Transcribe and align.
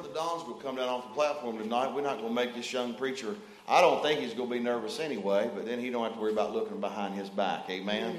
Brother 0.00 0.14
Don's 0.14 0.44
going 0.44 0.56
to 0.56 0.64
come 0.64 0.76
down 0.76 0.88
off 0.88 1.08
the 1.08 1.14
platform 1.14 1.58
tonight. 1.58 1.94
We're 1.94 2.00
not 2.00 2.20
going 2.20 2.28
to 2.28 2.34
make 2.34 2.54
this 2.54 2.72
young 2.72 2.94
preacher. 2.94 3.36
I 3.68 3.82
don't 3.82 4.02
think 4.02 4.20
he's 4.20 4.32
going 4.32 4.48
to 4.48 4.54
be 4.54 4.62
nervous 4.62 4.98
anyway, 4.98 5.50
but 5.54 5.66
then 5.66 5.78
he 5.78 5.90
don't 5.90 6.04
have 6.04 6.14
to 6.14 6.18
worry 6.18 6.32
about 6.32 6.54
looking 6.54 6.80
behind 6.80 7.16
his 7.16 7.28
back. 7.28 7.68
Amen. 7.68 8.16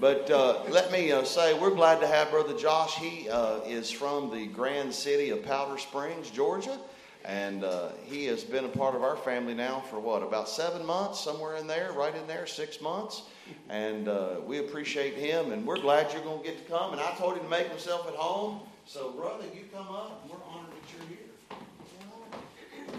But 0.00 0.28
uh, 0.28 0.64
let 0.70 0.90
me 0.90 1.12
uh, 1.12 1.22
say, 1.22 1.54
we're 1.54 1.70
glad 1.70 2.00
to 2.00 2.08
have 2.08 2.32
Brother 2.32 2.56
Josh. 2.58 2.96
He 2.96 3.28
uh, 3.28 3.60
is 3.60 3.92
from 3.92 4.34
the 4.34 4.48
grand 4.48 4.92
city 4.92 5.30
of 5.30 5.44
Powder 5.44 5.78
Springs, 5.78 6.30
Georgia. 6.30 6.76
And 7.24 7.62
uh, 7.62 7.90
he 8.06 8.24
has 8.24 8.42
been 8.42 8.64
a 8.64 8.68
part 8.68 8.96
of 8.96 9.04
our 9.04 9.14
family 9.14 9.54
now 9.54 9.84
for 9.88 10.00
what, 10.00 10.24
about 10.24 10.48
seven 10.48 10.84
months, 10.84 11.20
somewhere 11.20 11.58
in 11.58 11.68
there, 11.68 11.92
right 11.92 12.16
in 12.16 12.26
there, 12.26 12.48
six 12.48 12.80
months. 12.80 13.22
And 13.68 14.08
uh, 14.08 14.36
we 14.44 14.58
appreciate 14.58 15.14
him, 15.14 15.52
and 15.52 15.64
we're 15.64 15.78
glad 15.78 16.12
you're 16.12 16.22
going 16.22 16.42
to 16.42 16.44
get 16.44 16.66
to 16.66 16.72
come. 16.72 16.90
And 16.90 17.00
I 17.00 17.12
told 17.12 17.36
him 17.36 17.44
to 17.44 17.50
make 17.50 17.68
himself 17.68 18.08
at 18.08 18.14
home. 18.14 18.62
So, 18.86 19.12
brother, 19.12 19.44
you 19.54 19.66
come 19.72 19.86
up, 19.86 20.26
we're 20.28 20.42
honored 20.50 20.72
that 20.72 20.90
you're 20.92 21.06
here. 21.08 21.18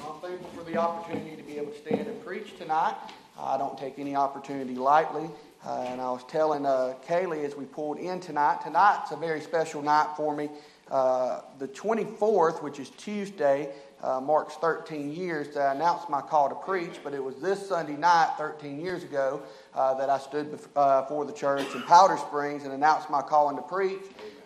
I'm 0.06 0.11
thankful 0.22 0.50
for 0.52 0.70
the 0.70 0.78
opportunity 0.78 1.36
to 1.36 1.42
be 1.42 1.58
able 1.58 1.72
to 1.72 1.78
stand 1.80 2.08
and 2.08 2.24
preach 2.24 2.56
tonight. 2.56 2.94
I 3.40 3.58
don't 3.58 3.76
take 3.76 3.98
any 3.98 4.16
opportunity 4.16 4.76
lightly. 4.76 5.28
Uh, 5.66 5.86
and 5.88 6.00
I 6.00 6.12
was 6.12 6.24
telling 6.26 6.64
uh, 6.64 6.94
Kaylee 7.08 7.44
as 7.44 7.56
we 7.56 7.66
pulled 7.66 7.98
in 7.98 8.20
tonight, 8.20 8.60
tonight's 8.64 9.12
a 9.12 9.16
very 9.16 9.42
special 9.42 9.82
night 9.82 10.10
for 10.16 10.36
me. 10.36 10.50
Uh, 10.92 11.42
the 11.58 11.68
24th, 11.70 12.62
which 12.62 12.80
is 12.80 12.90
Tuesday, 12.92 13.70
uh, 14.04 14.20
marks 14.20 14.56
13 14.56 15.12
years 15.12 15.56
that 15.56 15.62
I 15.62 15.74
announced 15.74 16.08
my 16.08 16.22
call 16.22 16.50
to 16.50 16.56
preach, 16.56 17.00
but 17.04 17.14
it 17.14 17.24
was 17.24 17.36
this 17.38 17.68
Sunday 17.68 17.96
night, 17.96 18.34
13 18.38 18.80
years 18.80 19.04
ago, 19.04 19.42
uh, 19.74 19.96
that 19.96 20.10
I 20.10 20.20
stood 20.20 20.52
bef- 20.52 20.68
uh, 20.76 21.02
before 21.02 21.26
the 21.26 21.34
church 21.34 21.68
in 21.74 21.82
Powder 21.84 22.18
Springs 22.18 22.64
and 22.64 22.74
announced 22.74 23.10
my 23.10 23.22
calling 23.22 23.56
to 23.56 23.64
preach. 23.64 24.02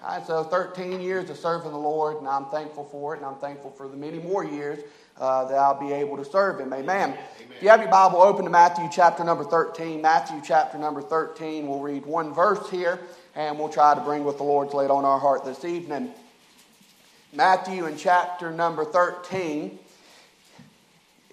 And 0.08 0.24
so 0.24 0.44
13 0.44 1.02
years 1.02 1.30
of 1.30 1.38
serving 1.38 1.72
the 1.72 1.78
Lord, 1.78 2.18
and 2.18 2.28
I'm 2.28 2.46
thankful 2.46 2.86
for 2.86 3.16
it, 3.16 3.18
and 3.18 3.26
I'm 3.26 3.38
thankful 3.38 3.72
for 3.72 3.88
the 3.88 3.98
many 3.98 4.20
more 4.20 4.46
years 4.46 4.80
uh, 5.20 5.46
that 5.46 5.58
I'll 5.58 5.80
be 5.80 5.94
able 5.94 6.18
to 6.18 6.26
serve 6.26 6.60
Him. 6.60 6.74
Amen. 6.74 7.12
Amen. 7.12 7.20
If 7.56 7.64
you 7.64 7.70
have 7.70 7.80
your 7.80 7.90
Bible 7.90 8.22
open 8.22 8.44
to 8.46 8.52
Matthew 8.52 8.90
chapter 8.92 9.24
number 9.24 9.44
13, 9.44 10.02
Matthew 10.02 10.42
chapter 10.44 10.78
number 10.78 11.02
13, 11.02 11.68
we'll 11.68 11.80
read 11.80 12.06
one 12.06 12.34
verse 12.34 12.70
here, 12.70 13.00
and 13.34 13.58
we'll 13.58 13.70
try 13.70 13.96
to 13.96 14.02
bring 14.02 14.26
what 14.26 14.38
the 14.38 14.44
Lord's 14.44 14.74
laid 14.74 14.92
on 14.92 15.06
our 15.06 15.20
heart 15.20 15.46
this 15.46 15.64
evening. 15.64 16.12
Matthew 17.32 17.86
in 17.86 17.98
chapter 17.98 18.52
number 18.52 18.84
13, 18.84 19.80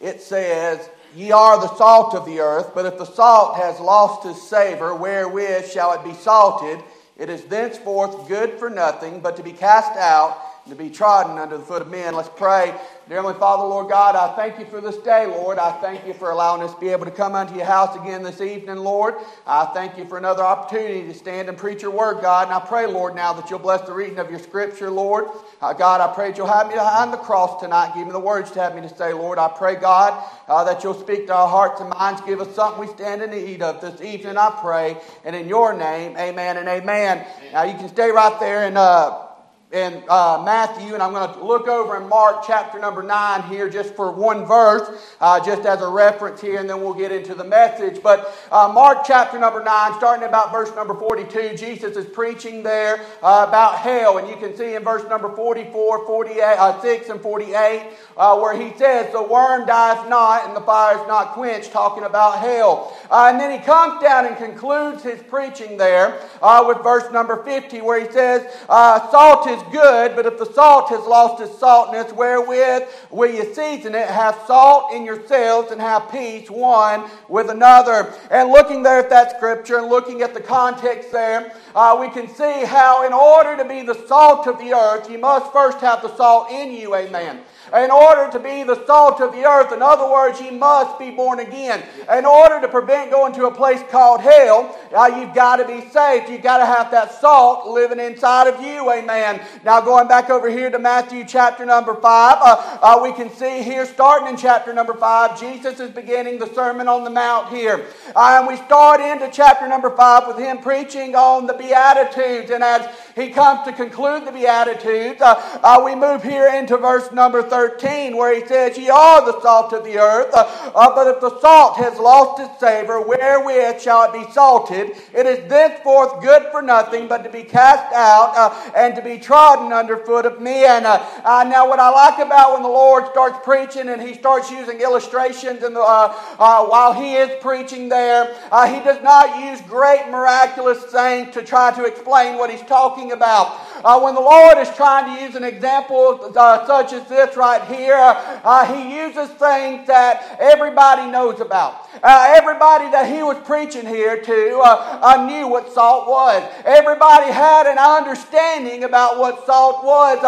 it 0.01 0.21
says, 0.21 0.89
Ye 1.15 1.33
are 1.33 1.61
the 1.61 1.75
salt 1.77 2.15
of 2.15 2.25
the 2.25 2.41
earth, 2.41 2.73
but 2.75 2.87
if 2.87 2.99
the 2.99 3.05
salt 3.05 3.57
has 3.57 3.79
lost 3.81 4.27
its 4.27 4.49
savor, 4.49 4.95
wherewith 4.95 5.71
shall 5.71 5.93
it 5.93 6.05
be 6.05 6.15
salted? 6.15 6.79
It 7.19 7.29
is 7.29 7.45
thenceforth 7.45 8.29
good 8.29 8.53
for 8.59 8.71
nothing, 8.71 9.21
but 9.21 9.37
to 9.37 9.43
be 9.43 9.53
cast 9.53 9.97
out 9.99 10.39
to 10.69 10.77
be 10.77 10.89
trodden 10.89 11.39
under 11.39 11.59
the 11.59 11.65
foot 11.65 11.83
of 11.83 11.91
men. 11.91 12.15
Let's 12.15 12.29
pray. 12.29 12.73
Dear 13.09 13.17
Heavenly 13.17 13.39
Father, 13.39 13.65
Lord 13.65 13.91
God, 13.91 14.15
I 14.15 14.37
thank 14.37 14.61
you 14.61 14.65
for 14.65 14.81
this 14.81 14.97
day, 14.99 15.27
Lord. 15.27 15.59
I 15.59 15.73
thank 15.81 16.07
you 16.07 16.15
for 16.15 16.31
allowing 16.31 16.63
us 16.63 16.73
to 16.73 16.81
be 16.81 16.91
able 16.91 17.05
to 17.05 17.11
come 17.11 17.35
unto 17.35 17.57
your 17.57 17.65
house 17.65 17.97
again 17.97 18.23
this 18.23 18.41
evening, 18.41 18.77
Lord. 18.77 19.17
I 19.45 19.67
thank 19.67 19.99
you 19.99 20.05
for 20.05 20.19
another 20.19 20.45
opportunity 20.45 21.03
to 21.03 21.15
stand 21.15 21.49
and 21.49 21.59
preach 21.59 21.83
your 21.83 21.91
word, 21.91 22.23
God. 22.23 22.47
And 22.47 22.55
I 22.55 22.61
pray, 22.61 22.87
Lord, 22.87 23.17
now 23.17 23.33
that 23.33 23.51
you'll 23.51 23.59
bless 23.59 23.81
the 23.83 23.93
reading 23.93 24.21
of 24.21 24.31
your 24.31 24.39
scripture, 24.39 24.89
Lord. 24.89 25.27
Uh, 25.61 25.73
God, 25.73 26.01
I 26.01 26.15
pray 26.15 26.29
that 26.29 26.39
you'll 26.39 26.47
have 26.47 26.69
me 26.69 26.75
behind 26.75 27.13
the 27.13 27.17
cross 27.19 27.61
tonight. 27.61 27.93
Give 27.97 28.07
me 28.07 28.13
the 28.13 28.21
words 28.21 28.53
to 28.53 28.61
have 28.61 28.77
me 28.77 28.83
to 28.83 28.97
say, 28.97 29.13
Lord. 29.13 29.39
I 29.39 29.49
pray, 29.49 29.75
God, 29.75 30.25
uh, 30.47 30.63
that 30.63 30.85
you'll 30.85 30.95
speak 30.95 31.27
to 31.27 31.35
our 31.35 31.49
hearts 31.49 31.81
and 31.81 31.91
minds. 31.91 32.21
Give 32.21 32.41
us 32.41 32.55
something 32.55 32.81
we 32.81 32.87
stand 32.87 33.21
in 33.21 33.33
need 33.33 33.63
of 33.63 33.81
this 33.81 34.01
evening, 34.01 34.37
I 34.39 34.57
pray. 34.63 34.97
And 35.25 35.35
in 35.35 35.49
your 35.49 35.73
name, 35.77 36.17
amen 36.17 36.57
and 36.57 36.69
amen. 36.69 37.19
amen. 37.19 37.53
Now, 37.53 37.65
you 37.65 37.75
can 37.75 37.89
stay 37.89 38.13
right 38.13 38.39
there 38.39 38.65
and. 38.65 38.79
Uh, 38.79 39.27
in 39.73 40.03
uh, 40.07 40.43
Matthew, 40.45 40.93
and 40.93 41.03
I'm 41.03 41.13
going 41.13 41.33
to 41.33 41.43
look 41.43 41.67
over 41.67 41.97
in 41.97 42.07
Mark 42.07 42.45
chapter 42.47 42.79
number 42.79 43.03
9 43.03 43.43
here 43.45 43.71
just 43.71 43.95
for 43.95 44.13
one 44.13 44.45
verse, 44.45 45.01
uh, 45.19 45.43
just 45.43 45.65
as 45.65 45.81
a 45.81 45.89
reference 45.89 46.43
here, 46.43 46.61
and 46.61 46.69
then 46.69 46.83
we'll 46.83 46.93
get 46.93 47.11
into 47.11 47.35
the 47.35 47.45
message. 47.45 48.03
But 48.03 48.37
uh, 48.53 48.71
Mark 48.73 48.99
chapter 49.07 49.39
number 49.39 49.65
9, 49.65 49.95
starting 49.95 50.29
about 50.29 50.53
verse 50.53 50.75
number 50.77 50.93
42, 50.95 51.57
Jesus 51.57 51.97
is 51.97 52.05
preaching 52.05 52.63
there 52.63 53.01
uh, 53.23 53.47
about 53.49 53.79
hell, 53.79 54.19
and 54.19 54.29
you 54.29 54.37
can 54.37 54.55
see 54.55 54.75
in 54.75 54.85
verse 54.85 55.09
number 55.09 55.35
44, 55.35 56.07
48, 56.07 56.43
uh, 56.43 56.81
6, 56.83 57.09
and 57.09 57.21
48, 57.23 57.93
uh, 58.19 58.39
where 58.39 58.55
he 58.55 58.77
says, 58.77 59.11
The 59.11 59.23
worm 59.23 59.65
dies 59.65 60.07
not, 60.07 60.47
and 60.47 60.55
the 60.55 60.61
fire 60.61 61.01
is 61.01 61.09
not 61.09 61.33
quenched, 61.33 61.73
talking 61.73 62.05
about 62.05 62.41
hell. 62.41 62.95
and 63.11 63.41
then 63.41 63.59
he 63.59 63.65
comes 63.65 64.03
down 64.03 64.27
and 64.27 64.37
concludes 64.37 65.03
his 65.03 65.23
preaching 65.23 65.79
there 65.79 66.21
with 66.67 66.83
verse 66.83 67.11
number 67.11 67.43
50, 67.43 67.81
where 67.81 67.99
he 67.99 68.13
says, 68.13 68.43
Salt 68.69 69.49
is 69.49 69.62
good, 69.71 70.17
but 70.17 70.27
if 70.27 70.39
the 70.39 70.51
salt 70.53 70.89
has 70.89 71.07
lost 71.07 71.43
its 71.43 71.59
saltness, 71.59 72.13
wherewith 72.13 72.89
will 73.11 73.31
you 73.31 73.55
season 73.55 73.95
it? 73.95 74.09
Have 74.09 74.41
salt 74.47 74.93
in 74.93 75.05
yourselves 75.05 75.71
and 75.71 75.81
have 75.81 76.11
peace 76.11 76.51
one 76.51 77.05
with 77.29 77.51
another. 77.51 78.13
And 78.31 78.51
looking 78.51 78.83
there 78.83 78.99
at 78.99 79.11
that 79.11 79.37
scripture 79.37 79.79
and 79.79 79.89
looking 79.89 80.23
at 80.23 80.35
the 80.35 80.41
context 80.41 81.13
there, 81.13 81.53
uh, 81.75 81.97
we 82.01 82.09
can 82.09 82.29
see 82.29 82.65
how, 82.65 83.07
in 83.07 83.13
order 83.13 83.63
to 83.63 83.69
be 83.69 83.83
the 83.83 84.07
salt 84.07 84.47
of 84.47 84.59
the 84.59 84.73
earth, 84.73 85.11
you 85.11 85.19
must 85.19 85.53
first 85.53 85.79
have 85.79 86.03
the 86.03 86.15
salt 86.17 86.51
in 86.51 86.73
you. 86.73 86.95
Amen 86.95 87.43
in 87.75 87.91
order 87.91 88.31
to 88.33 88.39
be 88.39 88.63
the 88.65 88.85
salt 88.87 89.21
of 89.21 89.33
the 89.33 89.45
earth. 89.45 89.73
In 89.73 89.83
other 89.83 90.11
words, 90.11 90.41
you 90.41 90.53
must 90.53 90.99
be 90.99 91.11
born 91.11 91.41
again. 91.41 91.83
In 92.13 92.25
order 92.25 92.61
to 92.61 92.69
prevent 92.69 93.11
going 93.11 93.33
to 93.35 93.47
a 93.47 93.55
place 93.55 93.83
called 93.91 94.21
hell, 94.21 94.77
uh, 94.95 95.07
you've 95.19 95.35
got 95.35 95.57
to 95.57 95.67
be 95.67 95.89
saved. 95.91 96.29
You've 96.29 96.43
got 96.43 96.59
to 96.59 96.67
have 96.67 96.91
that 96.91 97.13
salt 97.13 97.67
living 97.67 97.99
inside 97.99 98.49
of 98.49 98.61
you. 98.61 98.91
Amen. 98.91 99.41
Now, 99.65 99.81
going 99.81 100.09
back 100.09 100.31
over 100.31 100.51
here 100.51 100.71
to 100.71 100.79
Matthew 100.79 101.25
chapter 101.25 101.65
number 101.65 101.95
5, 101.95 102.03
uh, 102.05 102.79
uh, 102.83 103.01
we 103.03 103.13
can 103.13 103.31
see 103.31 103.63
here, 103.63 103.87
starting 103.87 104.29
in 104.29 104.37
chapter 104.37 104.73
number 104.73 104.95
5, 104.95 105.41
Jesus 105.41 105.81
is 105.81 105.91
beginning 105.91 106.39
the 106.39 106.53
Sermon 106.55 106.89
on 106.89 107.05
the 107.05 107.11
Mount 107.11 107.49
here. 107.49 107.87
Uh, 108.15 108.39
and 108.39 108.49
we 108.49 108.57
start 108.65 109.01
into 109.01 109.31
chapter 109.33 109.69
number 109.69 109.95
5 109.95 110.29
with 110.29 110.39
him 110.39 110.59
preaching 110.59 111.15
on 111.15 111.47
the 111.47 111.55
Beatitudes. 111.55 112.51
And 112.51 112.63
as 112.63 112.89
he 113.15 113.31
comes 113.31 113.67
to 113.67 113.73
conclude 113.73 114.27
the 114.27 114.33
Beatitudes, 114.33 115.21
uh, 115.21 115.61
uh, 115.63 115.83
we 115.85 115.95
move 115.95 116.23
here 116.23 116.49
into 116.49 116.77
verse 116.77 117.11
number 117.13 117.43
13 117.53 118.17
where 118.17 118.35
he 118.35 118.47
says, 118.47 118.79
Ye 118.79 118.89
are 118.89 119.27
the 119.27 119.39
salt 119.43 119.75
of 119.75 119.85
the 119.85 119.99
earth, 119.99 120.33
uh, 120.33 120.73
uh, 120.75 120.95
but 120.95 121.07
if 121.07 121.21
the 121.21 121.39
salt 121.41 121.77
has 121.77 121.99
lost 121.99 122.41
its 122.41 122.59
savor, 122.59 122.99
wherewith 123.03 123.79
shall 123.79 124.05
it 124.05 124.25
be 124.25 124.33
salted? 124.33 124.97
It 125.13 125.27
is 125.27 125.47
thenceforth 125.51 126.23
good 126.23 126.45
for 126.51 126.63
nothing 126.63 127.09
but 127.09 127.23
to 127.25 127.29
be 127.29 127.43
cast 127.43 127.93
out 127.93 128.33
uh, 128.35 128.73
and 128.75 128.97
to 128.97 129.03
be 129.03 129.19
trodden 129.19 129.71
under 129.71 129.99
foot 129.99 130.25
of 130.25 130.41
men. 130.41 130.87
Uh, 130.87 131.45
now, 131.47 131.69
what 131.69 131.79
I 131.79 131.91
like 131.91 132.27
about 132.27 132.55
when 132.55 132.63
the 132.63 132.71
Lord 132.71 133.05
starts 133.11 133.39
preaching 133.45 133.91
and 133.91 134.01
he 134.01 134.15
starts 134.15 134.51
using 134.51 134.81
illustrations 134.81 135.63
and 135.63 135.75
while 135.75 136.95
he 136.95 137.17
is 137.17 137.31
preaching 137.43 137.91
there, 137.91 138.33
he 138.67 138.81
does 138.81 139.03
not 139.03 139.45
use 139.45 139.61
great 139.69 140.09
miraculous 140.09 140.83
things 140.85 141.35
to 141.35 141.43
try 141.43 141.71
to 141.77 141.85
explain 141.85 142.39
what 142.39 142.49
he's 142.49 142.63
talking 142.63 143.13
about. 143.13 143.61
Uh, 143.85 143.99
when 144.01 144.15
the 144.15 144.21
Lord 144.21 144.59
is 144.59 144.71
trying 144.77 145.17
to 145.17 145.23
use 145.23 145.35
an 145.35 145.43
example 145.43 146.33
uh, 146.37 146.67
such 146.67 146.93
as 146.93 147.05
this 147.09 147.37
right 147.37 147.63
here, 147.65 147.97
uh, 147.99 148.73
He 148.73 148.97
uses 148.97 149.29
things 149.31 149.87
that 149.89 150.37
everybody 150.39 151.11
knows 151.11 151.41
about. 151.41 151.89
Uh, 152.03 152.33
everybody 152.37 152.91
that 152.93 153.13
He 153.13 153.23
was 153.23 153.37
preaching 153.45 153.85
here 153.85 154.23
to 154.23 154.61
uh, 154.65 155.01
uh, 155.03 155.27
knew 155.27 155.49
what 155.49 155.73
salt 155.73 156.09
was. 156.09 156.49
Everybody 156.65 157.33
had 157.33 157.67
an 157.67 157.79
understanding 157.79 158.85
about 158.85 159.19
what 159.19 159.45
salt 159.47 159.85
was. 159.85 160.21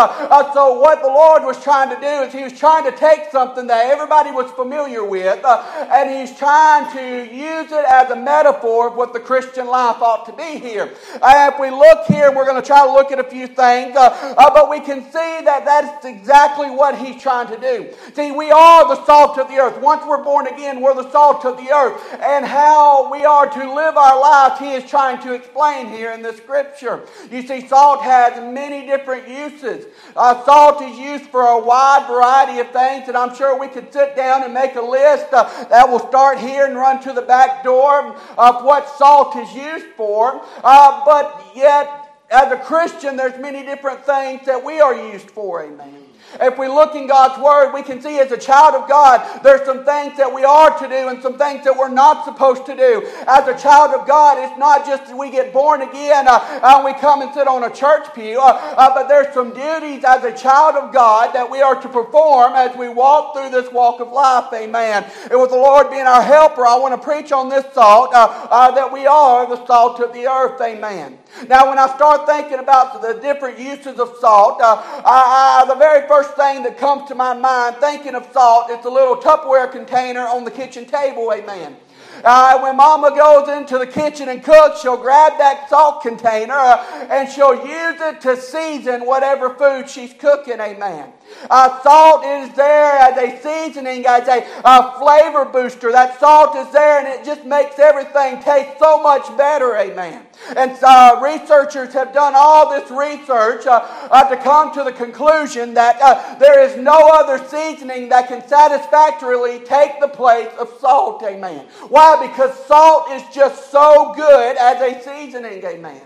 so, 0.52 0.80
what 0.80 1.00
the 1.02 1.08
Lord 1.08 1.44
was 1.44 1.62
trying 1.62 1.94
to 1.94 2.00
do 2.00 2.26
is 2.26 2.32
He 2.32 2.42
was 2.42 2.58
trying 2.58 2.90
to 2.90 2.96
take 2.96 3.30
something 3.30 3.68
that 3.68 3.86
everybody 3.86 4.32
was 4.32 4.50
familiar 4.52 5.04
with 5.04 5.44
and 5.44 6.10
He's 6.10 6.36
trying 6.36 6.90
to 6.92 7.32
use 7.32 7.70
it 7.70 7.84
as 7.88 8.10
a 8.10 8.16
metaphor 8.16 8.88
of 8.88 8.96
what 8.96 9.12
the 9.12 9.20
Christian 9.20 9.68
life 9.68 10.02
ought 10.02 10.26
to 10.26 10.32
be 10.32 10.58
here. 10.58 10.92
if 11.22 11.60
we 11.60 11.70
look 11.70 12.06
here, 12.06 12.34
we're 12.34 12.46
going 12.46 12.60
to 12.60 12.66
try 12.66 12.84
to 12.84 12.92
look 12.92 13.12
at 13.12 13.20
a 13.20 13.24
few 13.24 13.43
things, 13.48 13.96
uh, 13.96 14.34
uh, 14.36 14.50
but 14.54 14.70
we 14.70 14.80
can 14.80 15.02
see 15.04 15.10
that 15.44 15.64
that's 15.64 16.04
exactly 16.04 16.70
what 16.70 16.98
he's 16.98 17.20
trying 17.20 17.48
to 17.48 17.60
do. 17.60 17.92
See, 18.14 18.32
we 18.32 18.50
are 18.50 18.88
the 18.88 19.04
salt 19.04 19.38
of 19.38 19.48
the 19.48 19.56
earth. 19.56 19.80
Once 19.80 20.04
we're 20.06 20.22
born 20.22 20.46
again, 20.46 20.80
we're 20.80 20.94
the 20.94 21.10
salt 21.10 21.44
of 21.44 21.56
the 21.56 21.70
earth. 21.70 22.00
And 22.20 22.44
how 22.44 23.10
we 23.10 23.24
are 23.24 23.46
to 23.46 23.74
live 23.74 23.96
our 23.96 24.20
lives, 24.20 24.60
he 24.60 24.72
is 24.72 24.88
trying 24.88 25.20
to 25.22 25.34
explain 25.34 25.88
here 25.88 26.12
in 26.12 26.22
the 26.22 26.32
scripture. 26.32 27.06
You 27.30 27.42
see, 27.46 27.66
salt 27.66 28.02
has 28.02 28.36
many 28.52 28.86
different 28.86 29.28
uses. 29.28 29.86
Uh, 30.16 30.44
salt 30.44 30.82
is 30.82 30.98
used 30.98 31.26
for 31.26 31.42
a 31.42 31.58
wide 31.58 32.06
variety 32.08 32.60
of 32.60 32.70
things, 32.70 33.08
and 33.08 33.16
I'm 33.16 33.34
sure 33.34 33.58
we 33.58 33.68
could 33.68 33.92
sit 33.92 34.16
down 34.16 34.44
and 34.44 34.54
make 34.54 34.74
a 34.76 34.82
list 34.82 35.26
uh, 35.32 35.44
that 35.66 35.88
will 35.88 36.06
start 36.08 36.38
here 36.38 36.66
and 36.66 36.76
run 36.76 37.02
to 37.02 37.12
the 37.12 37.22
back 37.22 37.64
door 37.64 38.16
of 38.38 38.64
what 38.64 38.88
salt 38.98 39.36
is 39.36 39.52
used 39.54 39.86
for. 39.96 40.44
Uh, 40.62 41.04
but 41.04 41.44
yet, 41.54 42.03
as 42.30 42.52
a 42.52 42.56
Christian, 42.56 43.16
there's 43.16 43.38
many 43.40 43.62
different 43.64 44.04
things 44.04 44.46
that 44.46 44.64
we 44.64 44.80
are 44.80 44.94
used 45.12 45.30
for. 45.30 45.62
Amen. 45.64 46.04
If 46.40 46.58
we 46.58 46.66
look 46.66 46.94
in 46.94 47.06
God's 47.06 47.40
Word, 47.40 47.72
we 47.72 47.82
can 47.82 48.00
see 48.00 48.18
as 48.18 48.32
a 48.32 48.36
child 48.36 48.74
of 48.74 48.88
God, 48.88 49.42
there's 49.42 49.64
some 49.64 49.84
things 49.84 50.16
that 50.16 50.32
we 50.32 50.44
are 50.44 50.76
to 50.78 50.88
do 50.88 51.08
and 51.08 51.22
some 51.22 51.38
things 51.38 51.64
that 51.64 51.76
we're 51.76 51.88
not 51.88 52.24
supposed 52.24 52.66
to 52.66 52.76
do. 52.76 53.06
As 53.28 53.46
a 53.46 53.56
child 53.56 53.94
of 53.94 54.06
God, 54.06 54.38
it's 54.38 54.58
not 54.58 54.86
just 54.86 55.06
that 55.06 55.16
we 55.16 55.30
get 55.30 55.52
born 55.52 55.82
again 55.82 56.26
uh, 56.28 56.60
and 56.62 56.84
we 56.84 56.92
come 56.94 57.22
and 57.22 57.32
sit 57.34 57.46
on 57.46 57.64
a 57.64 57.70
church 57.70 58.12
pew, 58.14 58.40
uh, 58.40 58.74
uh, 58.76 58.94
but 58.94 59.06
there's 59.06 59.32
some 59.32 59.50
duties 59.54 60.02
as 60.04 60.24
a 60.24 60.36
child 60.36 60.74
of 60.74 60.92
God 60.92 61.34
that 61.34 61.48
we 61.48 61.60
are 61.60 61.80
to 61.80 61.88
perform 61.88 62.54
as 62.54 62.76
we 62.76 62.88
walk 62.88 63.34
through 63.34 63.50
this 63.50 63.70
walk 63.72 64.00
of 64.00 64.10
life. 64.10 64.52
Amen. 64.52 65.04
And 65.30 65.40
with 65.40 65.50
the 65.50 65.56
Lord 65.56 65.90
being 65.90 66.06
our 66.06 66.22
helper, 66.22 66.66
I 66.66 66.76
want 66.78 67.00
to 67.00 67.04
preach 67.04 67.30
on 67.30 67.48
this 67.48 67.64
thought 67.66 68.12
uh, 68.12 68.48
uh, 68.50 68.70
that 68.72 68.92
we 68.92 69.06
are 69.06 69.48
the 69.48 69.64
salt 69.66 70.00
of 70.00 70.12
the 70.12 70.26
earth. 70.26 70.60
Amen. 70.60 71.18
Now, 71.48 71.68
when 71.68 71.78
I 71.78 71.86
start 71.94 72.23
thinking 72.26 72.58
about 72.58 73.00
the 73.00 73.14
different 73.14 73.58
uses 73.58 73.98
of 73.98 74.16
salt, 74.20 74.60
uh, 74.60 74.82
I, 75.04 75.62
I, 75.62 75.68
the 75.68 75.74
very 75.74 76.06
first 76.08 76.34
thing 76.34 76.62
that 76.62 76.78
comes 76.78 77.08
to 77.08 77.14
my 77.14 77.34
mind 77.34 77.76
thinking 77.76 78.14
of 78.14 78.28
salt 78.32 78.70
is 78.70 78.82
the 78.82 78.90
little 78.90 79.16
Tupperware 79.16 79.70
container 79.70 80.20
on 80.20 80.44
the 80.44 80.50
kitchen 80.50 80.84
table. 80.84 81.32
Amen. 81.32 81.76
Uh, 82.22 82.60
when 82.60 82.76
mama 82.76 83.10
goes 83.14 83.48
into 83.48 83.76
the 83.78 83.86
kitchen 83.86 84.28
and 84.28 84.42
cooks, 84.42 84.80
she'll 84.80 84.96
grab 84.96 85.36
that 85.38 85.68
salt 85.68 86.02
container 86.02 86.54
uh, 86.54 87.06
and 87.10 87.28
she'll 87.28 87.56
use 87.56 88.00
it 88.00 88.20
to 88.20 88.36
season 88.36 89.04
whatever 89.04 89.50
food 89.50 89.88
she's 89.88 90.12
cooking. 90.14 90.60
Amen. 90.60 91.12
Uh, 91.50 91.82
salt 91.82 92.24
is 92.24 92.54
there 92.56 92.96
as 92.98 93.16
a 93.16 93.40
seasoning, 93.42 94.06
as 94.06 94.28
a 94.28 94.98
flavor 94.98 95.44
booster. 95.44 95.92
That 95.92 96.18
salt 96.18 96.56
is 96.56 96.72
there 96.72 96.98
and 96.98 97.08
it 97.08 97.24
just 97.24 97.44
makes 97.44 97.78
everything 97.78 98.40
taste 98.42 98.78
so 98.78 99.02
much 99.02 99.24
better. 99.36 99.76
Amen. 99.76 100.26
And 100.56 100.76
uh, 100.82 101.20
researchers 101.22 101.92
have 101.94 102.12
done 102.12 102.34
all 102.36 102.70
this 102.70 102.90
research 102.90 103.66
uh, 103.66 103.86
uh, 104.10 104.28
to 104.28 104.36
come 104.42 104.72
to 104.74 104.84
the 104.84 104.92
conclusion 104.92 105.74
that 105.74 105.98
uh, 106.02 106.36
there 106.38 106.62
is 106.62 106.76
no 106.76 107.10
other 107.12 107.42
seasoning 107.48 108.08
that 108.08 108.28
can 108.28 108.46
satisfactorily 108.46 109.60
take 109.60 110.00
the 110.00 110.08
place 110.08 110.50
of 110.58 110.72
salt. 110.80 111.22
Amen. 111.22 111.66
Why? 111.88 112.26
Because 112.26 112.54
salt 112.66 113.10
is 113.10 113.22
just 113.34 113.70
so 113.70 114.12
good 114.14 114.56
as 114.56 114.80
a 114.80 115.02
seasoning. 115.02 115.64
Amen. 115.64 116.02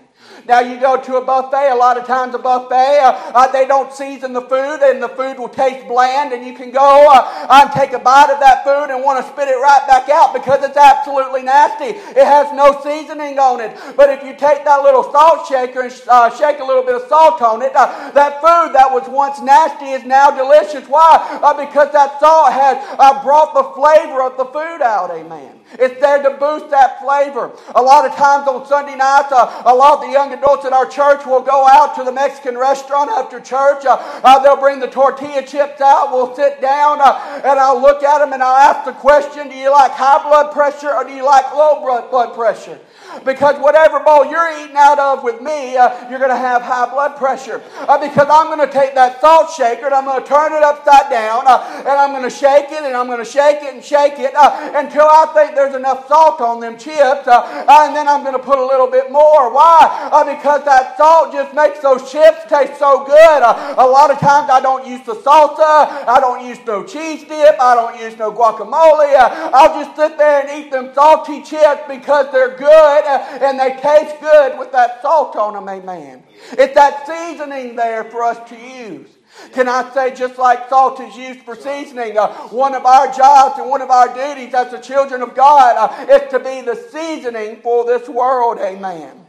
Now, 0.47 0.61
you 0.61 0.79
go 0.81 1.01
to 1.01 1.17
a 1.17 1.25
buffet, 1.25 1.71
a 1.71 1.75
lot 1.75 1.99
of 1.99 2.07
times 2.07 2.35
a 2.35 2.39
buffet, 2.39 3.01
uh, 3.03 3.33
uh, 3.35 3.53
they 3.53 3.67
don't 3.67 3.93
season 3.93 4.33
the 4.33 4.43
food 4.43 4.81
and 4.83 5.03
the 5.03 5.09
food 5.19 5.37
will 5.37 5.51
taste 5.51 5.89
bland, 5.89 6.33
and 6.33 6.47
you 6.47 6.55
can 6.55 6.71
go 6.71 7.11
uh, 7.11 7.51
and 7.51 7.73
take 7.73 7.93
a 7.93 7.99
bite 7.99 8.31
of 8.31 8.39
that 8.39 8.63
food 8.63 8.95
and 8.95 9.03
want 9.03 9.19
to 9.19 9.27
spit 9.33 9.49
it 9.49 9.59
right 9.59 9.83
back 9.91 10.09
out 10.09 10.33
because 10.33 10.63
it's 10.63 10.77
absolutely 10.77 11.43
nasty. 11.43 11.99
It 12.15 12.23
has 12.23 12.47
no 12.55 12.79
seasoning 12.87 13.37
on 13.39 13.59
it. 13.61 13.75
But 13.97 14.11
if 14.11 14.23
you 14.23 14.39
take 14.39 14.63
that 14.63 14.83
little 14.87 15.03
salt 15.11 15.49
shaker 15.49 15.83
and 15.83 15.93
uh, 16.07 16.31
shake 16.31 16.61
a 16.61 16.65
little 16.65 16.85
bit 16.87 16.95
of 16.95 17.09
salt 17.09 17.43
on 17.43 17.63
it, 17.63 17.75
uh, 17.75 18.13
that 18.13 18.39
food 18.39 18.79
that 18.79 18.95
was 18.95 19.09
once 19.09 19.43
nasty 19.43 19.91
is 19.91 20.05
now 20.05 20.31
delicious. 20.31 20.89
Why? 20.89 21.19
Uh, 21.43 21.67
because 21.67 21.91
that 21.93 22.21
salt 22.21 22.53
has 22.55 22.79
brought 23.27 23.59
the 23.59 23.67
flavor 23.75 24.23
of 24.23 24.39
the 24.39 24.47
food 24.47 24.83
out. 24.87 25.11
Amen. 25.11 25.58
It's 25.73 26.01
there 26.01 26.23
to 26.23 26.37
boost 26.39 26.71
that 26.71 27.01
flavor. 27.01 27.53
A 27.75 27.83
lot 27.83 28.07
of 28.07 28.15
times 28.17 28.49
on 28.49 28.67
Sunday 28.67 28.97
nights, 28.97 29.33
a 29.33 29.75
lot 29.75 29.99
of 29.99 30.01
the 30.01 30.13
young 30.13 30.33
adults 30.33 30.65
in 30.65 30.73
our 30.73 30.87
church 30.87 31.27
will 31.27 31.43
go 31.43 31.67
out 31.69 31.95
to 31.97 32.05
the 32.05 32.13
Mexican 32.13 32.57
restaurant 32.57 33.11
after 33.11 33.41
church. 33.41 33.85
Uh, 33.85 33.97
uh, 34.25 34.43
they'll 34.43 34.61
bring 34.61 34.81
the 34.81 34.89
tortilla 34.89 35.43
chips 35.45 35.81
out. 35.81 36.11
We'll 36.11 36.35
sit 36.35 36.61
down 36.61 37.01
uh, 37.01 37.43
and 37.45 37.59
I'll 37.59 37.81
look 37.81 38.03
at 38.03 38.19
them 38.19 38.33
and 38.33 38.43
I'll 38.43 38.57
ask 38.57 38.85
the 38.85 38.93
question 38.93 39.49
Do 39.49 39.57
you 39.57 39.71
like 39.71 39.93
high 39.93 40.23
blood 40.23 40.53
pressure 40.53 40.93
or 40.93 41.05
do 41.05 41.13
you 41.13 41.25
like 41.25 41.53
low 41.53 41.81
blood 41.81 42.35
pressure? 42.35 42.79
Because 43.25 43.59
whatever 43.61 44.01
bowl 44.01 44.27
you're 44.27 44.53
eating 44.61 44.77
out 44.77 44.99
of 44.99 45.25
with 45.25 45.41
me, 45.41 45.77
uh, 45.77 46.09
you're 46.11 46.19
going 46.19 46.31
to 46.31 46.37
have 46.37 46.63
high 46.63 46.89
blood 46.91 47.17
pressure. 47.17 47.63
Uh, 47.81 47.99
because 47.99 48.29
I'm 48.31 48.55
going 48.55 48.67
to 48.67 48.73
take 48.73 48.95
that 48.95 49.21
salt 49.21 49.51
shaker 49.51 49.87
and 49.87 49.95
I'm 49.95 50.05
going 50.05 50.23
to 50.23 50.29
turn 50.29 50.53
it 50.53 50.63
upside 50.63 51.11
down 51.11 51.45
uh, 51.47 51.65
and 51.79 51.89
I'm 51.89 52.11
going 52.11 52.23
to 52.23 52.31
shake 52.31 52.71
it 52.71 52.83
and 52.83 52.95
I'm 52.95 53.07
going 53.07 53.19
to 53.19 53.25
shake 53.25 53.63
it 53.63 53.75
and 53.75 53.83
shake 53.83 54.19
it 54.19 54.35
uh, 54.37 54.73
until 54.75 55.07
I 55.09 55.33
think 55.35 55.57
there's 55.59 55.75
enough 55.75 56.07
salt 56.07 56.41
on 56.41 56.61
them 56.61 56.79
chips. 56.79 57.27
Uh, 57.27 57.67
and 57.67 57.97
then 57.97 58.07
I'm 58.07 58.23
going 58.23 58.39
to 58.39 58.43
put 58.43 58.59
a 58.59 58.65
little 58.65 58.87
bit 58.87 59.11
more. 59.11 59.53
Why? 59.53 60.09
Uh, 60.13 60.23
because 60.23 60.65
that 60.65 60.97
salt 60.97 61.33
just 61.33 61.53
makes 61.55 61.81
those 61.81 62.07
chips 62.11 62.47
taste 62.49 62.79
so 62.79 63.03
good. 63.05 63.43
a 63.43 63.87
lot 63.87 64.15
of 64.15 64.19
times 64.23 64.49
I 64.51 64.61
don't 64.63 64.87
use 64.87 65.05
the 65.05 65.19
salsa. 65.19 66.07
I 66.07 66.19
don't 66.21 66.47
use 66.47 66.59
no 66.65 66.85
cheese 66.85 67.27
dip. 67.27 67.59
I 67.59 67.75
don't 67.75 67.99
use 68.01 68.17
no 68.17 68.31
guacamole. 68.31 69.19
I'll 69.53 69.75
just 69.83 69.97
sit 69.97 70.17
there 70.17 70.47
and 70.47 70.49
eat 70.55 70.71
them 70.71 70.95
salty 70.95 71.43
chips 71.43 71.83
because 71.89 72.31
they're 72.31 72.57
good 72.57 72.69
good 72.69 73.05
uh, 73.05 73.39
and 73.41 73.59
they 73.59 73.71
taste 73.81 74.21
good 74.21 74.59
with 74.59 74.73
that 74.73 75.03
salt 75.03 75.37
on 75.37 75.55
them, 75.55 75.69
amen. 75.69 76.23
It's 76.53 76.75
that 76.75 77.07
seasoning 77.07 77.77
there 77.77 78.05
for 78.05 78.23
us 78.23 78.49
to 78.51 78.57
use. 78.57 79.09
Can 79.53 79.69
I 79.69 79.93
say, 79.95 80.15
just 80.15 80.39
like 80.39 80.69
salt 80.69 81.01
is 81.01 81.17
used 81.17 81.41
for 81.41 81.55
seasoning, 81.55 82.19
uh, 82.19 82.33
one 82.49 82.75
of 82.75 82.85
our 82.85 83.13
jobs 83.13 83.59
and 83.59 83.69
one 83.69 83.83
of 83.83 83.91
our 83.91 84.09
duties 84.15 84.55
as 84.55 84.71
the 84.71 84.79
children 84.79 85.23
of 85.23 85.35
God 85.35 85.77
uh, 85.77 86.13
is 86.13 86.31
to 86.31 86.39
be 86.39 86.63
the 86.63 86.77
seasoning 86.91 87.57
for 87.63 87.85
this 87.85 88.09
world, 88.09 88.59
amen. 88.59 89.28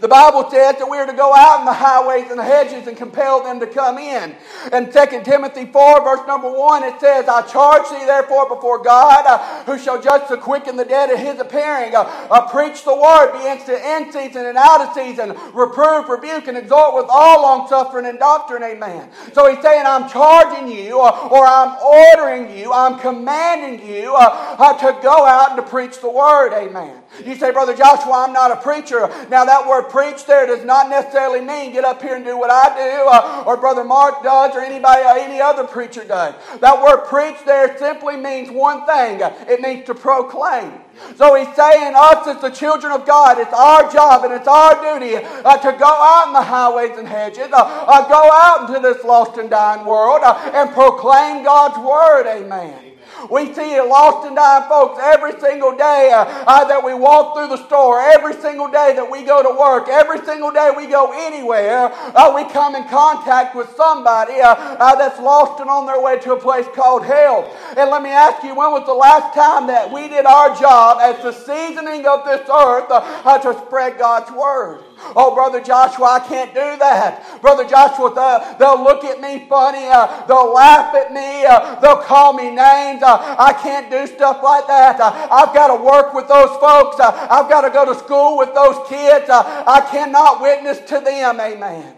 The 0.00 0.08
Bible 0.08 0.50
says 0.50 0.76
that 0.76 0.88
we 0.88 0.98
are 0.98 1.06
to 1.06 1.12
go 1.12 1.34
out 1.34 1.60
in 1.60 1.64
the 1.64 1.72
highways 1.72 2.30
and 2.30 2.38
the 2.38 2.44
hedges 2.44 2.86
and 2.86 2.96
compel 2.96 3.42
them 3.42 3.60
to 3.60 3.66
come 3.66 3.98
in. 3.98 4.34
In 4.72 4.92
2 4.92 5.22
Timothy 5.24 5.66
4, 5.66 6.04
verse 6.04 6.26
number 6.26 6.50
1, 6.50 6.84
it 6.84 7.00
says, 7.00 7.28
I 7.28 7.42
charge 7.42 7.88
thee 7.88 8.04
therefore 8.04 8.48
before 8.48 8.82
God, 8.82 9.24
uh, 9.26 9.64
who 9.64 9.78
shall 9.78 10.00
judge 10.00 10.28
the 10.28 10.36
quick 10.36 10.66
and 10.66 10.78
the 10.78 10.84
dead 10.84 11.10
at 11.10 11.18
his 11.18 11.40
appearing. 11.40 11.94
Uh, 11.94 12.02
uh, 12.30 12.48
preach 12.48 12.84
the 12.84 12.94
word, 12.94 13.32
be 13.32 13.46
instant 13.46 13.80
in 13.82 14.12
season 14.12 14.46
and 14.46 14.58
out 14.58 14.80
of 14.80 14.94
season. 14.94 15.30
Reprove, 15.54 16.08
rebuke, 16.08 16.48
and 16.48 16.58
exhort 16.58 16.94
with 16.94 17.06
all 17.08 17.42
long 17.42 17.68
suffering 17.68 18.06
and 18.06 18.18
doctrine. 18.18 18.62
Amen. 18.62 19.08
So 19.32 19.52
he's 19.52 19.62
saying, 19.62 19.84
I'm 19.86 20.08
charging 20.08 20.68
you, 20.68 21.00
uh, 21.00 21.28
or 21.30 21.46
I'm 21.46 21.76
ordering 21.82 22.56
you, 22.56 22.72
I'm 22.72 22.98
commanding 22.98 23.86
you 23.86 24.14
uh, 24.14 24.56
uh, 24.58 24.72
to 24.78 25.00
go 25.02 25.26
out 25.26 25.50
and 25.50 25.56
to 25.56 25.62
preach 25.62 26.00
the 26.00 26.10
word. 26.10 26.52
Amen. 26.52 27.02
You 27.24 27.34
say, 27.36 27.50
Brother 27.52 27.74
Joshua, 27.74 28.24
I'm 28.26 28.32
not 28.32 28.50
a 28.50 28.56
preacher. 28.56 29.08
Now, 29.30 29.44
that 29.44 29.66
word 29.66 29.88
preach 29.90 30.26
there 30.26 30.46
does 30.46 30.64
not 30.64 30.88
necessarily 30.88 31.40
mean 31.40 31.72
get 31.72 31.84
up 31.84 32.02
here 32.02 32.16
and 32.16 32.24
do 32.24 32.36
what 32.36 32.50
I 32.50 32.74
do, 32.74 33.08
uh, 33.08 33.44
or 33.46 33.56
Brother 33.56 33.84
Mark 33.84 34.22
does, 34.22 34.54
or 34.54 34.60
anybody, 34.60 35.02
uh, 35.02 35.14
any 35.16 35.40
other 35.40 35.64
preacher 35.64 36.04
does. 36.04 36.34
That 36.60 36.82
word 36.82 37.06
preach 37.06 37.36
there 37.44 37.76
simply 37.78 38.16
means 38.16 38.50
one 38.50 38.86
thing 38.86 39.20
it 39.48 39.60
means 39.60 39.86
to 39.86 39.94
proclaim. 39.94 40.72
So 41.16 41.34
he's 41.34 41.54
saying, 41.54 41.94
us 41.94 42.26
as 42.26 42.40
the 42.40 42.50
children 42.50 42.92
of 42.92 43.06
God, 43.06 43.38
it's 43.38 43.52
our 43.52 43.90
job 43.92 44.24
and 44.24 44.32
it's 44.32 44.48
our 44.48 44.98
duty 44.98 45.16
uh, 45.16 45.56
to 45.58 45.78
go 45.78 45.86
out 45.86 46.28
in 46.28 46.32
the 46.32 46.42
highways 46.42 46.96
and 46.98 47.06
hedges, 47.06 47.48
uh, 47.52 47.56
uh, 47.56 48.08
go 48.08 48.30
out 48.32 48.68
into 48.68 48.80
this 48.80 49.04
lost 49.04 49.38
and 49.38 49.50
dying 49.50 49.86
world, 49.86 50.20
uh, 50.24 50.50
and 50.54 50.70
proclaim 50.70 51.44
God's 51.44 51.78
word. 51.78 52.26
Amen. 52.26 52.95
We 53.30 53.52
see 53.54 53.74
it 53.74 53.86
lost 53.86 54.26
and 54.26 54.36
dying 54.36 54.68
folks 54.68 55.00
every 55.02 55.38
single 55.40 55.76
day 55.76 56.12
uh, 56.14 56.24
uh, 56.46 56.64
that 56.68 56.84
we 56.84 56.94
walk 56.94 57.34
through 57.34 57.48
the 57.48 57.62
store, 57.66 58.00
every 58.00 58.34
single 58.34 58.68
day 58.68 58.92
that 58.94 59.10
we 59.10 59.22
go 59.22 59.42
to 59.42 59.58
work, 59.58 59.88
every 59.88 60.24
single 60.24 60.50
day 60.50 60.70
we 60.76 60.86
go 60.86 61.12
anywhere. 61.12 61.90
Uh, 62.14 62.32
we 62.34 62.44
come 62.52 62.74
in 62.74 62.84
contact 62.88 63.56
with 63.56 63.68
somebody 63.76 64.40
uh, 64.40 64.54
uh, 64.54 64.94
that's 64.96 65.18
lost 65.20 65.60
and 65.60 65.70
on 65.70 65.86
their 65.86 66.00
way 66.00 66.18
to 66.20 66.32
a 66.34 66.40
place 66.40 66.66
called 66.74 67.04
hell. 67.04 67.50
And 67.76 67.90
let 67.90 68.02
me 68.02 68.10
ask 68.10 68.42
you, 68.42 68.54
when 68.54 68.70
was 68.70 68.86
the 68.86 68.94
last 68.94 69.34
time 69.34 69.66
that 69.68 69.90
we 69.90 70.08
did 70.08 70.26
our 70.26 70.54
job 70.58 70.98
as 71.00 71.22
the 71.22 71.32
seasoning 71.32 72.06
of 72.06 72.24
this 72.24 72.42
earth 72.48 72.86
uh, 72.90 73.38
to 73.38 73.58
spread 73.66 73.98
God's 73.98 74.30
word? 74.32 74.82
Oh, 75.14 75.34
Brother 75.34 75.60
Joshua, 75.60 76.06
I 76.06 76.20
can't 76.20 76.54
do 76.54 76.78
that. 76.78 77.40
Brother 77.42 77.64
Joshua, 77.64 78.56
they'll 78.58 78.82
look 78.82 79.04
at 79.04 79.20
me 79.20 79.46
funny. 79.48 79.86
Uh, 79.86 80.24
they'll 80.26 80.52
laugh 80.52 80.94
at 80.94 81.12
me. 81.12 81.44
Uh, 81.44 81.78
they'll 81.80 82.02
call 82.02 82.32
me 82.32 82.44
names. 82.44 83.02
Uh, 83.02 83.36
I 83.38 83.52
can't 83.62 83.90
do 83.90 84.06
stuff 84.06 84.42
like 84.42 84.66
that. 84.66 84.98
Uh, 85.00 85.28
I've 85.30 85.54
got 85.54 85.76
to 85.76 85.82
work 85.82 86.14
with 86.14 86.28
those 86.28 86.56
folks. 86.58 86.98
Uh, 86.98 87.28
I've 87.30 87.48
got 87.48 87.62
to 87.62 87.70
go 87.70 87.84
to 87.84 87.98
school 87.98 88.38
with 88.38 88.54
those 88.54 88.76
kids. 88.88 89.28
Uh, 89.28 89.64
I 89.66 89.86
cannot 89.90 90.40
witness 90.40 90.78
to 90.88 91.00
them. 91.00 91.40
Amen. 91.40 91.94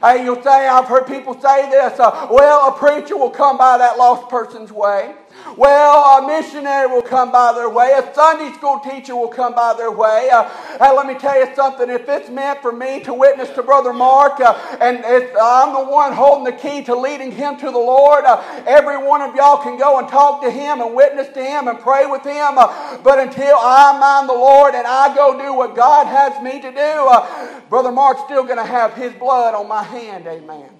Hey, 0.00 0.24
you'll 0.24 0.42
say, 0.42 0.68
I've 0.68 0.86
heard 0.86 1.06
people 1.06 1.40
say 1.40 1.70
this, 1.70 1.98
well, 1.98 2.68
a 2.68 2.72
preacher 2.78 3.16
will 3.16 3.30
come 3.30 3.56
by 3.56 3.78
that 3.78 3.96
lost 3.96 4.28
person's 4.28 4.70
way. 4.70 5.14
Well, 5.56 6.18
a 6.18 6.26
missionary 6.26 6.86
will 6.86 7.02
come 7.02 7.30
by 7.30 7.52
their 7.52 7.70
way. 7.70 7.92
A 7.92 8.14
Sunday 8.14 8.52
school 8.52 8.80
teacher 8.80 9.14
will 9.14 9.28
come 9.28 9.54
by 9.54 9.74
their 9.74 9.90
way. 9.90 10.28
Uh, 10.30 10.48
let 10.80 11.06
me 11.06 11.14
tell 11.14 11.38
you 11.38 11.54
something. 11.54 11.88
If 11.88 12.08
it's 12.08 12.28
meant 12.28 12.60
for 12.60 12.72
me 12.72 13.00
to 13.00 13.14
witness 13.14 13.50
to 13.50 13.62
Brother 13.62 13.92
Mark, 13.92 14.40
uh, 14.40 14.54
and 14.80 14.98
if 15.04 15.30
I'm 15.40 15.72
the 15.72 15.90
one 15.90 16.12
holding 16.12 16.44
the 16.44 16.52
key 16.60 16.82
to 16.84 16.94
leading 16.94 17.30
him 17.30 17.56
to 17.58 17.66
the 17.66 17.78
Lord, 17.78 18.24
uh, 18.24 18.42
every 18.66 18.98
one 18.98 19.22
of 19.22 19.34
y'all 19.34 19.62
can 19.62 19.78
go 19.78 19.98
and 19.98 20.08
talk 20.08 20.42
to 20.42 20.50
him 20.50 20.80
and 20.80 20.94
witness 20.94 21.28
to 21.34 21.44
him 21.44 21.68
and 21.68 21.78
pray 21.78 22.06
with 22.06 22.24
him. 22.24 22.58
Uh, 22.58 22.98
but 22.98 23.18
until 23.18 23.56
I 23.58 23.98
mind 23.98 24.28
the 24.28 24.34
Lord 24.34 24.74
and 24.74 24.86
I 24.86 25.14
go 25.14 25.38
do 25.38 25.54
what 25.54 25.76
God 25.76 26.06
has 26.06 26.42
me 26.42 26.60
to 26.60 26.70
do, 26.70 26.76
uh, 26.76 27.60
Brother 27.68 27.92
Mark's 27.92 28.22
still 28.24 28.44
going 28.44 28.58
to 28.58 28.64
have 28.64 28.94
his 28.94 29.12
blood 29.14 29.54
on 29.54 29.68
my 29.68 29.82
hand. 29.82 30.26
Amen. 30.26 30.75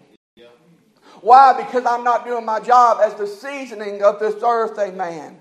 Why? 1.27 1.61
Because 1.61 1.85
I'm 1.85 2.05
not 2.05 2.25
doing 2.25 2.45
my 2.45 2.61
job 2.61 3.01
as 3.03 3.15
the 3.15 3.27
seasoning 3.27 4.01
of 4.01 4.21
this 4.21 4.41
earth, 4.45 4.79
amen. 4.79 5.37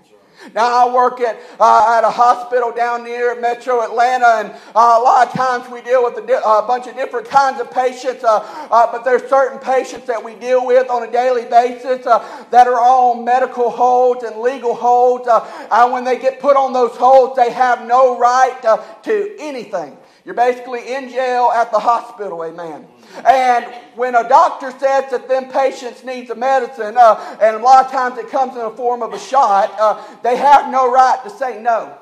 Now, 0.52 0.88
I 0.88 0.92
work 0.92 1.20
at, 1.20 1.38
uh, 1.60 1.96
at 1.96 2.02
a 2.02 2.10
hospital 2.10 2.72
down 2.72 3.04
near 3.04 3.40
Metro 3.40 3.82
Atlanta, 3.84 4.26
and 4.26 4.50
uh, 4.50 4.96
a 4.98 5.00
lot 5.00 5.28
of 5.28 5.32
times 5.32 5.70
we 5.70 5.82
deal 5.82 6.02
with 6.02 6.18
a, 6.18 6.26
di- 6.26 6.42
a 6.44 6.66
bunch 6.66 6.88
of 6.88 6.96
different 6.96 7.28
kinds 7.28 7.60
of 7.60 7.70
patients, 7.70 8.24
uh, 8.24 8.38
uh 8.68 8.90
but 8.90 9.04
there's 9.04 9.22
certain 9.30 9.60
patients 9.60 10.08
that 10.08 10.22
we 10.22 10.34
deal 10.34 10.66
with 10.66 10.90
on 10.90 11.04
a 11.04 11.12
daily 11.12 11.44
basis 11.44 12.04
uh, 12.04 12.44
that 12.50 12.66
are 12.66 12.80
on 12.80 13.24
medical 13.24 13.70
holds 13.70 14.24
and 14.24 14.40
legal 14.40 14.74
holds. 14.74 15.28
Uh, 15.28 15.68
and 15.70 15.92
when 15.92 16.02
they 16.02 16.18
get 16.18 16.40
put 16.40 16.56
on 16.56 16.72
those 16.72 16.96
holds, 16.96 17.36
they 17.36 17.52
have 17.52 17.86
no 17.86 18.18
right 18.18 18.60
to 19.04 19.36
anything. 19.38 19.96
You're 20.26 20.34
basically 20.34 20.92
in 20.92 21.08
jail 21.08 21.52
at 21.54 21.70
the 21.70 21.78
hospital, 21.78 22.42
amen. 22.42 22.88
And 23.24 23.64
when 23.94 24.16
a 24.16 24.28
doctor 24.28 24.72
says 24.72 25.08
that 25.12 25.28
them 25.28 25.50
patients 25.52 26.02
needs 26.02 26.30
a 26.30 26.34
medicine, 26.34 26.96
uh, 26.98 27.38
and 27.40 27.54
a 27.54 27.60
lot 27.60 27.86
of 27.86 27.92
times 27.92 28.18
it 28.18 28.28
comes 28.28 28.54
in 28.54 28.58
the 28.58 28.72
form 28.72 29.04
of 29.04 29.12
a 29.12 29.20
shot, 29.20 29.72
uh, 29.78 30.04
they 30.24 30.36
have 30.36 30.68
no 30.72 30.92
right 30.92 31.20
to 31.22 31.30
say 31.30 31.62
no. 31.62 31.96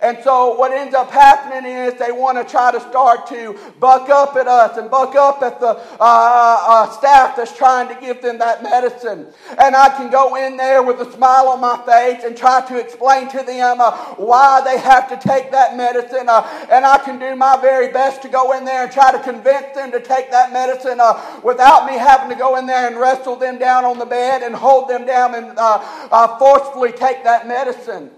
And 0.00 0.18
so 0.22 0.54
what 0.56 0.72
ends 0.72 0.94
up 0.94 1.10
happening 1.10 1.70
is 1.70 1.94
they 1.94 2.12
want 2.12 2.38
to 2.38 2.44
try 2.44 2.72
to 2.72 2.80
start 2.80 3.26
to 3.28 3.58
buck 3.80 4.08
up 4.08 4.36
at 4.36 4.46
us 4.46 4.76
and 4.76 4.90
buck 4.90 5.14
up 5.14 5.42
at 5.42 5.60
the 5.60 5.68
uh, 5.68 5.76
uh, 6.00 6.90
staff 6.90 7.36
that's 7.36 7.56
trying 7.56 7.88
to 7.88 8.00
give 8.00 8.22
them 8.22 8.38
that 8.38 8.62
medicine. 8.62 9.26
And 9.58 9.74
I 9.74 9.88
can 9.90 10.10
go 10.10 10.36
in 10.36 10.56
there 10.56 10.82
with 10.82 11.00
a 11.00 11.10
smile 11.12 11.48
on 11.48 11.60
my 11.60 11.76
face 11.86 12.24
and 12.24 12.36
try 12.36 12.66
to 12.66 12.78
explain 12.78 13.28
to 13.30 13.42
them 13.42 13.80
uh, 13.80 13.92
why 14.16 14.62
they 14.64 14.78
have 14.78 15.08
to 15.08 15.28
take 15.28 15.50
that 15.52 15.76
medicine. 15.76 16.28
Uh, 16.28 16.66
and 16.70 16.84
I 16.84 16.98
can 16.98 17.18
do 17.18 17.34
my 17.36 17.58
very 17.60 17.92
best 17.92 18.22
to 18.22 18.28
go 18.28 18.52
in 18.52 18.64
there 18.64 18.84
and 18.84 18.92
try 18.92 19.12
to 19.12 19.22
convince 19.22 19.74
them 19.74 19.90
to 19.92 20.00
take 20.00 20.30
that 20.30 20.52
medicine 20.52 20.98
uh, 21.00 21.40
without 21.42 21.86
me 21.86 21.94
having 21.94 22.30
to 22.30 22.36
go 22.36 22.56
in 22.56 22.66
there 22.66 22.86
and 22.86 22.96
wrestle 22.96 23.36
them 23.36 23.58
down 23.58 23.84
on 23.84 23.98
the 23.98 24.06
bed 24.06 24.42
and 24.42 24.54
hold 24.54 24.88
them 24.88 25.06
down 25.06 25.34
and 25.34 25.58
uh, 25.58 26.38
forcefully 26.38 26.92
take 26.92 27.24
that 27.24 27.46
medicine. 27.46 28.10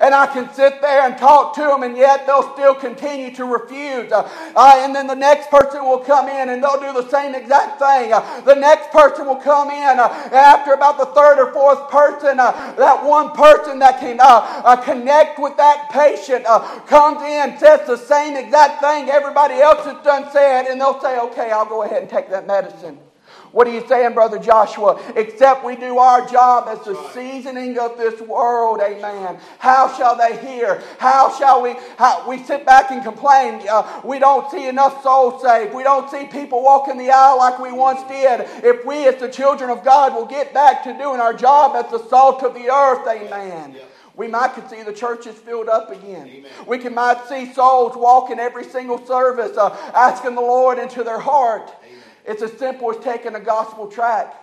And 0.00 0.14
I 0.14 0.26
can 0.26 0.52
sit 0.52 0.80
there 0.80 1.02
and 1.02 1.16
talk 1.16 1.54
to 1.56 1.62
them, 1.62 1.82
and 1.82 1.96
yet 1.96 2.26
they'll 2.26 2.52
still 2.52 2.74
continue 2.74 3.34
to 3.34 3.44
refuse. 3.44 4.10
Uh, 4.12 4.28
uh, 4.56 4.74
and 4.78 4.94
then 4.94 5.06
the 5.06 5.14
next 5.14 5.50
person 5.50 5.84
will 5.84 5.98
come 5.98 6.28
in 6.28 6.48
and 6.48 6.62
they'll 6.62 6.80
do 6.80 6.92
the 6.92 7.08
same 7.08 7.34
exact 7.34 7.78
thing. 7.78 8.12
Uh, 8.12 8.40
the 8.42 8.54
next 8.54 8.90
person 8.90 9.26
will 9.26 9.36
come 9.36 9.70
in. 9.70 9.98
Uh, 9.98 10.08
after 10.32 10.72
about 10.72 10.98
the 10.98 11.06
third 11.06 11.38
or 11.38 11.52
fourth 11.52 11.88
person, 11.90 12.40
uh, 12.40 12.52
that 12.76 13.04
one 13.04 13.30
person 13.32 13.78
that 13.78 14.00
can 14.00 14.18
connect 14.84 15.38
with 15.38 15.56
that 15.56 15.88
patient 15.90 16.44
comes 16.86 17.22
in, 17.22 17.58
says 17.58 17.86
the 17.86 17.96
same 17.96 18.36
exact 18.36 18.80
thing 18.80 19.08
everybody 19.10 19.54
else 19.54 19.84
has 19.84 20.02
done 20.04 20.30
said, 20.32 20.66
and 20.66 20.80
they'll 20.80 21.00
say, 21.00 21.18
Okay, 21.18 21.50
I'll 21.50 21.66
go 21.66 21.82
ahead 21.82 22.02
and 22.02 22.10
take 22.10 22.28
that 22.30 22.46
medicine. 22.46 22.98
What 23.54 23.68
are 23.68 23.70
you 23.70 23.86
saying, 23.86 24.14
Brother 24.14 24.40
Joshua? 24.40 25.00
Except 25.14 25.64
we 25.64 25.76
do 25.76 25.98
our 25.98 26.26
job 26.28 26.66
as 26.66 26.84
the 26.84 27.00
seasoning 27.10 27.78
of 27.78 27.96
this 27.96 28.20
world, 28.20 28.80
amen. 28.82 29.38
How 29.60 29.96
shall 29.96 30.16
they 30.16 30.44
hear? 30.44 30.82
How 30.98 31.32
shall 31.38 31.62
we? 31.62 31.76
How, 31.96 32.28
we 32.28 32.42
sit 32.42 32.66
back 32.66 32.90
and 32.90 33.04
complain. 33.04 33.64
Uh, 33.70 34.00
we 34.04 34.18
don't 34.18 34.50
see 34.50 34.66
enough 34.66 35.04
souls 35.04 35.40
saved. 35.40 35.72
We 35.72 35.84
don't 35.84 36.10
see 36.10 36.26
people 36.26 36.64
walking 36.64 36.98
the 36.98 37.12
aisle 37.12 37.38
like 37.38 37.60
we 37.60 37.70
once 37.70 38.02
did. 38.08 38.40
If 38.64 38.84
we, 38.84 39.06
as 39.06 39.20
the 39.20 39.28
children 39.28 39.70
of 39.70 39.84
God, 39.84 40.16
will 40.16 40.26
get 40.26 40.52
back 40.52 40.82
to 40.82 40.92
doing 40.98 41.20
our 41.20 41.32
job 41.32 41.76
as 41.76 41.88
the 41.92 42.04
salt 42.08 42.42
of 42.42 42.54
the 42.54 42.68
earth, 42.68 43.06
amen. 43.06 43.76
We 44.16 44.28
might 44.28 44.54
could 44.54 44.68
see 44.68 44.82
the 44.82 44.92
churches 44.92 45.34
filled 45.34 45.68
up 45.68 45.90
again. 45.90 46.28
Amen. 46.28 46.50
We 46.66 46.78
can 46.78 46.94
might 46.94 47.26
see 47.28 47.52
souls 47.52 47.96
walking 47.96 48.38
every 48.38 48.64
single 48.64 49.04
service, 49.06 49.56
uh, 49.56 49.70
asking 49.94 50.36
the 50.36 50.40
Lord 50.40 50.78
into 50.78 51.02
their 51.02 51.18
heart. 51.18 51.72
It's 52.24 52.42
as 52.42 52.52
simple 52.52 52.90
as 52.90 53.02
taking 53.04 53.34
a 53.34 53.40
gospel 53.40 53.86
tract. 53.86 54.36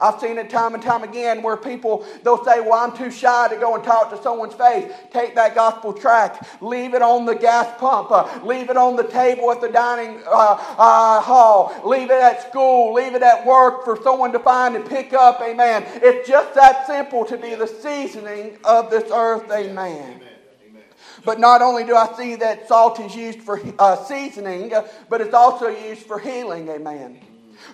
I've 0.00 0.18
seen 0.18 0.38
it 0.38 0.50
time 0.50 0.74
and 0.74 0.82
time 0.82 1.04
again 1.04 1.42
where 1.42 1.56
people 1.56 2.04
they'll 2.24 2.42
say, 2.44 2.60
"Well, 2.60 2.72
I'm 2.72 2.96
too 2.96 3.10
shy 3.10 3.48
to 3.48 3.56
go 3.56 3.74
and 3.74 3.84
talk 3.84 4.10
to 4.10 4.22
someone's 4.22 4.54
face." 4.54 4.92
Take 5.12 5.34
that 5.36 5.54
gospel 5.54 5.92
tract, 5.92 6.62
leave 6.62 6.94
it 6.94 7.02
on 7.02 7.26
the 7.26 7.34
gas 7.34 7.68
pump, 7.78 8.10
uh, 8.10 8.26
leave 8.42 8.70
it 8.70 8.76
on 8.76 8.96
the 8.96 9.04
table 9.04 9.52
at 9.52 9.60
the 9.60 9.68
dining 9.68 10.20
uh, 10.26 10.56
uh, 10.78 11.20
hall, 11.20 11.74
leave 11.84 12.10
it 12.10 12.20
at 12.20 12.48
school, 12.48 12.92
leave 12.92 13.14
it 13.14 13.22
at 13.22 13.46
work 13.46 13.84
for 13.84 14.00
someone 14.02 14.32
to 14.32 14.40
find 14.40 14.74
and 14.74 14.86
pick 14.86 15.12
up. 15.12 15.40
Amen. 15.40 15.84
It's 16.02 16.28
just 16.28 16.54
that 16.54 16.86
simple 16.86 17.24
to 17.26 17.36
be 17.36 17.54
the 17.54 17.68
seasoning 17.68 18.58
of 18.64 18.90
this 18.90 19.10
earth. 19.12 19.50
Amen. 19.52 20.16
Amen. 20.16 20.33
But 21.24 21.40
not 21.40 21.62
only 21.62 21.84
do 21.84 21.96
I 21.96 22.12
see 22.16 22.34
that 22.36 22.68
salt 22.68 23.00
is 23.00 23.14
used 23.16 23.40
for 23.40 23.60
uh, 23.78 23.96
seasoning, 23.96 24.72
but 25.08 25.20
it's 25.20 25.34
also 25.34 25.68
used 25.68 26.02
for 26.02 26.18
healing. 26.18 26.68
Amen. 26.68 27.20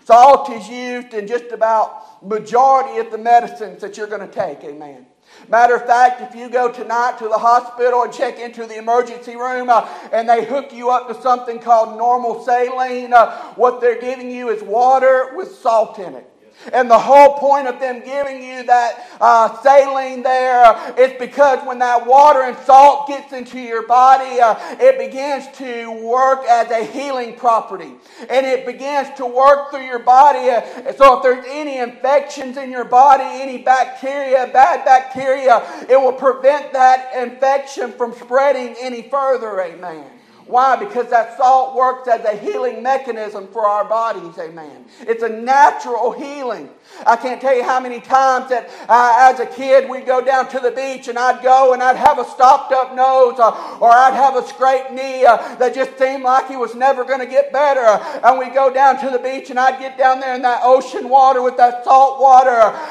Salt 0.05 0.51
is 0.51 0.69
used 0.69 1.15
in 1.15 1.27
just 1.27 1.53
about 1.53 2.25
majority 2.25 2.99
of 2.99 3.11
the 3.11 3.19
medicines 3.19 3.81
that 3.81 3.97
you're 3.97 4.07
going 4.07 4.27
to 4.27 4.33
take. 4.33 4.63
Amen. 4.65 5.07
Matter 5.49 5.77
of 5.77 5.87
fact, 5.87 6.21
if 6.21 6.35
you 6.39 6.49
go 6.49 6.71
tonight 6.71 7.19
to 7.19 7.29
the 7.29 7.39
hospital 7.39 8.03
and 8.03 8.13
check 8.13 8.39
into 8.39 8.67
the 8.67 8.77
emergency 8.77 9.37
room 9.37 9.69
uh, 9.71 9.89
and 10.13 10.29
they 10.29 10.45
hook 10.45 10.73
you 10.73 10.91
up 10.91 11.09
to 11.09 11.21
something 11.23 11.59
called 11.59 11.97
normal 11.97 12.45
saline, 12.45 13.13
uh, 13.13 13.37
what 13.55 13.81
they're 13.81 14.01
giving 14.01 14.31
you 14.31 14.51
is 14.51 14.63
water 14.63 15.33
with 15.35 15.55
salt 15.55 15.99
in 15.99 16.15
it. 16.15 16.30
And 16.73 16.91
the 16.91 16.99
whole 16.99 17.39
point 17.39 17.67
of 17.67 17.81
them 17.81 18.05
giving 18.05 18.43
you 18.43 18.63
that 18.65 19.07
uh, 19.21 19.61
saline 19.63 20.23
there 20.23 20.95
is 20.99 21.13
because 21.19 21.67
when 21.67 21.79
that 21.79 22.07
water 22.07 22.43
and 22.43 22.57
salt 22.59 23.09
gets 23.09 23.33
into 23.33 23.59
your 23.59 23.87
body, 23.87 24.41
uh, 24.41 24.55
it 24.79 24.99
begins 24.99 25.47
to 25.59 25.91
work 26.07 26.45
as 26.45 26.71
a 26.71 26.85
healing 26.85 27.37
property. 27.37 27.93
And 28.29 28.47
it 28.47 28.67
begins 28.67 29.09
to 29.17 29.27
work 29.27 29.71
through 29.71 29.87
your 29.87 30.01
body. 30.01 30.51
Uh, 30.51 30.93
so 30.93 31.17
if 31.17 31.23
there's 31.23 31.45
any 31.49 31.79
infections 31.79 32.57
in 32.57 32.71
your 32.71 32.85
body, 32.85 33.25
any 33.25 33.59
bacteria, 33.59 34.51
bad 34.53 34.85
bacteria, 34.85 35.63
it 35.89 36.01
will 36.01 36.13
prevent 36.13 36.73
that 36.73 37.15
infection 37.17 37.93
from 37.93 38.13
spreading 38.15 38.77
any 38.81 39.03
further. 39.03 39.61
Amen. 39.61 40.20
Why? 40.51 40.77
Because 40.77 41.09
that 41.11 41.37
salt 41.37 41.77
works 41.77 42.09
as 42.09 42.25
a 42.25 42.37
healing 42.37 42.83
mechanism 42.83 43.47
for 43.49 43.65
our 43.65 43.85
bodies, 43.85 44.37
amen. 44.39 44.87
It's 45.01 45.23
a 45.23 45.29
natural 45.29 46.11
healing. 46.13 46.69
I 47.07 47.17
can't 47.17 47.41
tell 47.41 47.55
you 47.55 47.65
how 47.65 47.81
many 47.81 48.01
times 48.01 48.51
that 48.51 48.71
as 48.89 49.41
a 49.41 49.47
kid 49.47 49.89
we'd 49.89 50.07
go 50.07 50.21
down 50.21 50.49
to 50.51 50.61
the 50.61 50.71
beach 50.71 51.09
and 51.09 51.19
I'd 51.19 51.43
go 51.43 51.73
and 51.73 51.83
I'd 51.83 51.97
have 51.97 52.19
a 52.19 52.25
stopped 52.25 52.73
up 52.73 52.95
nose 52.95 53.39
uh, 53.39 53.79
or 53.81 53.91
I'd 53.91 54.15
have 54.15 54.37
a 54.37 54.47
scraped 54.47 54.93
knee 54.93 55.25
uh, 55.25 55.37
that 55.57 55.75
just 55.75 55.99
seemed 55.99 56.23
like 56.23 56.51
it 56.51 56.59
was 56.59 56.75
never 56.75 57.05
going 57.05 57.21
to 57.21 57.27
get 57.27 57.53
better. 57.53 57.81
And 58.25 58.39
we'd 58.39 58.55
go 58.55 58.73
down 58.73 58.99
to 59.01 59.11
the 59.11 59.19
beach 59.19 59.51
and 59.51 59.59
I'd 59.59 59.79
get 59.79 59.99
down 59.99 60.21
there 60.21 60.35
in 60.35 60.43
that 60.43 60.61
ocean 60.63 61.09
water 61.09 61.43
with 61.43 61.57
that 61.57 61.85
salt 61.85 62.21
water. 62.21 62.51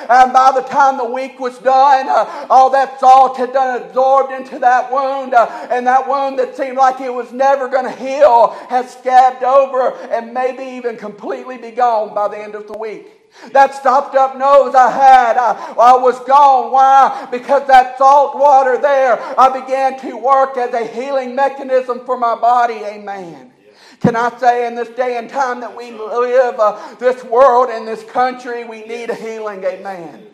And 0.09 0.33
by 0.33 0.51
the 0.53 0.61
time 0.61 0.97
the 0.97 1.05
week 1.05 1.39
was 1.39 1.57
done, 1.59 2.07
uh, 2.09 2.47
all 2.49 2.69
that 2.71 2.99
salt 2.99 3.37
had 3.37 3.53
done 3.53 3.81
absorbed 3.81 4.33
into 4.33 4.59
that 4.59 4.91
wound. 4.91 5.33
Uh, 5.33 5.67
and 5.71 5.85
that 5.87 6.07
wound 6.07 6.39
that 6.39 6.55
seemed 6.55 6.77
like 6.77 7.01
it 7.01 7.13
was 7.13 7.31
never 7.31 7.67
going 7.67 7.85
to 7.85 7.91
heal 7.91 8.49
had 8.69 8.89
scabbed 8.89 9.43
over 9.43 9.95
and 10.11 10.33
maybe 10.33 10.63
even 10.63 10.97
completely 10.97 11.57
be 11.57 11.71
gone 11.71 12.13
by 12.13 12.27
the 12.27 12.37
end 12.37 12.55
of 12.55 12.67
the 12.67 12.77
week. 12.77 13.18
That 13.51 13.73
stopped 13.73 14.15
up 14.15 14.37
nose 14.37 14.75
I 14.75 14.91
had, 14.91 15.37
I, 15.37 15.73
I, 15.77 15.97
was 15.97 16.19
gone. 16.25 16.71
Why? 16.71 17.27
Because 17.31 17.65
that 17.67 17.97
salt 17.97 18.37
water 18.37 18.77
there, 18.77 19.19
I 19.39 19.59
began 19.61 19.99
to 20.01 20.17
work 20.17 20.57
as 20.57 20.73
a 20.73 20.85
healing 20.85 21.35
mechanism 21.35 22.05
for 22.05 22.17
my 22.17 22.35
body. 22.35 22.75
Amen. 22.75 23.53
Can 24.01 24.15
I 24.15 24.35
say 24.37 24.67
in 24.67 24.75
this 24.75 24.89
day 24.89 25.17
and 25.17 25.29
time 25.29 25.59
that 25.59 25.75
we 25.75 25.91
live, 25.91 26.59
uh, 26.59 26.95
this 26.95 27.23
world 27.23 27.69
and 27.69 27.87
this 27.87 28.03
country, 28.03 28.63
we 28.63 28.85
need 28.85 29.09
a 29.09 29.15
healing. 29.15 29.63
Amen. 29.63 30.27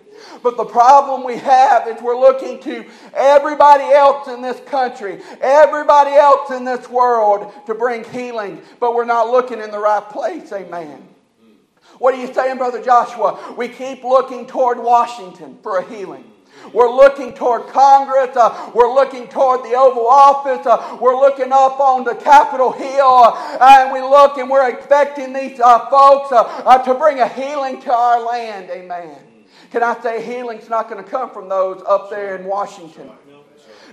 But 0.44 0.58
the 0.58 0.66
problem 0.66 1.24
we 1.24 1.38
have 1.38 1.88
is 1.88 2.02
we're 2.02 2.20
looking 2.20 2.60
to 2.62 2.86
everybody 3.14 3.84
else 3.84 4.28
in 4.28 4.42
this 4.42 4.60
country, 4.62 5.22
everybody 5.42 6.12
else 6.12 6.52
in 6.52 6.64
this 6.64 6.90
world 6.90 7.52
to 7.66 7.74
bring 7.76 8.04
healing, 8.04 8.62
but 8.80 8.96
we're 8.96 9.06
not 9.06 9.30
looking 9.30 9.60
in 9.60 9.72
the 9.72 9.80
right 9.80 10.08
place. 10.10 10.52
Amen. 10.52 11.15
What 12.00 12.14
are 12.14 12.18
you 12.18 12.34
saying, 12.34 12.58
Brother 12.58 12.82
Joshua? 12.84 13.56
We 13.58 13.68
keep 13.70 14.04
looking 14.04 14.46
toward 14.48 14.80
Washington 14.80 15.58
for 15.64 15.78
a 15.78 15.84
healing. 15.88 16.32
We're 16.74 16.94
looking 16.94 17.34
toward 17.34 17.68
Congress. 17.68 18.36
Uh, 18.36 18.72
we're 18.74 18.94
looking 18.94 19.28
toward 19.28 19.64
the 19.64 19.76
Oval 19.76 20.08
Office. 20.08 20.66
Uh, 20.66 20.98
we're 21.00 21.16
looking 21.16 21.52
up 21.52 21.80
on 21.80 22.04
the 22.04 22.16
Capitol 22.16 22.72
Hill. 22.72 23.24
Uh, 23.26 23.78
and 23.84 23.92
we 23.94 24.02
look 24.02 24.38
and 24.38 24.50
we're 24.50 24.70
expecting 24.70 25.34
these 25.34 25.60
uh, 25.60 25.90
folks 25.90 26.32
uh, 26.32 26.44
uh, 26.66 26.84
to 26.84 26.94
bring 26.96 27.20
a 27.20 27.28
healing 27.28 27.82
to 27.82 27.94
our 27.94 28.26
land. 28.26 28.70
Amen. 28.70 29.18
Can 29.72 29.84
I 29.84 30.00
say 30.02 30.26
healing's 30.26 30.70
not 30.70 30.90
going 30.90 31.04
to 31.04 31.10
come 31.10 31.30
from 31.32 31.50
those 31.50 31.84
up 31.88 32.10
there 32.10 32.36
in 32.36 32.46
Washington? 32.46 33.12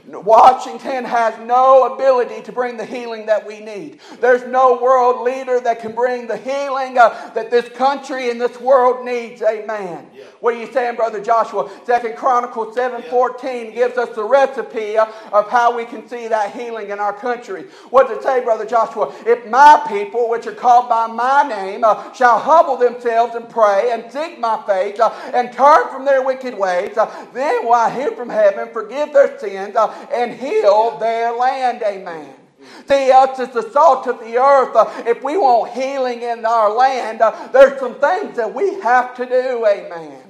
Washington 0.07 1.05
has 1.05 1.39
no 1.47 1.95
ability 1.95 2.43
to 2.43 2.53
bring 2.53 2.77
the 2.77 2.85
healing 2.85 3.27
that 3.27 3.47
we 3.47 3.61
need. 3.61 4.01
There's 4.21 4.45
no 4.47 4.81
world 4.81 5.23
leader 5.23 5.61
that 5.61 5.81
can 5.81 5.95
bring 5.95 6.27
the 6.27 6.37
healing 6.37 6.99
uh, 6.99 7.31
that 7.35 7.51
this 7.51 7.69
country 7.69 8.31
and 8.31 8.41
this 8.41 8.61
world 8.61 9.05
needs. 9.05 9.43
Amen. 9.43 10.11
Yeah. 10.15 10.25
What 10.41 10.55
are 10.55 10.61
you 10.61 10.73
saying, 10.73 10.97
Brother 10.97 11.23
Joshua? 11.23 11.71
Second 11.85 12.17
Chronicles 12.17 12.77
7.14 12.77 13.43
yeah. 13.43 13.71
gives 13.71 13.97
us 13.97 14.15
the 14.17 14.25
recipe 14.25 14.97
uh, 14.97 15.07
of 15.33 15.49
how 15.49 15.77
we 15.77 15.85
can 15.85 16.09
see 16.09 16.29
that 16.29 16.53
healing 16.53 16.91
in 16.91 16.99
our 16.99 17.13
country. 17.13 17.67
What 17.91 18.09
does 18.09 18.19
it 18.19 18.23
say, 18.23 18.43
Brother 18.43 18.67
Joshua? 18.67 19.15
If 19.25 19.49
my 19.49 19.85
people, 19.87 20.29
which 20.29 20.47
are 20.47 20.55
called 20.55 20.89
by 20.89 21.07
my 21.07 21.45
name, 21.45 21.85
uh, 21.85 22.13
shall 22.13 22.39
humble 22.39 22.77
themselves 22.77 23.35
and 23.35 23.49
pray 23.49 23.91
and 23.93 24.11
seek 24.11 24.41
my 24.41 24.63
face 24.67 24.99
uh, 24.99 25.11
and 25.33 25.53
turn 25.53 25.89
from 25.91 26.05
their 26.05 26.25
wicked 26.25 26.59
ways, 26.59 26.97
uh, 26.97 27.27
then 27.33 27.65
will 27.65 27.75
I 27.75 27.91
hear 27.91 28.11
from 28.13 28.29
heaven, 28.29 28.69
forgive 28.73 29.13
their 29.13 29.39
sins, 29.39 29.77
uh, 29.77 29.92
and 30.13 30.33
heal 30.33 30.99
their 30.99 31.33
land. 31.33 31.83
Amen. 31.83 32.35
See, 32.89 33.11
us 33.11 33.39
as 33.39 33.51
the 33.51 33.71
salt 33.71 34.07
of 34.07 34.21
the 34.21 34.39
earth, 34.39 35.07
if 35.07 35.23
we 35.23 35.37
want 35.37 35.73
healing 35.73 36.23
in 36.23 36.45
our 36.45 36.73
land, 36.73 37.21
uh, 37.21 37.49
there's 37.53 37.79
some 37.81 37.95
things 37.97 38.37
that 38.37 38.53
we 38.55 38.81
have 38.81 39.17
to 39.17 39.27
do. 39.27 39.67
Amen. 39.67 40.23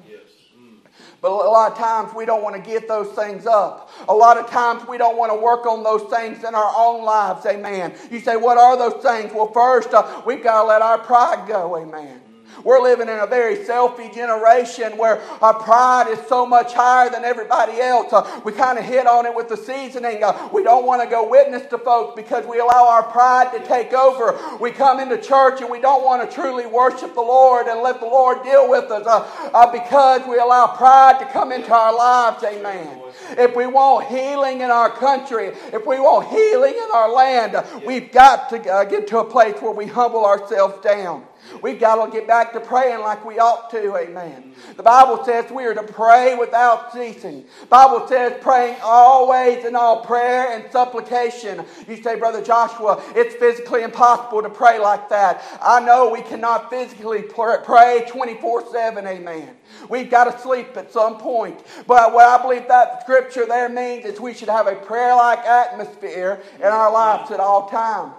But 1.20 1.30
a 1.30 1.34
lot 1.34 1.70
of 1.70 1.78
times 1.78 2.12
we 2.16 2.26
don't 2.26 2.42
want 2.42 2.56
to 2.56 2.70
give 2.70 2.88
those 2.88 3.12
things 3.12 3.46
up. 3.46 3.90
A 4.08 4.12
lot 4.12 4.38
of 4.38 4.50
times 4.50 4.88
we 4.88 4.98
don't 4.98 5.16
want 5.16 5.30
to 5.30 5.36
work 5.36 5.66
on 5.66 5.84
those 5.84 6.02
things 6.10 6.42
in 6.42 6.52
our 6.52 6.72
own 6.76 7.04
lives. 7.04 7.46
Amen. 7.46 7.94
You 8.10 8.18
say, 8.18 8.36
what 8.36 8.58
are 8.58 8.76
those 8.76 9.00
things? 9.00 9.32
Well, 9.32 9.52
first, 9.52 9.94
uh, 9.94 10.22
we've 10.26 10.42
got 10.42 10.62
to 10.62 10.66
let 10.66 10.82
our 10.82 10.98
pride 10.98 11.46
go. 11.46 11.76
Amen. 11.76 12.21
We're 12.64 12.80
living 12.80 13.08
in 13.08 13.18
a 13.18 13.26
very 13.26 13.56
selfie 13.56 14.14
generation 14.14 14.96
where 14.96 15.20
our 15.40 15.54
pride 15.54 16.08
is 16.08 16.18
so 16.28 16.46
much 16.46 16.72
higher 16.72 17.10
than 17.10 17.24
everybody 17.24 17.80
else. 17.80 18.12
Uh, 18.12 18.40
we 18.44 18.52
kind 18.52 18.78
of 18.78 18.84
hit 18.84 19.06
on 19.06 19.26
it 19.26 19.34
with 19.34 19.48
the 19.48 19.56
seasoning. 19.56 20.22
Uh, 20.22 20.48
we 20.52 20.62
don't 20.62 20.86
want 20.86 21.02
to 21.02 21.08
go 21.08 21.28
witness 21.28 21.66
to 21.70 21.78
folks 21.78 22.14
because 22.14 22.46
we 22.46 22.58
allow 22.58 22.88
our 22.88 23.02
pride 23.02 23.52
to 23.52 23.66
take 23.66 23.92
over. 23.92 24.38
We 24.60 24.70
come 24.70 25.00
into 25.00 25.18
church 25.18 25.60
and 25.60 25.70
we 25.70 25.80
don't 25.80 26.04
want 26.04 26.28
to 26.28 26.34
truly 26.34 26.66
worship 26.66 27.14
the 27.14 27.20
Lord 27.20 27.66
and 27.66 27.80
let 27.80 28.00
the 28.00 28.06
Lord 28.06 28.42
deal 28.42 28.68
with 28.68 28.90
us 28.90 29.06
uh, 29.06 29.50
uh 29.52 29.72
because 29.72 30.26
we 30.28 30.38
allow 30.38 30.66
pride 30.68 31.18
to 31.20 31.26
come 31.26 31.52
into 31.52 31.72
our 31.72 31.94
lives. 31.94 32.44
Amen. 32.44 33.02
If 33.38 33.56
we 33.56 33.66
want 33.66 34.06
healing 34.08 34.60
in 34.60 34.70
our 34.70 34.90
country, 34.90 35.48
if 35.72 35.86
we 35.86 35.98
want 35.98 36.28
healing 36.28 36.74
in 36.74 36.88
our 36.94 37.12
land, 37.12 37.56
we've 37.86 38.10
got 38.12 38.48
to 38.50 38.70
uh, 38.70 38.84
get 38.84 39.06
to 39.08 39.18
a 39.18 39.24
place 39.24 39.60
where 39.60 39.72
we 39.72 39.86
humble 39.86 40.24
ourselves 40.24 40.82
down. 40.82 41.24
We've 41.62 41.78
got 41.78 42.04
to 42.04 42.10
get 42.10 42.26
back 42.26 42.52
to 42.52 42.60
praying 42.60 43.00
like 43.00 43.24
we 43.24 43.38
ought 43.38 43.70
to. 43.70 43.96
Amen. 43.96 44.54
The 44.76 44.82
Bible 44.82 45.24
says 45.24 45.50
we 45.50 45.64
are 45.64 45.74
to 45.74 45.82
pray 45.82 46.34
without 46.34 46.92
ceasing. 46.92 47.44
Bible 47.68 48.06
says 48.08 48.34
praying 48.40 48.76
always 48.82 49.64
in 49.64 49.76
all 49.76 50.04
prayer 50.04 50.52
and 50.52 50.70
supplication. 50.72 51.64
You 51.88 52.02
say, 52.02 52.18
Brother 52.18 52.42
Joshua, 52.42 53.02
it's 53.14 53.34
physically 53.36 53.82
impossible 53.82 54.42
to 54.42 54.50
pray 54.50 54.78
like 54.78 55.08
that. 55.10 55.42
I 55.62 55.80
know 55.80 56.10
we 56.10 56.22
cannot 56.22 56.70
physically 56.70 57.22
pray 57.22 58.04
24 58.08 58.72
7. 58.72 59.06
Amen. 59.06 59.56
We've 59.88 60.10
got 60.10 60.24
to 60.32 60.38
sleep 60.38 60.76
at 60.76 60.92
some 60.92 61.18
point. 61.18 61.60
But 61.86 62.12
what 62.12 62.26
I 62.26 62.40
believe 62.42 62.68
that 62.68 63.02
scripture 63.02 63.46
there 63.46 63.68
means 63.68 64.04
is 64.04 64.20
we 64.20 64.34
should 64.34 64.48
have 64.48 64.66
a 64.66 64.76
prayer 64.76 65.14
like 65.14 65.40
atmosphere 65.40 66.40
in 66.56 66.66
our 66.66 66.92
lives 66.92 67.30
at 67.30 67.40
all 67.40 67.68
times. 67.68 68.14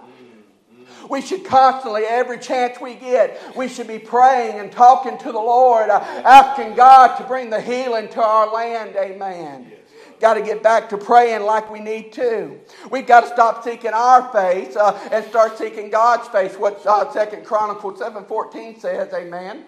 We 1.10 1.20
should 1.20 1.44
constantly, 1.44 2.04
every 2.04 2.38
chance 2.38 2.80
we 2.80 2.94
get, 2.94 3.40
we 3.56 3.68
should 3.68 3.88
be 3.88 3.98
praying 3.98 4.58
and 4.58 4.72
talking 4.72 5.18
to 5.18 5.32
the 5.32 5.38
Lord, 5.38 5.90
uh, 5.90 6.00
asking 6.24 6.74
God 6.74 7.16
to 7.16 7.24
bring 7.24 7.50
the 7.50 7.60
healing 7.60 8.08
to 8.08 8.22
our 8.22 8.52
land. 8.52 8.96
Amen. 8.96 9.72
Got 10.20 10.34
to 10.34 10.42
get 10.42 10.62
back 10.62 10.88
to 10.90 10.96
praying 10.96 11.42
like 11.42 11.70
we 11.70 11.80
need 11.80 12.12
to. 12.14 12.58
We've 12.90 13.06
got 13.06 13.22
to 13.22 13.26
stop 13.26 13.64
seeking 13.64 13.90
our 13.92 14.32
face 14.32 14.76
uh, 14.76 14.98
and 15.12 15.24
start 15.26 15.58
seeking 15.58 15.90
God's 15.90 16.28
face. 16.28 16.54
What 16.56 16.86
uh, 16.86 17.12
Second 17.12 17.44
Chronicles 17.44 17.98
seven 17.98 18.24
fourteen 18.24 18.78
says. 18.78 19.12
Amen. 19.12 19.64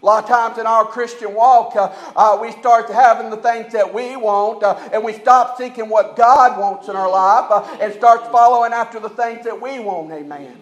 A 0.00 0.06
lot 0.06 0.22
of 0.22 0.30
times 0.30 0.58
in 0.58 0.66
our 0.66 0.84
Christian 0.84 1.34
walk, 1.34 1.74
uh, 1.74 1.92
uh, 2.14 2.38
we 2.40 2.52
start 2.52 2.88
having 2.88 3.30
the 3.30 3.36
things 3.36 3.72
that 3.72 3.92
we 3.92 4.14
want, 4.14 4.62
uh, 4.62 4.78
and 4.92 5.02
we 5.02 5.12
stop 5.12 5.58
seeking 5.58 5.88
what 5.88 6.16
God 6.16 6.58
wants 6.58 6.88
in 6.88 6.94
our 6.94 7.10
life, 7.10 7.50
uh, 7.50 7.78
and 7.80 7.92
start 7.92 8.30
following 8.30 8.72
after 8.72 9.00
the 9.00 9.10
things 9.10 9.44
that 9.44 9.60
we 9.60 9.80
want. 9.80 10.12
Amen. 10.12 10.56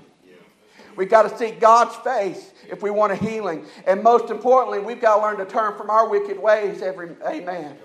We've 0.97 1.11
got 1.11 1.31
to 1.31 1.37
seek 1.37 1.61
God's 1.61 1.95
face 1.97 2.53
if 2.69 2.83
we 2.83 2.91
want 2.91 3.13
a 3.13 3.17
healing. 3.17 3.67
And 3.87 4.03
most 4.03 4.31
importantly, 4.31 4.81
we've 4.81 5.01
got 5.01 5.17
to 5.17 5.23
learn 5.23 5.37
to 5.39 5.45
turn 5.45 5.77
from 5.77 5.91
our 5.91 6.09
wicked 6.09 6.39
ways 6.41 6.83
every 6.83 7.11
amen. 7.27 7.77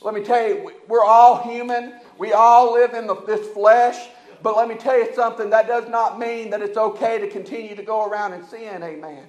Let 0.00 0.14
me 0.14 0.22
tell 0.22 0.46
you, 0.46 0.72
we're 0.86 1.04
all 1.04 1.42
human. 1.42 1.94
We 2.18 2.32
all 2.32 2.74
live 2.74 2.94
in 2.94 3.06
the, 3.06 3.16
this 3.22 3.48
flesh. 3.48 4.08
But 4.42 4.56
let 4.56 4.68
me 4.68 4.74
tell 4.74 4.98
you 4.98 5.14
something, 5.14 5.48
that 5.50 5.66
does 5.66 5.88
not 5.88 6.18
mean 6.18 6.50
that 6.50 6.60
it's 6.60 6.76
okay 6.76 7.18
to 7.18 7.28
continue 7.28 7.74
to 7.74 7.82
go 7.82 8.06
around 8.06 8.34
and 8.34 8.44
sin. 8.44 8.82
Amen. 8.82 9.24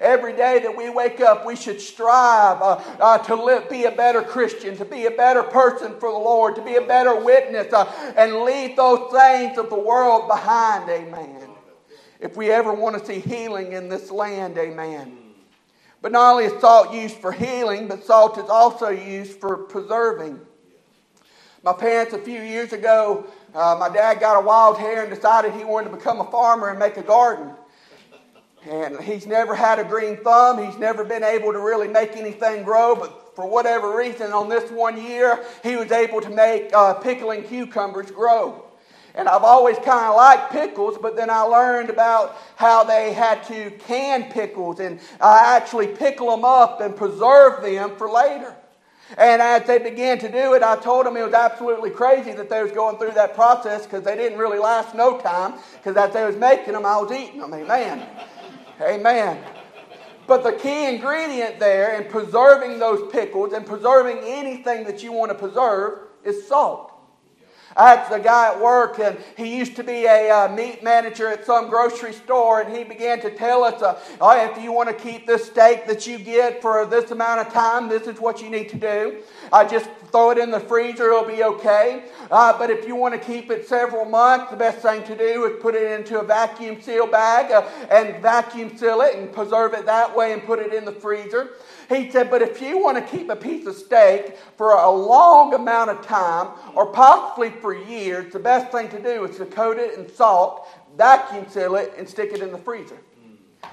Every 0.00 0.32
day 0.32 0.60
that 0.60 0.76
we 0.76 0.88
wake 0.88 1.20
up, 1.20 1.44
we 1.44 1.56
should 1.56 1.80
strive 1.80 2.62
uh, 2.62 2.80
uh, 3.00 3.18
to 3.18 3.34
live, 3.34 3.68
be 3.68 3.84
a 3.84 3.90
better 3.90 4.22
Christian, 4.22 4.76
to 4.76 4.84
be 4.84 5.06
a 5.06 5.10
better 5.10 5.42
person 5.42 5.98
for 5.98 6.10
the 6.10 6.18
Lord, 6.18 6.54
to 6.56 6.62
be 6.62 6.76
a 6.76 6.80
better 6.80 7.16
witness, 7.16 7.72
uh, 7.72 7.84
and 8.16 8.42
leave 8.42 8.76
those 8.76 9.10
things 9.12 9.58
of 9.58 9.70
the 9.70 9.78
world 9.78 10.28
behind. 10.28 10.88
Amen 10.88 11.43
if 12.20 12.36
we 12.36 12.50
ever 12.50 12.72
want 12.72 12.98
to 12.98 13.04
see 13.04 13.20
healing 13.20 13.72
in 13.72 13.88
this 13.88 14.10
land, 14.10 14.56
amen. 14.58 15.18
But 16.00 16.12
not 16.12 16.32
only 16.32 16.44
is 16.44 16.60
salt 16.60 16.92
used 16.92 17.16
for 17.16 17.32
healing, 17.32 17.88
but 17.88 18.04
salt 18.04 18.38
is 18.38 18.48
also 18.50 18.88
used 18.88 19.40
for 19.40 19.56
preserving. 19.56 20.40
My 21.62 21.72
parents, 21.72 22.12
a 22.12 22.18
few 22.18 22.42
years 22.42 22.74
ago, 22.74 23.26
uh, 23.54 23.76
my 23.80 23.88
dad 23.88 24.20
got 24.20 24.36
a 24.36 24.44
wild 24.44 24.76
hair 24.76 25.02
and 25.02 25.14
decided 25.14 25.52
he 25.54 25.64
wanted 25.64 25.90
to 25.90 25.96
become 25.96 26.20
a 26.20 26.30
farmer 26.30 26.68
and 26.68 26.78
make 26.78 26.98
a 26.98 27.02
garden. 27.02 27.54
And 28.68 29.00
he's 29.00 29.26
never 29.26 29.54
had 29.54 29.78
a 29.78 29.84
green 29.84 30.16
thumb. 30.18 30.62
He's 30.64 30.78
never 30.78 31.04
been 31.04 31.22
able 31.22 31.52
to 31.52 31.58
really 31.58 31.88
make 31.88 32.16
anything 32.16 32.64
grow, 32.64 32.94
but 32.94 33.34
for 33.34 33.46
whatever 33.46 33.96
reason, 33.96 34.32
on 34.32 34.48
this 34.48 34.70
one 34.70 35.02
year, 35.02 35.44
he 35.62 35.76
was 35.76 35.90
able 35.90 36.20
to 36.20 36.30
make 36.30 36.72
uh, 36.72 36.94
pickling 36.94 37.44
cucumbers 37.44 38.10
grow. 38.10 38.63
And 39.14 39.28
I've 39.28 39.44
always 39.44 39.76
kind 39.76 40.06
of 40.06 40.16
liked 40.16 40.50
pickles, 40.50 40.98
but 41.00 41.14
then 41.14 41.30
I 41.30 41.42
learned 41.42 41.88
about 41.88 42.36
how 42.56 42.82
they 42.82 43.12
had 43.12 43.44
to 43.44 43.70
can 43.86 44.30
pickles 44.30 44.80
and 44.80 44.98
I 45.20 45.56
actually 45.56 45.88
pickle 45.88 46.30
them 46.30 46.44
up 46.44 46.80
and 46.80 46.96
preserve 46.96 47.62
them 47.62 47.96
for 47.96 48.10
later. 48.10 48.56
And 49.16 49.40
as 49.40 49.66
they 49.66 49.78
began 49.78 50.18
to 50.20 50.30
do 50.30 50.54
it, 50.54 50.62
I 50.62 50.76
told 50.76 51.06
them 51.06 51.16
it 51.16 51.24
was 51.24 51.34
absolutely 51.34 51.90
crazy 51.90 52.32
that 52.32 52.48
they 52.48 52.62
was 52.62 52.72
going 52.72 52.98
through 52.98 53.12
that 53.12 53.34
process 53.34 53.84
because 53.84 54.02
they 54.02 54.16
didn't 54.16 54.38
really 54.38 54.58
last 54.58 54.94
no 54.94 55.18
time. 55.20 55.54
Because 55.74 55.96
as 55.96 56.12
they 56.12 56.24
was 56.24 56.36
making 56.36 56.72
them, 56.72 56.84
I 56.84 56.96
was 56.96 57.12
eating 57.12 57.40
them. 57.40 57.54
Amen. 57.54 58.08
Amen. 58.80 59.44
But 60.26 60.42
the 60.42 60.52
key 60.52 60.86
ingredient 60.86 61.60
there 61.60 62.00
in 62.00 62.10
preserving 62.10 62.78
those 62.78 63.12
pickles 63.12 63.52
and 63.52 63.64
preserving 63.66 64.20
anything 64.22 64.84
that 64.84 65.02
you 65.02 65.12
want 65.12 65.30
to 65.30 65.38
preserve 65.38 65.98
is 66.24 66.48
salt. 66.48 66.93
Had 67.76 68.10
a 68.12 68.20
guy 68.20 68.52
at 68.52 68.60
work, 68.60 68.98
and 68.98 69.18
he 69.36 69.56
used 69.56 69.76
to 69.76 69.84
be 69.84 70.06
a 70.06 70.30
uh, 70.30 70.54
meat 70.54 70.82
manager 70.82 71.28
at 71.28 71.44
some 71.44 71.68
grocery 71.68 72.12
store, 72.12 72.60
and 72.60 72.76
he 72.76 72.84
began 72.84 73.20
to 73.20 73.30
tell 73.30 73.64
us, 73.64 73.82
uh, 73.82 73.98
oh, 74.20 74.50
if 74.50 74.62
you 74.62 74.72
want 74.72 74.88
to 74.88 74.94
keep 74.94 75.26
this 75.26 75.46
steak 75.46 75.86
that 75.86 76.06
you 76.06 76.18
get 76.18 76.62
for 76.62 76.86
this 76.86 77.10
amount 77.10 77.46
of 77.46 77.52
time, 77.52 77.88
this 77.88 78.06
is 78.06 78.20
what 78.20 78.40
you 78.40 78.50
need 78.50 78.68
to 78.68 78.76
do. 78.76 79.22
I 79.52 79.64
just 79.64 79.90
throw 80.12 80.30
it 80.30 80.38
in 80.38 80.50
the 80.50 80.60
freezer, 80.60 81.10
it'll 81.10 81.24
be 81.24 81.42
okay. 81.42 82.04
Uh, 82.30 82.56
but 82.56 82.70
if 82.70 82.86
you 82.86 82.94
want 82.94 83.14
to 83.14 83.20
keep 83.20 83.50
it 83.50 83.66
several 83.66 84.04
months, 84.04 84.50
the 84.50 84.56
best 84.56 84.78
thing 84.78 85.02
to 85.04 85.16
do 85.16 85.44
is 85.46 85.60
put 85.60 85.74
it 85.74 85.98
into 85.98 86.20
a 86.20 86.24
vacuum 86.24 86.80
seal 86.80 87.06
bag 87.06 87.50
uh, 87.50 87.62
and 87.90 88.22
vacuum 88.22 88.76
seal 88.76 89.00
it 89.00 89.16
and 89.16 89.32
preserve 89.32 89.74
it 89.74 89.86
that 89.86 90.14
way 90.14 90.32
and 90.32 90.44
put 90.44 90.58
it 90.60 90.72
in 90.72 90.84
the 90.84 90.92
freezer. 90.92 91.50
He 91.88 92.10
said, 92.10 92.30
but 92.30 92.42
if 92.42 92.60
you 92.62 92.82
want 92.82 92.96
to 92.96 93.16
keep 93.16 93.28
a 93.28 93.36
piece 93.36 93.66
of 93.66 93.74
steak 93.74 94.36
for 94.56 94.72
a 94.72 94.90
long 94.90 95.54
amount 95.54 95.90
of 95.90 96.06
time, 96.06 96.48
or 96.74 96.86
possibly 96.86 97.50
for 97.50 97.74
years, 97.74 98.32
the 98.32 98.38
best 98.38 98.72
thing 98.72 98.88
to 98.88 99.02
do 99.02 99.24
is 99.24 99.36
to 99.36 99.46
coat 99.46 99.78
it 99.78 99.98
in 99.98 100.12
salt, 100.12 100.68
vacuum 100.96 101.46
seal 101.48 101.76
it, 101.76 101.92
and 101.98 102.08
stick 102.08 102.32
it 102.32 102.40
in 102.40 102.52
the 102.52 102.58
freezer. 102.58 102.98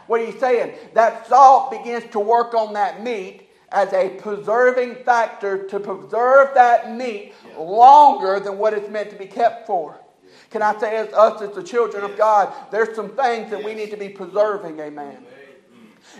What 0.07 0.21
are 0.21 0.25
you 0.25 0.37
saying? 0.39 0.75
That 0.93 1.27
salt 1.27 1.71
begins 1.71 2.09
to 2.11 2.19
work 2.19 2.53
on 2.53 2.73
that 2.73 3.03
meat 3.03 3.49
as 3.71 3.93
a 3.93 4.09
preserving 4.09 4.95
factor 5.05 5.65
to 5.67 5.79
preserve 5.79 6.53
that 6.55 6.91
meat 6.91 7.33
longer 7.57 8.39
than 8.39 8.57
what 8.57 8.73
it's 8.73 8.89
meant 8.89 9.09
to 9.11 9.15
be 9.15 9.25
kept 9.25 9.65
for. 9.65 9.97
Can 10.49 10.61
I 10.61 10.77
say, 10.79 10.97
as 10.97 11.13
us 11.13 11.41
as 11.41 11.55
the 11.55 11.63
children 11.63 12.03
of 12.03 12.17
God, 12.17 12.53
there's 12.71 12.93
some 12.93 13.09
things 13.11 13.49
that 13.51 13.63
we 13.63 13.73
need 13.73 13.89
to 13.91 13.97
be 13.97 14.09
preserving, 14.09 14.79
amen. 14.81 15.25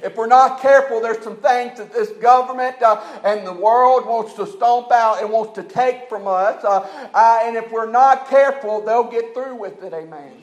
If 0.03 0.15
we're 0.15 0.27
not 0.27 0.61
careful, 0.61 0.99
there's 1.01 1.23
some 1.23 1.37
things 1.37 1.77
that 1.77 1.93
this 1.93 2.09
government 2.09 2.81
uh, 2.81 3.01
and 3.23 3.45
the 3.45 3.53
world 3.53 4.05
wants 4.05 4.33
to 4.33 4.47
stomp 4.47 4.91
out 4.91 5.21
and 5.21 5.31
wants 5.31 5.53
to 5.55 5.63
take 5.63 6.09
from 6.09 6.27
us. 6.27 6.63
Uh, 6.63 6.79
uh, 7.13 7.39
and 7.43 7.55
if 7.55 7.71
we're 7.71 7.89
not 7.89 8.29
careful, 8.29 8.81
they'll 8.81 9.09
get 9.09 9.33
through 9.33 9.55
with 9.55 9.83
it. 9.83 9.93
Amen. 9.93 10.41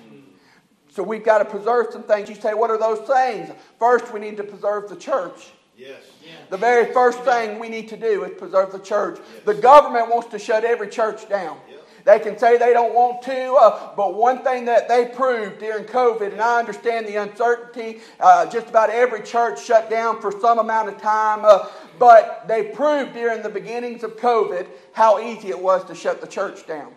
So 0.90 1.02
we've 1.02 1.24
got 1.24 1.38
to 1.38 1.44
preserve 1.44 1.88
some 1.92 2.02
things. 2.02 2.28
You 2.28 2.34
say, 2.34 2.54
what 2.54 2.70
are 2.70 2.78
those 2.78 3.06
things? 3.06 3.50
First, 3.78 4.12
we 4.12 4.20
need 4.20 4.36
to 4.38 4.44
preserve 4.44 4.88
the 4.88 4.96
church. 4.96 5.52
Yes. 5.76 6.02
The 6.50 6.56
very 6.56 6.92
first 6.92 7.20
thing 7.20 7.60
we 7.60 7.68
need 7.68 7.88
to 7.90 7.96
do 7.96 8.24
is 8.24 8.36
preserve 8.36 8.72
the 8.72 8.80
church. 8.80 9.20
Yes. 9.20 9.44
The 9.44 9.54
government 9.54 10.08
wants 10.08 10.28
to 10.30 10.38
shut 10.38 10.64
every 10.64 10.88
church 10.88 11.28
down. 11.28 11.58
Yep. 11.70 11.77
They 12.08 12.18
can 12.18 12.38
say 12.38 12.56
they 12.56 12.72
don't 12.72 12.94
want 12.94 13.20
to, 13.24 13.52
uh, 13.52 13.94
but 13.94 14.14
one 14.14 14.42
thing 14.42 14.64
that 14.64 14.88
they 14.88 15.04
proved 15.04 15.58
during 15.58 15.84
COVID, 15.84 16.32
and 16.32 16.40
I 16.40 16.58
understand 16.58 17.06
the 17.06 17.16
uncertainty, 17.16 18.00
uh, 18.18 18.46
just 18.46 18.70
about 18.70 18.88
every 18.88 19.20
church 19.20 19.62
shut 19.62 19.90
down 19.90 20.18
for 20.22 20.32
some 20.40 20.58
amount 20.58 20.88
of 20.88 20.98
time, 21.02 21.44
uh, 21.44 21.66
but 21.98 22.48
they 22.48 22.62
proved 22.62 23.12
during 23.12 23.42
the 23.42 23.50
beginnings 23.50 24.04
of 24.04 24.16
COVID 24.16 24.68
how 24.92 25.20
easy 25.20 25.48
it 25.48 25.60
was 25.60 25.84
to 25.84 25.94
shut 25.94 26.22
the 26.22 26.26
church 26.26 26.66
down. 26.66 26.94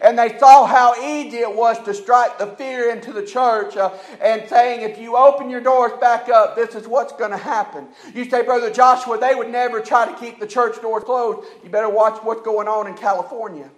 And 0.00 0.16
they 0.16 0.38
saw 0.38 0.64
how 0.64 0.94
easy 1.02 1.38
it 1.38 1.52
was 1.52 1.82
to 1.84 1.92
strike 1.92 2.38
the 2.38 2.46
fear 2.46 2.88
into 2.92 3.12
the 3.12 3.26
church 3.26 3.76
uh, 3.76 3.90
and 4.20 4.48
saying, 4.48 4.88
if 4.88 4.96
you 4.96 5.16
open 5.16 5.50
your 5.50 5.60
doors 5.60 5.90
back 6.00 6.28
up, 6.28 6.54
this 6.54 6.76
is 6.76 6.86
what's 6.86 7.12
going 7.14 7.32
to 7.32 7.36
happen. 7.36 7.88
You 8.14 8.30
say, 8.30 8.44
Brother 8.44 8.70
Joshua, 8.70 9.18
they 9.18 9.34
would 9.34 9.50
never 9.50 9.80
try 9.80 10.06
to 10.06 10.16
keep 10.20 10.38
the 10.38 10.46
church 10.46 10.80
doors 10.80 11.02
closed. 11.02 11.48
You 11.64 11.68
better 11.68 11.88
watch 11.88 12.22
what's 12.22 12.42
going 12.42 12.68
on 12.68 12.86
in 12.86 12.94
California. 12.94 13.72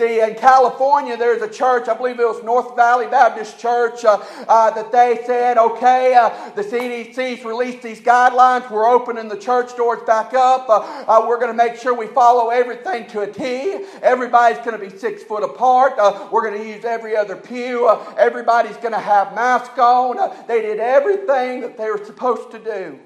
In 0.00 0.34
California, 0.34 1.16
there's 1.16 1.40
a 1.40 1.48
church, 1.48 1.88
I 1.88 1.94
believe 1.94 2.20
it 2.20 2.26
was 2.26 2.42
North 2.44 2.76
Valley 2.76 3.06
Baptist 3.06 3.58
Church, 3.58 4.04
uh, 4.04 4.22
uh, 4.46 4.70
that 4.72 4.92
they 4.92 5.22
said, 5.24 5.56
okay, 5.56 6.14
uh, 6.14 6.50
the 6.50 6.62
CDC's 6.62 7.44
released 7.44 7.82
these 7.82 8.00
guidelines. 8.00 8.70
We're 8.70 8.86
opening 8.86 9.28
the 9.28 9.38
church 9.38 9.74
doors 9.74 10.02
back 10.06 10.34
up. 10.34 10.68
Uh, 10.68 11.04
uh, 11.08 11.24
we're 11.26 11.38
going 11.38 11.50
to 11.50 11.56
make 11.56 11.76
sure 11.76 11.94
we 11.94 12.08
follow 12.08 12.50
everything 12.50 13.06
to 13.08 13.22
a 13.22 13.26
T. 13.26 13.86
Everybody's 14.02 14.58
going 14.58 14.78
to 14.78 14.90
be 14.90 14.94
six 14.94 15.22
foot 15.22 15.42
apart. 15.42 15.94
Uh, 15.98 16.28
we're 16.30 16.48
going 16.48 16.62
to 16.62 16.68
use 16.68 16.84
every 16.84 17.16
other 17.16 17.36
pew. 17.36 17.88
everybody's 18.18 18.76
going 18.76 18.92
to 18.92 19.00
have 19.00 19.34
masks 19.34 19.78
on. 19.78 20.16
they 20.46 20.60
did 20.60 20.78
everything 20.78 21.62
that 21.62 21.78
they 21.78 21.90
were 21.90 22.04
supposed 22.04 22.50
to 22.50 22.58
do. 22.58 22.98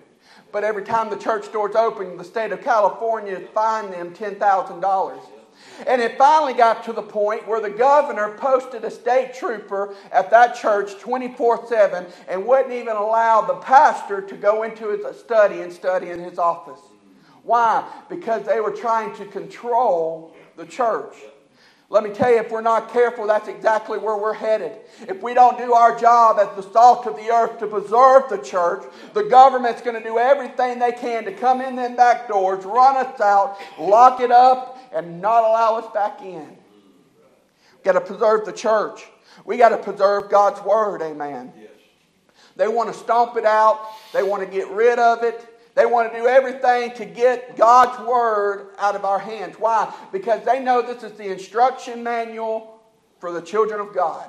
But 0.53 0.65
every 0.65 0.83
time 0.83 1.09
the 1.09 1.17
church 1.17 1.53
doors 1.53 1.77
open, 1.77 2.17
the 2.17 2.25
state 2.25 2.51
of 2.51 2.63
California 2.63 3.41
fined 3.55 3.93
them 3.93 4.13
$10,000. 4.13 5.40
And 5.87 6.01
it 6.01 6.19
finally 6.19 6.55
got 6.55 6.85
to 6.85 6.93
the 6.93 7.03
point 7.03 7.47
where 7.47 7.61
the 7.61 7.71
governor 7.71 8.37
posted 8.37 8.85
a 8.85 8.91
state 8.91 9.35
trooper 9.35 9.95
at 10.13 10.31
that 10.31 10.55
church 10.55 10.99
24 11.01 11.69
7 11.69 12.07
and 12.29 12.47
wouldn't 12.47 12.73
even 12.73 12.97
allow 12.97 13.43
the 13.43 13.55
pastor 13.55 14.21
to 14.21 14.37
go 14.37 14.63
into 14.63 14.89
his 14.89 15.19
study 15.19 15.61
and 15.61 15.73
study 15.73 16.11
in 16.11 16.21
his 16.21 16.39
office. 16.39 16.81
Why? 17.43 17.89
Because 18.09 18.45
they 18.47 18.61
were 18.61 18.73
trying 18.73 19.15
to 19.17 19.25
control 19.27 20.35
the 20.57 20.67
church. 20.67 21.15
Let 21.93 22.05
me 22.05 22.11
tell 22.11 22.31
you, 22.31 22.39
if 22.39 22.53
we're 22.53 22.61
not 22.61 22.93
careful, 22.93 23.27
that's 23.27 23.49
exactly 23.49 23.99
where 23.99 24.17
we're 24.17 24.33
headed. 24.33 24.71
If 25.09 25.21
we 25.25 25.35
don't 25.35 25.59
do 25.59 25.73
our 25.73 25.99
job 25.99 26.39
as 26.39 26.55
the 26.55 26.73
salt 26.73 27.05
of 27.09 27.17
the 27.17 27.33
earth 27.33 27.59
to 27.59 27.67
preserve 27.67 28.29
the 28.31 28.39
church, 28.39 28.85
the 29.13 29.25
government's 29.25 29.83
going 29.83 30.01
to 30.01 30.09
do 30.09 30.17
everything 30.17 30.79
they 30.79 30.93
can 30.93 31.25
to 31.25 31.33
come 31.33 31.61
in 31.61 31.75
them 31.75 31.97
back 31.97 32.29
doors, 32.29 32.65
run 32.65 32.97
us 32.97 33.21
out, 33.21 33.59
lock 33.77 34.21
it 34.21 34.31
up, 34.31 34.79
and 34.93 35.21
not 35.21 35.45
allow 35.45 35.77
us 35.77 35.93
back 35.93 36.23
in. 36.23 36.47
We've 36.47 37.85
got 37.85 37.93
to 37.93 38.01
preserve 38.01 38.45
the 38.45 38.53
church. 38.53 39.07
We 39.45 39.57
got 39.57 39.71
to 39.71 39.79
preserve 39.79 40.31
God's 40.31 40.61
word, 40.63 41.03
amen. 41.03 41.53
Yes. 41.59 41.71
They 42.57 42.69
want 42.69 42.93
to 42.93 42.99
stomp 42.99 43.37
it 43.37 43.45
out, 43.45 43.81
they 44.13 44.23
want 44.23 44.43
to 44.43 44.49
get 44.49 44.69
rid 44.69 44.99
of 44.99 45.23
it. 45.23 45.47
They 45.75 45.87
want 45.87 46.13
to 46.13 46.19
do 46.19 46.27
everything 46.27 46.93
to 46.95 47.05
get 47.05 47.57
God's 47.57 48.07
word 48.07 48.75
out 48.79 48.97
of 48.97 49.05
our 49.05 49.21
hands. 49.21 49.57
Why? 49.59 49.95
Because 50.13 50.45
they 50.45 50.61
know 50.61 50.83
this 50.83 51.05
is 51.05 51.17
the 51.17 51.31
instruction 51.31 52.03
manual 52.03 52.83
for 53.21 53.33
the 53.33 53.41
children 53.41 53.81
of 53.81 53.95
God. 53.95 54.29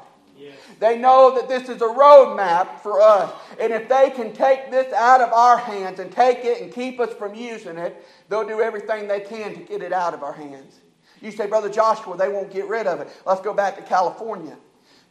They 0.80 0.98
know 0.98 1.36
that 1.36 1.48
this 1.48 1.70
is 1.70 1.82
a 1.82 1.86
roadmap 1.86 2.80
for 2.80 3.02
us. 3.02 3.32
And 3.60 3.72
if 3.72 3.88
they 3.88 4.10
can 4.10 4.34
take 4.34 4.72
this 4.72 4.92
out 4.94 5.22
of 5.22 5.32
our 5.34 5.58
hands 5.58 6.00
and 6.00 6.12
take 6.12 6.44
it 6.44 6.62
and 6.62 6.74
keep 6.74 7.00
us 7.00 7.14
from 7.14 7.36
using 7.36 7.78
it, 7.78 8.04
They'll 8.32 8.48
do 8.48 8.62
everything 8.62 9.10
they 9.10 9.20
can 9.20 9.54
to 9.56 9.60
get 9.60 9.82
it 9.82 9.92
out 9.92 10.14
of 10.14 10.24
our 10.24 10.32
hands. 10.32 10.80
You 11.20 11.32
say, 11.32 11.48
Brother 11.48 11.70
Joshua, 11.70 12.16
they 12.16 12.30
won't 12.30 12.50
get 12.50 12.66
rid 12.66 12.88
of 12.88 13.02
it. 13.02 13.10
Let's 13.26 13.42
go 13.42 13.54
back 13.54 13.76
to 13.76 13.82
California. 13.82 14.56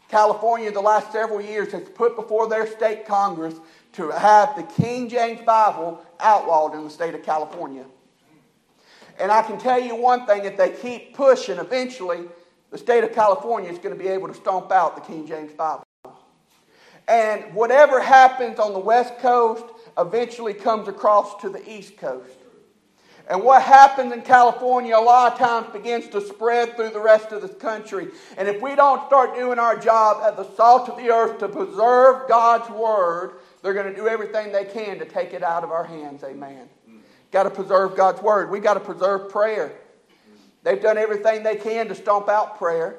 California, 0.08 0.72
the 0.72 0.80
last 0.80 1.12
several 1.12 1.42
years, 1.42 1.70
has 1.72 1.86
put 1.90 2.16
before 2.16 2.48
their 2.48 2.66
state 2.66 3.06
Congress 3.06 3.56
to 3.92 4.08
have 4.08 4.56
the 4.56 4.62
King 4.62 5.10
James 5.10 5.42
Bible 5.42 6.02
outlawed 6.18 6.74
in 6.74 6.82
the 6.82 6.88
state 6.88 7.14
of 7.14 7.22
California. 7.22 7.84
And 9.18 9.30
I 9.30 9.42
can 9.42 9.58
tell 9.58 9.78
you 9.78 9.94
one 9.94 10.24
thing 10.24 10.46
if 10.46 10.56
they 10.56 10.70
keep 10.70 11.14
pushing, 11.14 11.58
eventually 11.58 12.20
the 12.70 12.78
state 12.78 13.04
of 13.04 13.12
California 13.12 13.70
is 13.70 13.78
going 13.78 13.96
to 13.96 14.02
be 14.02 14.08
able 14.08 14.28
to 14.28 14.34
stomp 14.34 14.70
out 14.72 14.94
the 14.94 15.02
King 15.02 15.26
James 15.26 15.52
Bible. 15.52 15.84
And 17.08 17.54
whatever 17.54 18.00
happens 18.00 18.58
on 18.58 18.72
the 18.72 18.78
West 18.78 19.18
Coast 19.18 19.64
eventually 19.98 20.54
comes 20.54 20.86
across 20.86 21.40
to 21.42 21.48
the 21.48 21.68
East 21.68 21.96
Coast. 21.96 22.36
And 23.28 23.44
what 23.44 23.62
happens 23.62 24.12
in 24.12 24.22
California 24.22 24.96
a 24.96 24.98
lot 24.98 25.32
of 25.32 25.38
times 25.38 25.72
begins 25.72 26.08
to 26.08 26.20
spread 26.20 26.74
through 26.74 26.90
the 26.90 27.00
rest 27.00 27.30
of 27.32 27.42
this 27.42 27.54
country. 27.54 28.08
And 28.36 28.48
if 28.48 28.60
we 28.60 28.74
don't 28.74 29.06
start 29.06 29.36
doing 29.36 29.58
our 29.58 29.78
job 29.78 30.22
at 30.24 30.36
the 30.36 30.44
salt 30.56 30.88
of 30.88 30.96
the 30.96 31.10
earth 31.10 31.38
to 31.38 31.48
preserve 31.48 32.28
God's 32.28 32.68
word, 32.70 33.34
they're 33.62 33.74
going 33.74 33.88
to 33.88 33.94
do 33.94 34.08
everything 34.08 34.52
they 34.52 34.64
can 34.64 34.98
to 34.98 35.04
take 35.04 35.32
it 35.32 35.42
out 35.42 35.62
of 35.62 35.70
our 35.70 35.84
hands. 35.84 36.24
Amen. 36.24 36.68
Got 37.30 37.44
to 37.44 37.50
preserve 37.50 37.96
God's 37.96 38.20
word. 38.20 38.50
We 38.50 38.58
got 38.58 38.74
to 38.74 38.80
preserve 38.80 39.30
prayer. 39.30 39.72
They've 40.62 40.80
done 40.80 40.98
everything 40.98 41.42
they 41.42 41.56
can 41.56 41.88
to 41.88 41.94
stomp 41.94 42.28
out 42.28 42.58
prayer. 42.58 42.96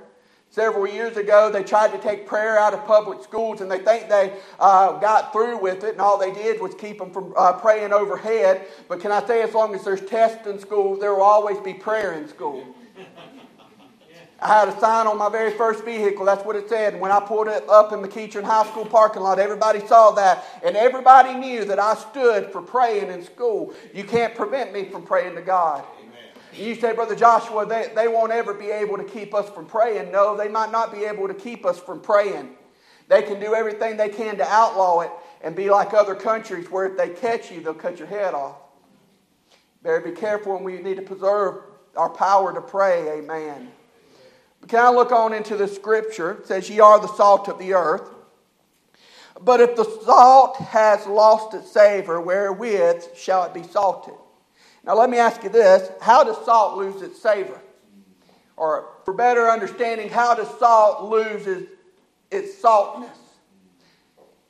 Several 0.49 0.85
years 0.85 1.15
ago, 1.15 1.49
they 1.49 1.63
tried 1.63 1.93
to 1.93 1.97
take 1.97 2.27
prayer 2.27 2.59
out 2.59 2.73
of 2.73 2.85
public 2.85 3.23
schools, 3.23 3.61
and 3.61 3.71
they 3.71 3.79
think 3.79 4.09
they 4.09 4.33
uh, 4.59 4.99
got 4.99 5.31
through 5.31 5.61
with 5.61 5.85
it, 5.85 5.91
and 5.91 6.01
all 6.01 6.17
they 6.17 6.33
did 6.33 6.59
was 6.59 6.75
keep 6.75 6.97
them 6.97 7.09
from 7.09 7.33
uh, 7.37 7.53
praying 7.53 7.93
overhead. 7.93 8.67
But 8.89 8.99
can 8.99 9.13
I 9.13 9.25
say, 9.25 9.43
as 9.43 9.53
long 9.53 9.73
as 9.73 9.85
there's 9.85 10.01
tests 10.01 10.45
in 10.47 10.59
school, 10.59 10.97
there 10.97 11.13
will 11.13 11.21
always 11.21 11.57
be 11.59 11.73
prayer 11.73 12.13
in 12.13 12.27
school. 12.27 12.65
I 14.41 14.47
had 14.47 14.69
a 14.69 14.79
sign 14.79 15.05
on 15.05 15.19
my 15.19 15.29
very 15.29 15.51
first 15.51 15.85
vehicle. 15.85 16.25
That's 16.25 16.43
what 16.43 16.55
it 16.55 16.67
said. 16.67 16.99
When 16.99 17.11
I 17.11 17.19
pulled 17.19 17.47
it 17.47 17.63
up 17.69 17.93
in 17.93 17.99
McEachern 17.99 18.43
High 18.43 18.65
School 18.65 18.85
parking 18.85 19.21
lot, 19.21 19.37
everybody 19.37 19.85
saw 19.85 20.11
that. 20.11 20.43
And 20.65 20.75
everybody 20.75 21.35
knew 21.35 21.63
that 21.65 21.77
I 21.79 21.93
stood 21.93 22.51
for 22.51 22.61
praying 22.61 23.11
in 23.11 23.23
school. 23.23 23.73
You 23.93 24.03
can't 24.03 24.33
prevent 24.33 24.73
me 24.73 24.85
from 24.85 25.03
praying 25.05 25.35
to 25.35 25.41
God. 25.43 25.85
You 26.53 26.75
say, 26.75 26.93
Brother 26.93 27.15
Joshua, 27.15 27.65
they, 27.65 27.91
they 27.95 28.07
won't 28.07 28.31
ever 28.31 28.53
be 28.53 28.71
able 28.71 28.97
to 28.97 29.03
keep 29.03 29.33
us 29.33 29.49
from 29.49 29.65
praying. 29.65 30.11
No, 30.11 30.35
they 30.35 30.49
might 30.49 30.71
not 30.71 30.91
be 30.91 31.05
able 31.05 31.27
to 31.27 31.33
keep 31.33 31.65
us 31.65 31.79
from 31.79 32.01
praying. 32.01 32.55
They 33.07 33.21
can 33.21 33.39
do 33.39 33.55
everything 33.55 33.97
they 33.97 34.09
can 34.09 34.37
to 34.37 34.47
outlaw 34.47 35.01
it 35.01 35.11
and 35.41 35.55
be 35.55 35.69
like 35.69 35.93
other 35.93 36.15
countries 36.15 36.69
where 36.69 36.85
if 36.85 36.97
they 36.97 37.09
catch 37.09 37.51
you, 37.51 37.61
they'll 37.61 37.73
cut 37.73 37.99
your 37.99 38.07
head 38.07 38.33
off. 38.33 38.57
Better 39.83 40.01
be 40.01 40.11
careful 40.11 40.55
and 40.55 40.65
we 40.65 40.79
need 40.79 40.97
to 40.97 41.01
preserve 41.01 41.63
our 41.95 42.09
power 42.09 42.53
to 42.53 42.61
pray. 42.61 43.19
Amen. 43.19 43.71
But 44.59 44.69
can 44.69 44.79
I 44.85 44.89
look 44.89 45.11
on 45.11 45.33
into 45.33 45.57
the 45.57 45.67
scripture? 45.67 46.33
It 46.33 46.47
says, 46.47 46.69
Ye 46.69 46.79
are 46.79 46.99
the 46.99 47.13
salt 47.15 47.49
of 47.49 47.57
the 47.57 47.73
earth. 47.73 48.09
But 49.41 49.59
if 49.59 49.75
the 49.75 49.85
salt 50.05 50.57
has 50.57 51.07
lost 51.07 51.55
its 51.55 51.71
savor, 51.71 52.21
wherewith 52.21 53.15
shall 53.15 53.43
it 53.43 53.53
be 53.53 53.63
salted? 53.63 54.13
Now, 54.83 54.95
let 54.95 55.09
me 55.09 55.17
ask 55.17 55.43
you 55.43 55.49
this 55.49 55.89
how 56.01 56.23
does 56.23 56.43
salt 56.45 56.77
lose 56.77 57.01
its 57.01 57.21
savor? 57.21 57.59
Or, 58.57 58.89
for 59.05 59.13
better 59.13 59.49
understanding, 59.49 60.09
how 60.09 60.35
does 60.35 60.47
salt 60.59 61.09
lose 61.09 61.67
its, 62.29 62.57
saltness? 62.59 63.17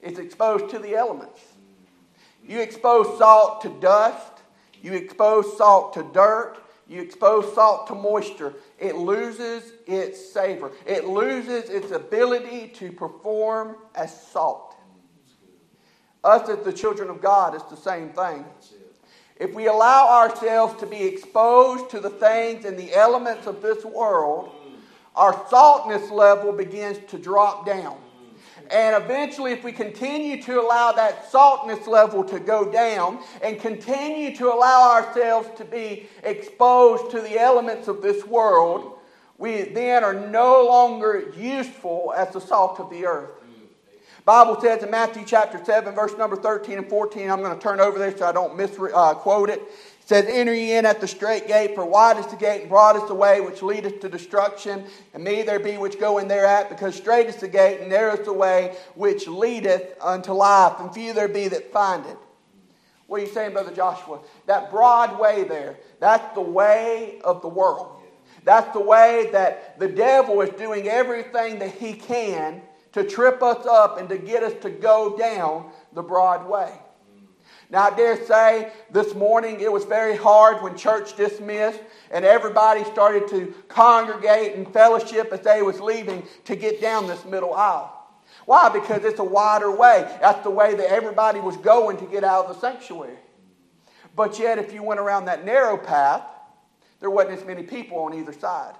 It's 0.02 0.20
exposed 0.20 0.70
to 0.72 0.80
the 0.80 0.96
elements. 0.96 1.40
You 2.46 2.60
expose 2.60 3.18
salt 3.18 3.62
to 3.62 3.70
dust, 3.80 4.42
you 4.82 4.94
expose 4.94 5.58
salt 5.58 5.94
to 5.94 6.04
dirt, 6.12 6.58
you 6.88 7.02
expose 7.02 7.54
salt 7.54 7.88
to 7.88 7.96
moisture, 7.96 8.54
it 8.80 8.98
loses 8.98 9.72
its 9.88 10.34
savor. 10.34 10.72
It 10.86 11.06
loses 11.06 11.70
its 11.70 11.92
ability 11.92 12.70
to 12.76 12.92
perform 12.92 13.78
as 13.96 14.28
salt. 14.28 14.76
Us 16.24 16.50
as 16.50 16.66
the 16.66 16.74
children 16.74 17.10
of 17.10 17.22
God, 17.22 17.56
it's 17.56 17.64
the 17.66 17.78
same 17.78 18.10
thing. 18.10 18.44
If 19.42 19.56
we 19.56 19.66
allow 19.66 20.08
ourselves 20.08 20.80
to 20.82 20.86
be 20.86 21.02
exposed 21.02 21.90
to 21.90 22.00
the 22.00 22.12
things 22.12 22.64
and 22.64 22.78
the 22.78 22.94
elements 22.94 23.48
of 23.48 23.60
this 23.60 23.84
world, 23.84 24.52
our 25.16 25.34
saltness 25.50 26.12
level 26.12 26.52
begins 26.52 27.00
to 27.10 27.18
drop 27.18 27.66
down. 27.66 27.98
And 28.70 29.04
eventually, 29.04 29.52
if 29.52 29.64
we 29.64 29.72
continue 29.72 30.44
to 30.44 30.62
allow 30.62 30.92
that 30.92 31.32
saltness 31.32 31.88
level 31.88 32.24
to 32.26 32.40
go 32.40 32.72
down 32.72 33.18
and 33.42 33.60
continue 33.60 34.36
to 34.36 34.54
allow 34.54 34.92
ourselves 34.92 35.50
to 35.58 35.66
be 35.66 36.08
exposed 36.24 37.10
to 37.10 37.20
the 37.20 37.40
elements 37.40 37.88
of 37.88 38.04
this 38.04 38.24
world, 38.28 39.00
we 39.40 39.64
then 39.64 40.04
are 40.04 40.14
no 40.14 40.68
longer 40.68 41.34
useful 41.36 42.14
as 42.16 42.32
the 42.32 42.40
salt 42.40 42.80
of 42.80 42.92
the 42.92 43.08
earth. 43.08 43.41
Bible 44.26 44.62
says 44.62 44.84
in 44.84 44.92
Matthew 44.92 45.24
chapter 45.26 45.64
7, 45.64 45.96
verse 45.96 46.16
number 46.16 46.36
13 46.36 46.78
and 46.78 46.88
14, 46.88 47.30
I'm 47.30 47.42
going 47.42 47.56
to 47.56 47.62
turn 47.62 47.80
over 47.80 47.98
there 47.98 48.16
so 48.16 48.28
I 48.28 48.32
don't 48.32 48.56
misquote 48.56 48.94
uh, 48.94 49.54
it. 49.54 49.60
It 49.60 49.72
says, 50.06 50.26
Enter 50.28 50.54
ye 50.54 50.74
in 50.74 50.86
at 50.86 51.02
the 51.02 51.08
strait 51.08 51.48
gate, 51.48 51.74
for 51.74 51.86
wide 51.86 52.18
is 52.18 52.28
the 52.28 52.36
gate 52.36 52.62
and 52.62 52.70
broad 52.70 52.98
is 52.98 53.08
the 53.08 53.16
way 53.16 53.42
which 53.42 53.64
leadeth 53.64 54.00
to 54.02 54.10
destruction, 54.10 54.86
and 55.16 55.24
many 55.24 55.42
there 55.42 55.60
be 55.60 55.78
which 55.78 56.00
go 56.00 56.20
in 56.20 56.28
thereat, 56.28 56.70
because 56.70 56.96
strait 56.96 57.28
is 57.28 57.38
the 57.38 57.48
gate 57.48 57.82
and 57.82 57.90
narrow 57.90 58.14
is 58.14 58.26
the 58.26 58.34
way 58.34 58.76
which 58.94 59.28
leadeth 59.28 59.96
unto 60.00 60.34
life, 60.34 60.74
and 60.80 60.94
few 60.94 61.14
there 61.14 61.28
be 61.28 61.48
that 61.48 61.72
find 61.72 62.06
it. 62.06 62.18
What 63.08 63.22
are 63.22 63.26
you 63.26 63.32
saying, 63.32 63.54
Brother 63.54 63.74
Joshua? 63.74 64.20
That 64.46 64.70
broad 64.70 65.20
way 65.20 65.46
there, 65.46 65.78
that's 66.00 66.34
the 66.36 66.42
way 66.42 67.20
of 67.24 67.42
the 67.42 67.50
world. 67.50 67.98
That's 68.44 68.72
the 68.74 68.80
way 68.82 69.30
that 69.32 69.80
the 69.80 69.88
devil 69.88 70.42
is 70.42 70.52
doing 70.52 70.88
everything 70.88 71.60
that 71.60 71.72
he 71.74 71.94
can 71.94 72.62
to 72.94 73.04
trip 73.04 73.42
us 73.42 73.66
up 73.66 73.98
and 73.98 74.10
to 74.10 74.18
get 74.18 74.44
us 74.44 74.54
to 74.62 74.70
go 74.70 75.18
down 75.18 75.72
the 75.94 76.02
broad 76.02 76.48
way. 76.48 76.74
Now, 77.70 77.84
I 77.84 77.96
dare 77.96 78.22
say 78.26 78.74
this 78.92 79.16
morning 79.16 79.62
it 79.62 79.72
was 79.72 79.86
very 79.86 80.18
hard 80.18 80.62
when 80.62 80.76
church 80.76 81.16
dismissed 81.16 81.80
and 82.12 82.26
everybody 82.26 82.84
started 82.84 83.30
to 83.30 83.54
congregate 83.70 84.56
and 84.56 84.68
fellowship 84.74 85.32
as 85.32 85.40
they 85.40 85.62
was 85.62 85.80
leaving 85.80 86.24
to 86.46 86.58
get 86.58 86.82
down 86.82 87.08
this 87.08 87.24
middle 87.24 87.54
aisle. 87.54 87.98
Why? 88.46 88.68
Because 88.68 89.06
it's 89.06 89.20
a 89.20 89.24
wider 89.24 89.72
way. 89.72 90.06
That's 90.20 90.44
the 90.44 90.50
way 90.50 90.76
that 90.76 90.92
everybody 90.92 91.40
was 91.40 91.56
going 91.58 91.98
to 91.98 92.06
get 92.06 92.26
out 92.26 92.46
of 92.46 92.56
the 92.56 92.60
sanctuary. 92.60 93.18
But 94.18 94.38
yet, 94.38 94.58
if 94.58 94.74
you 94.74 94.84
went 94.84 95.00
around 95.00 95.26
that 95.26 95.46
narrow 95.46 95.78
path, 95.78 96.24
there 97.00 97.10
wasn't 97.10 97.40
as 97.40 97.46
many 97.46 97.64
people 97.64 98.00
on 98.00 98.14
either 98.14 98.34
side. 98.34 98.76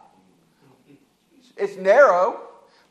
It's 1.56 1.78
narrow. 1.78 2.42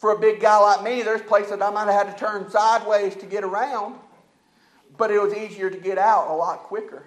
For 0.01 0.11
a 0.13 0.19
big 0.19 0.41
guy 0.41 0.59
like 0.59 0.83
me, 0.83 1.03
there's 1.03 1.23
places 1.23 1.61
I 1.61 1.71
might 1.71 1.87
have 1.87 2.07
had 2.07 2.17
to 2.17 2.19
turn 2.19 2.51
sideways 2.51 3.15
to 3.17 3.27
get 3.27 3.45
around 3.45 3.95
but 5.01 5.11
it 5.11 5.19
was 5.19 5.33
easier 5.33 5.71
to 5.71 5.79
get 5.79 5.97
out 5.97 6.29
a 6.29 6.35
lot 6.35 6.65
quicker. 6.65 7.05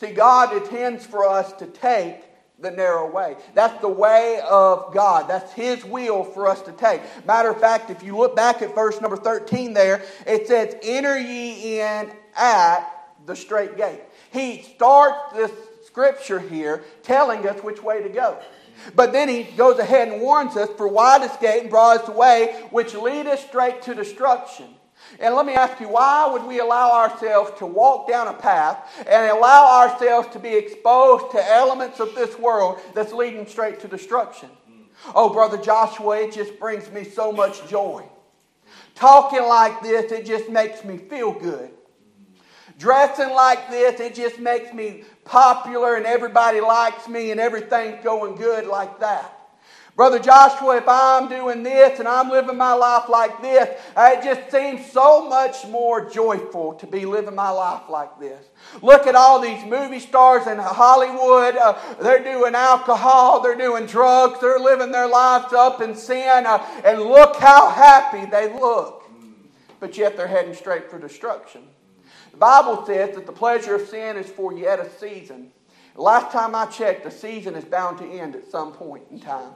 See, 0.00 0.12
God 0.12 0.56
intends 0.56 1.04
for 1.04 1.28
us 1.28 1.52
to 1.54 1.66
take 1.66 2.22
the 2.60 2.70
narrow 2.70 3.10
way. 3.10 3.36
That's 3.52 3.80
the 3.80 3.88
way 3.88 4.40
of 4.48 4.94
God. 4.94 5.28
That's 5.28 5.52
His 5.54 5.84
will 5.84 6.22
for 6.22 6.46
us 6.46 6.62
to 6.62 6.72
take. 6.72 7.00
Matter 7.26 7.50
of 7.50 7.58
fact, 7.60 7.90
if 7.90 8.04
you 8.04 8.16
look 8.16 8.36
back 8.36 8.62
at 8.62 8.76
verse 8.76 9.00
number 9.00 9.16
13 9.16 9.72
there, 9.72 10.02
it 10.24 10.46
says, 10.46 10.76
Enter 10.84 11.18
ye 11.18 11.80
in 11.80 12.12
at 12.36 12.88
the 13.26 13.34
strait 13.34 13.76
gate. 13.76 14.02
He 14.32 14.62
starts 14.62 15.32
this 15.34 15.50
scripture 15.84 16.38
here 16.38 16.84
telling 17.02 17.44
us 17.48 17.60
which 17.64 17.82
way 17.82 18.04
to 18.04 18.08
go. 18.08 18.38
But 18.94 19.12
then 19.12 19.28
he 19.28 19.44
goes 19.44 19.78
ahead 19.78 20.08
and 20.08 20.20
warns 20.20 20.56
us, 20.56 20.68
For 20.76 20.88
wide 20.88 21.22
is 21.22 21.36
gate 21.38 21.62
and 21.62 21.70
broad 21.70 22.00
is 22.00 22.06
the 22.06 22.12
way 22.12 22.64
which 22.70 22.94
leadeth 22.94 23.40
straight 23.40 23.82
to 23.82 23.94
destruction. 23.94 24.66
And 25.20 25.34
let 25.34 25.46
me 25.46 25.54
ask 25.54 25.80
you, 25.80 25.88
why 25.88 26.28
would 26.30 26.44
we 26.44 26.60
allow 26.60 26.92
ourselves 26.92 27.58
to 27.58 27.66
walk 27.66 28.08
down 28.08 28.28
a 28.28 28.34
path 28.34 29.04
and 29.08 29.30
allow 29.30 29.80
ourselves 29.80 30.28
to 30.28 30.38
be 30.38 30.54
exposed 30.54 31.30
to 31.32 31.52
elements 31.52 31.98
of 31.98 32.14
this 32.14 32.38
world 32.38 32.78
that's 32.94 33.12
leading 33.12 33.46
straight 33.46 33.80
to 33.80 33.88
destruction? 33.88 34.50
Oh, 35.14 35.32
Brother 35.32 35.56
Joshua, 35.56 36.20
it 36.20 36.32
just 36.32 36.58
brings 36.58 36.90
me 36.90 37.04
so 37.04 37.32
much 37.32 37.66
joy. 37.68 38.04
Talking 38.94 39.42
like 39.42 39.80
this, 39.80 40.10
it 40.12 40.26
just 40.26 40.50
makes 40.50 40.84
me 40.84 40.98
feel 40.98 41.32
good. 41.32 41.70
Dressing 42.78 43.30
like 43.30 43.70
this, 43.70 43.98
it 43.98 44.14
just 44.14 44.38
makes 44.38 44.72
me 44.72 45.02
popular 45.24 45.96
and 45.96 46.06
everybody 46.06 46.60
likes 46.60 47.08
me 47.08 47.32
and 47.32 47.40
everything's 47.40 48.02
going 48.04 48.36
good 48.36 48.66
like 48.66 49.00
that. 49.00 49.34
Brother 49.96 50.20
Joshua, 50.20 50.76
if 50.76 50.84
I'm 50.86 51.28
doing 51.28 51.64
this 51.64 51.98
and 51.98 52.06
I'm 52.06 52.30
living 52.30 52.56
my 52.56 52.72
life 52.72 53.08
like 53.08 53.42
this, 53.42 53.68
it 53.96 54.22
just 54.22 54.48
seems 54.52 54.88
so 54.92 55.28
much 55.28 55.66
more 55.66 56.08
joyful 56.08 56.74
to 56.74 56.86
be 56.86 57.04
living 57.04 57.34
my 57.34 57.50
life 57.50 57.88
like 57.88 58.20
this. 58.20 58.46
Look 58.80 59.08
at 59.08 59.16
all 59.16 59.40
these 59.40 59.64
movie 59.64 59.98
stars 59.98 60.46
in 60.46 60.56
Hollywood. 60.58 61.56
Uh, 61.56 61.76
they're 62.00 62.22
doing 62.22 62.54
alcohol, 62.54 63.40
they're 63.40 63.56
doing 63.56 63.86
drugs, 63.86 64.38
they're 64.40 64.60
living 64.60 64.92
their 64.92 65.08
lives 65.08 65.52
up 65.52 65.80
in 65.80 65.96
sin, 65.96 66.46
uh, 66.46 66.64
and 66.84 67.00
look 67.00 67.34
how 67.34 67.68
happy 67.68 68.24
they 68.30 68.52
look. 68.52 69.10
But 69.80 69.98
yet 69.98 70.16
they're 70.16 70.28
heading 70.28 70.54
straight 70.54 70.88
for 70.88 71.00
destruction. 71.00 71.62
Bible 72.38 72.84
says 72.86 73.14
that 73.14 73.26
the 73.26 73.32
pleasure 73.32 73.74
of 73.74 73.88
sin 73.88 74.16
is 74.16 74.28
for 74.28 74.52
yet 74.52 74.78
a 74.78 74.88
season. 74.98 75.52
last 75.96 76.32
time 76.32 76.54
I 76.54 76.66
checked, 76.66 77.04
the 77.04 77.10
season 77.10 77.54
is 77.54 77.64
bound 77.64 77.98
to 77.98 78.04
end 78.04 78.36
at 78.36 78.46
some 78.50 78.72
point 78.72 79.04
in 79.10 79.20
time. 79.20 79.52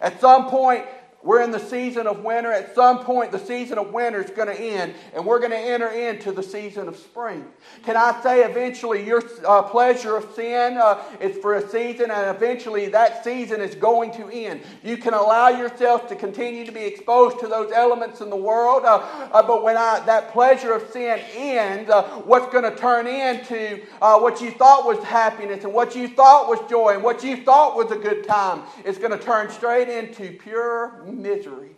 At 0.00 0.20
some 0.20 0.48
point, 0.48 0.84
we're 1.22 1.42
in 1.42 1.50
the 1.50 1.58
season 1.58 2.06
of 2.06 2.22
winter. 2.22 2.52
At 2.52 2.74
some 2.74 3.00
point, 3.00 3.32
the 3.32 3.38
season 3.38 3.78
of 3.78 3.92
winter 3.92 4.22
is 4.22 4.30
going 4.30 4.48
to 4.48 4.58
end, 4.58 4.94
and 5.14 5.26
we're 5.26 5.40
going 5.40 5.50
to 5.50 5.58
enter 5.58 5.88
into 5.88 6.30
the 6.30 6.42
season 6.42 6.88
of 6.88 6.96
spring. 6.96 7.44
Can 7.84 7.96
I 7.96 8.20
say 8.22 8.44
eventually 8.44 9.04
your 9.04 9.22
uh, 9.44 9.62
pleasure 9.62 10.16
of 10.16 10.32
sin 10.34 10.76
uh, 10.76 11.02
is 11.20 11.36
for 11.38 11.54
a 11.54 11.68
season, 11.68 12.10
and 12.10 12.36
eventually 12.36 12.88
that 12.90 13.24
season 13.24 13.60
is 13.60 13.74
going 13.74 14.12
to 14.12 14.28
end? 14.28 14.60
You 14.84 14.96
can 14.96 15.14
allow 15.14 15.48
yourself 15.48 16.08
to 16.08 16.16
continue 16.16 16.64
to 16.64 16.72
be 16.72 16.84
exposed 16.84 17.40
to 17.40 17.48
those 17.48 17.72
elements 17.72 18.20
in 18.20 18.30
the 18.30 18.36
world, 18.36 18.84
uh, 18.84 18.98
uh 19.32 19.42
but 19.42 19.62
when 19.62 19.76
I, 19.76 20.00
that 20.06 20.32
pleasure 20.32 20.72
of 20.72 20.88
sin 20.90 21.20
ends, 21.34 21.90
uh, 21.90 22.04
what's 22.24 22.52
going 22.52 22.70
to 22.70 22.76
turn 22.76 23.06
into 23.06 23.82
uh, 24.00 24.18
what 24.18 24.40
you 24.40 24.50
thought 24.52 24.86
was 24.86 25.02
happiness, 25.02 25.64
and 25.64 25.72
what 25.72 25.96
you 25.96 26.08
thought 26.08 26.48
was 26.48 26.60
joy, 26.70 26.94
and 26.94 27.02
what 27.02 27.24
you 27.24 27.38
thought 27.38 27.76
was 27.76 27.90
a 27.90 27.96
good 27.96 28.26
time 28.26 28.62
is 28.84 28.98
going 28.98 29.10
to 29.10 29.18
turn 29.18 29.50
straight 29.50 29.88
into 29.88 30.32
pure 30.38 31.02
misery. 31.06 31.76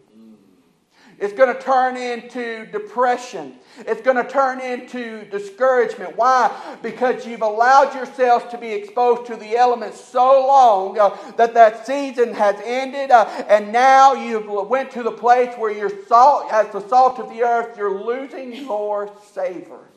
It's 1.19 1.33
going 1.33 1.53
to 1.53 1.61
turn 1.61 1.97
into 1.97 2.67
depression. 2.67 3.55
It's 3.79 4.01
going 4.03 4.17
to 4.17 4.29
turn 4.29 4.61
into 4.61 5.25
discouragement. 5.25 6.17
Why? 6.17 6.77
Because 6.81 7.27
you've 7.27 7.43
allowed 7.43 7.93
yourself 7.95 8.51
to 8.51 8.59
be 8.59 8.69
exposed 8.69 9.27
to 9.27 9.35
the 9.35 9.57
elements 9.57 10.01
so 10.01 10.47
long 10.47 10.97
uh, 10.97 11.17
that 11.37 11.55
that 11.55 11.85
season 11.85 12.35
has 12.35 12.55
ended, 12.64 13.11
uh, 13.11 13.25
and 13.49 13.73
now 13.73 14.14
you've 14.14 14.47
went 14.47 14.93
to 14.93 15.03
the 15.03 15.11
place 15.11 15.53
where 15.57 15.73
you're 15.73 16.07
salt, 16.07 16.53
as 16.53 16.71
the 16.73 16.87
salt 16.88 17.19
of 17.19 17.29
the 17.31 17.43
earth, 17.43 17.77
you're 17.77 18.01
losing 18.01 18.55
your 18.55 19.12
savor. 19.33 19.88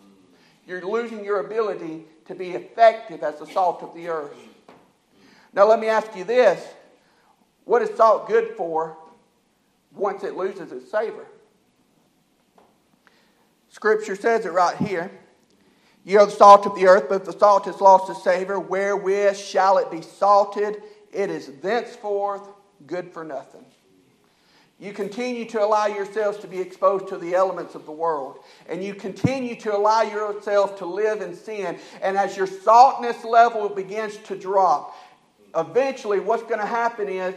You're 0.65 0.83
losing 0.83 1.23
your 1.23 1.45
ability 1.45 2.05
to 2.25 2.33
be 2.33 2.51
effective 2.51 3.21
as 3.21 3.37
the 3.37 3.45
salt 3.45 3.83
of 3.83 3.93
the 3.93 4.07
earth. 4.07 4.33
Now, 5.53 5.67
let 5.67 5.79
me 5.79 5.87
ask 5.87 6.15
you 6.15 6.23
this: 6.23 6.65
What 7.65 7.83
is 7.83 7.95
salt 7.95 8.27
good 8.27 8.55
for 8.57 8.97
once 9.93 10.23
it 10.23 10.35
loses 10.35 10.71
its 10.71 10.89
savor. 10.89 11.25
Scripture 13.69 14.15
says 14.15 14.45
it 14.45 14.51
right 14.51 14.77
here. 14.77 15.11
You 16.03 16.19
are 16.19 16.25
the 16.25 16.31
salt 16.31 16.65
of 16.65 16.75
the 16.75 16.87
earth, 16.87 17.05
but 17.09 17.21
if 17.21 17.25
the 17.25 17.37
salt 17.37 17.65
has 17.65 17.79
lost 17.79 18.09
its 18.09 18.23
savor, 18.23 18.59
wherewith 18.59 19.37
shall 19.37 19.77
it 19.77 19.91
be 19.91 20.01
salted? 20.01 20.81
It 21.13 21.29
is 21.29 21.51
thenceforth 21.61 22.47
good 22.87 23.11
for 23.13 23.23
nothing. 23.23 23.65
You 24.79 24.93
continue 24.93 25.45
to 25.45 25.63
allow 25.63 25.85
yourselves 25.85 26.39
to 26.39 26.47
be 26.47 26.59
exposed 26.59 27.07
to 27.09 27.17
the 27.17 27.35
elements 27.35 27.75
of 27.75 27.85
the 27.85 27.91
world. 27.91 28.39
And 28.67 28.83
you 28.83 28.95
continue 28.95 29.55
to 29.57 29.77
allow 29.77 30.01
yourself 30.01 30.75
to 30.79 30.87
live 30.87 31.21
in 31.21 31.35
sin. 31.35 31.77
And 32.01 32.17
as 32.17 32.35
your 32.35 32.47
saltness 32.47 33.23
level 33.23 33.69
begins 33.69 34.17
to 34.17 34.35
drop, 34.35 34.95
eventually 35.55 36.19
what's 36.19 36.41
going 36.41 36.59
to 36.59 36.65
happen 36.65 37.09
is 37.09 37.35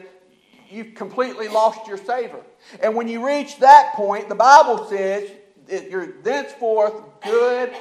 you've 0.74 0.94
completely 0.94 1.48
lost 1.48 1.86
your 1.86 1.96
savor. 1.96 2.40
And 2.82 2.94
when 2.94 3.08
you 3.08 3.24
reach 3.24 3.58
that 3.60 3.92
point, 3.94 4.28
the 4.28 4.34
Bible 4.34 4.86
says 4.86 5.30
that 5.68 5.88
you're 5.88 6.06
thenceforth 6.22 6.94
good 7.22 7.72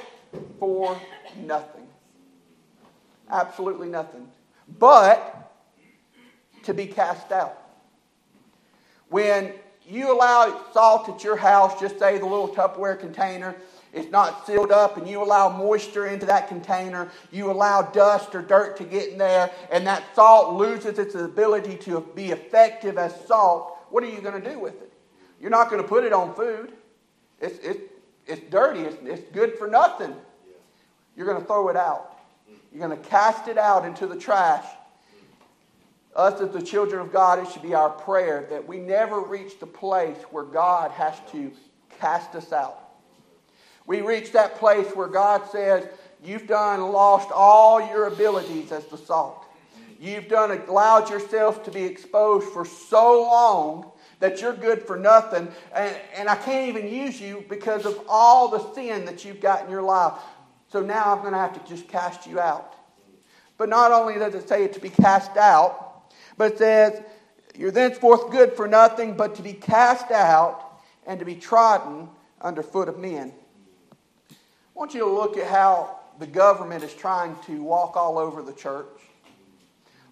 for 0.58 0.98
nothing. 1.44 1.86
Absolutely 3.28 3.88
nothing. 3.88 4.28
But 4.78 5.52
to 6.62 6.72
be 6.72 6.86
cast 6.86 7.32
out. 7.32 7.60
When 9.08 9.52
you 9.86 10.14
allow 10.14 10.64
salt 10.72 11.08
at 11.08 11.22
your 11.22 11.36
house, 11.36 11.78
just 11.80 11.98
say 11.98 12.18
the 12.18 12.26
little 12.26 12.48
Tupperware 12.48 12.98
container, 12.98 13.54
it's 13.94 14.10
not 14.10 14.46
sealed 14.46 14.72
up 14.72 14.96
and 14.96 15.08
you 15.08 15.22
allow 15.22 15.48
moisture 15.48 16.06
into 16.06 16.26
that 16.26 16.48
container, 16.48 17.10
you 17.30 17.50
allow 17.50 17.82
dust 17.82 18.34
or 18.34 18.42
dirt 18.42 18.76
to 18.78 18.84
get 18.84 19.10
in 19.10 19.18
there, 19.18 19.50
and 19.70 19.86
that 19.86 20.02
salt 20.14 20.54
loses 20.54 20.98
its 20.98 21.14
ability 21.14 21.76
to 21.76 22.00
be 22.14 22.30
effective 22.32 22.98
as 22.98 23.14
salt, 23.26 23.78
what 23.90 24.02
are 24.02 24.08
you 24.08 24.20
going 24.20 24.40
to 24.40 24.50
do 24.50 24.58
with 24.58 24.74
it? 24.82 24.92
You're 25.40 25.50
not 25.50 25.70
going 25.70 25.80
to 25.80 25.88
put 25.88 26.02
it 26.04 26.12
on 26.12 26.34
food. 26.34 26.72
It's, 27.40 27.58
it's, 27.58 27.80
it's 28.26 28.50
dirty, 28.50 28.80
it's, 28.80 28.96
it's 29.04 29.32
good 29.32 29.56
for 29.56 29.68
nothing. 29.68 30.14
You're 31.16 31.26
going 31.26 31.40
to 31.40 31.46
throw 31.46 31.68
it 31.68 31.76
out. 31.76 32.18
You're 32.72 32.86
going 32.86 33.00
to 33.00 33.08
cast 33.08 33.46
it 33.46 33.58
out 33.58 33.84
into 33.84 34.08
the 34.08 34.16
trash. 34.16 34.64
Us, 36.16 36.40
as 36.40 36.50
the 36.50 36.62
children 36.62 37.00
of 37.00 37.12
God, 37.12 37.38
it 37.38 37.52
should 37.52 37.62
be 37.62 37.74
our 37.74 37.90
prayer 37.90 38.46
that 38.50 38.66
we 38.66 38.78
never 38.78 39.20
reach 39.20 39.60
the 39.60 39.66
place 39.66 40.16
where 40.30 40.44
God 40.44 40.90
has 40.92 41.14
to 41.32 41.52
cast 42.00 42.34
us 42.34 42.52
out. 42.52 42.83
We 43.86 44.00
reach 44.00 44.32
that 44.32 44.56
place 44.56 44.86
where 44.94 45.08
God 45.08 45.48
says, 45.50 45.86
You've 46.22 46.46
done 46.46 46.80
lost 46.80 47.30
all 47.30 47.86
your 47.86 48.06
abilities 48.06 48.72
as 48.72 48.86
the 48.86 48.96
salt. 48.96 49.44
You've 50.00 50.28
done 50.28 50.50
allowed 50.68 51.10
yourself 51.10 51.64
to 51.64 51.70
be 51.70 51.82
exposed 51.84 52.48
for 52.48 52.64
so 52.64 53.22
long 53.22 53.92
that 54.20 54.40
you're 54.40 54.54
good 54.54 54.82
for 54.82 54.96
nothing. 54.96 55.48
And, 55.74 55.96
and 56.16 56.28
I 56.28 56.36
can't 56.36 56.68
even 56.68 56.92
use 56.92 57.20
you 57.20 57.44
because 57.48 57.84
of 57.84 58.00
all 58.08 58.48
the 58.48 58.72
sin 58.72 59.04
that 59.04 59.24
you've 59.24 59.40
got 59.40 59.64
in 59.64 59.70
your 59.70 59.82
life. 59.82 60.14
So 60.72 60.80
now 60.80 61.14
I'm 61.14 61.20
going 61.20 61.32
to 61.32 61.38
have 61.38 61.52
to 61.62 61.68
just 61.68 61.88
cast 61.88 62.26
you 62.26 62.40
out. 62.40 62.74
But 63.58 63.68
not 63.68 63.92
only 63.92 64.14
does 64.14 64.34
it 64.34 64.48
say 64.48 64.64
it 64.64 64.72
to 64.74 64.80
be 64.80 64.88
cast 64.88 65.36
out, 65.36 66.12
but 66.36 66.52
it 66.52 66.58
says, 66.58 67.02
You're 67.54 67.70
thenceforth 67.70 68.30
good 68.30 68.54
for 68.54 68.66
nothing 68.66 69.16
but 69.16 69.34
to 69.36 69.42
be 69.42 69.52
cast 69.52 70.10
out 70.10 70.80
and 71.06 71.18
to 71.18 71.24
be 71.24 71.34
trodden 71.34 72.08
under 72.40 72.62
foot 72.62 72.88
of 72.88 72.98
men. 72.98 73.32
I 74.74 74.78
want 74.78 74.92
you 74.92 75.00
to 75.00 75.10
look 75.10 75.36
at 75.36 75.46
how 75.46 76.00
the 76.18 76.26
government 76.26 76.82
is 76.82 76.92
trying 76.92 77.36
to 77.46 77.62
walk 77.62 77.96
all 77.96 78.18
over 78.18 78.42
the 78.42 78.52
church. 78.52 78.86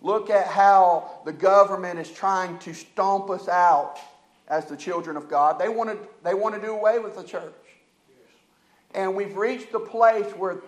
Look 0.01 0.31
at 0.31 0.47
how 0.47 1.21
the 1.25 1.33
government 1.33 1.99
is 1.99 2.09
trying 2.11 2.59
to 2.61 2.73
stomp 2.73 3.29
us 3.29 3.49
out 3.49 3.99
as 4.47 4.67
the 4.67 4.77
children 4.77 5.17
of 5.17 5.29
God. 5.29 5.59
They 5.59 5.69
want 5.69 5.91
to, 5.91 5.99
they 6.23 6.35
want 6.35 6.55
to 6.55 6.61
do 6.61 6.73
away 6.73 7.01
with 7.01 7.17
the 7.17 7.25
church. 7.25 7.53
And 8.95 9.17
we've 9.17 9.37
reached 9.37 9.73
the 9.73 9.81
place 9.81 10.31
where 10.37 10.59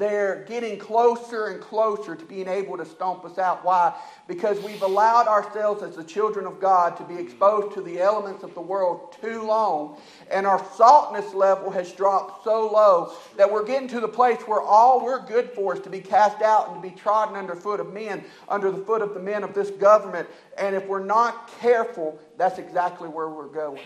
they're 0.00 0.44
getting 0.48 0.78
closer 0.78 1.48
and 1.48 1.60
closer 1.60 2.16
to 2.16 2.24
being 2.24 2.48
able 2.48 2.76
to 2.76 2.84
stomp 2.84 3.24
us 3.24 3.38
out. 3.38 3.64
Why? 3.64 3.94
Because 4.26 4.58
we've 4.60 4.82
allowed 4.82 5.28
ourselves 5.28 5.82
as 5.82 5.96
the 5.96 6.04
children 6.04 6.46
of 6.46 6.60
God 6.60 6.96
to 6.96 7.04
be 7.04 7.16
exposed 7.16 7.74
to 7.74 7.82
the 7.82 8.00
elements 8.00 8.42
of 8.42 8.54
the 8.54 8.60
world 8.60 9.16
too 9.20 9.42
long, 9.42 10.00
and 10.30 10.46
our 10.46 10.64
saltness 10.76 11.34
level 11.34 11.70
has 11.70 11.92
dropped 11.92 12.44
so 12.44 12.70
low 12.72 13.12
that 13.36 13.50
we're 13.50 13.64
getting 13.64 13.88
to 13.88 14.00
the 14.00 14.08
place 14.08 14.40
where 14.42 14.60
all 14.60 15.04
we're 15.04 15.24
good 15.26 15.50
for 15.50 15.74
is 15.74 15.80
to 15.82 15.90
be 15.90 16.00
cast 16.00 16.40
out 16.42 16.68
and 16.68 16.82
to 16.82 16.88
be 16.88 16.94
trodden 16.94 17.36
under 17.36 17.54
foot 17.54 17.80
of 17.80 17.92
men, 17.92 18.24
under 18.48 18.70
the 18.70 18.82
foot 18.84 19.02
of 19.02 19.14
the 19.14 19.20
men 19.20 19.44
of 19.44 19.54
this 19.54 19.70
government. 19.70 20.28
And 20.56 20.74
if 20.74 20.86
we're 20.86 21.04
not 21.04 21.50
careful, 21.60 22.18
that's 22.38 22.58
exactly 22.58 23.08
where 23.08 23.28
we're 23.28 23.48
going. 23.48 23.82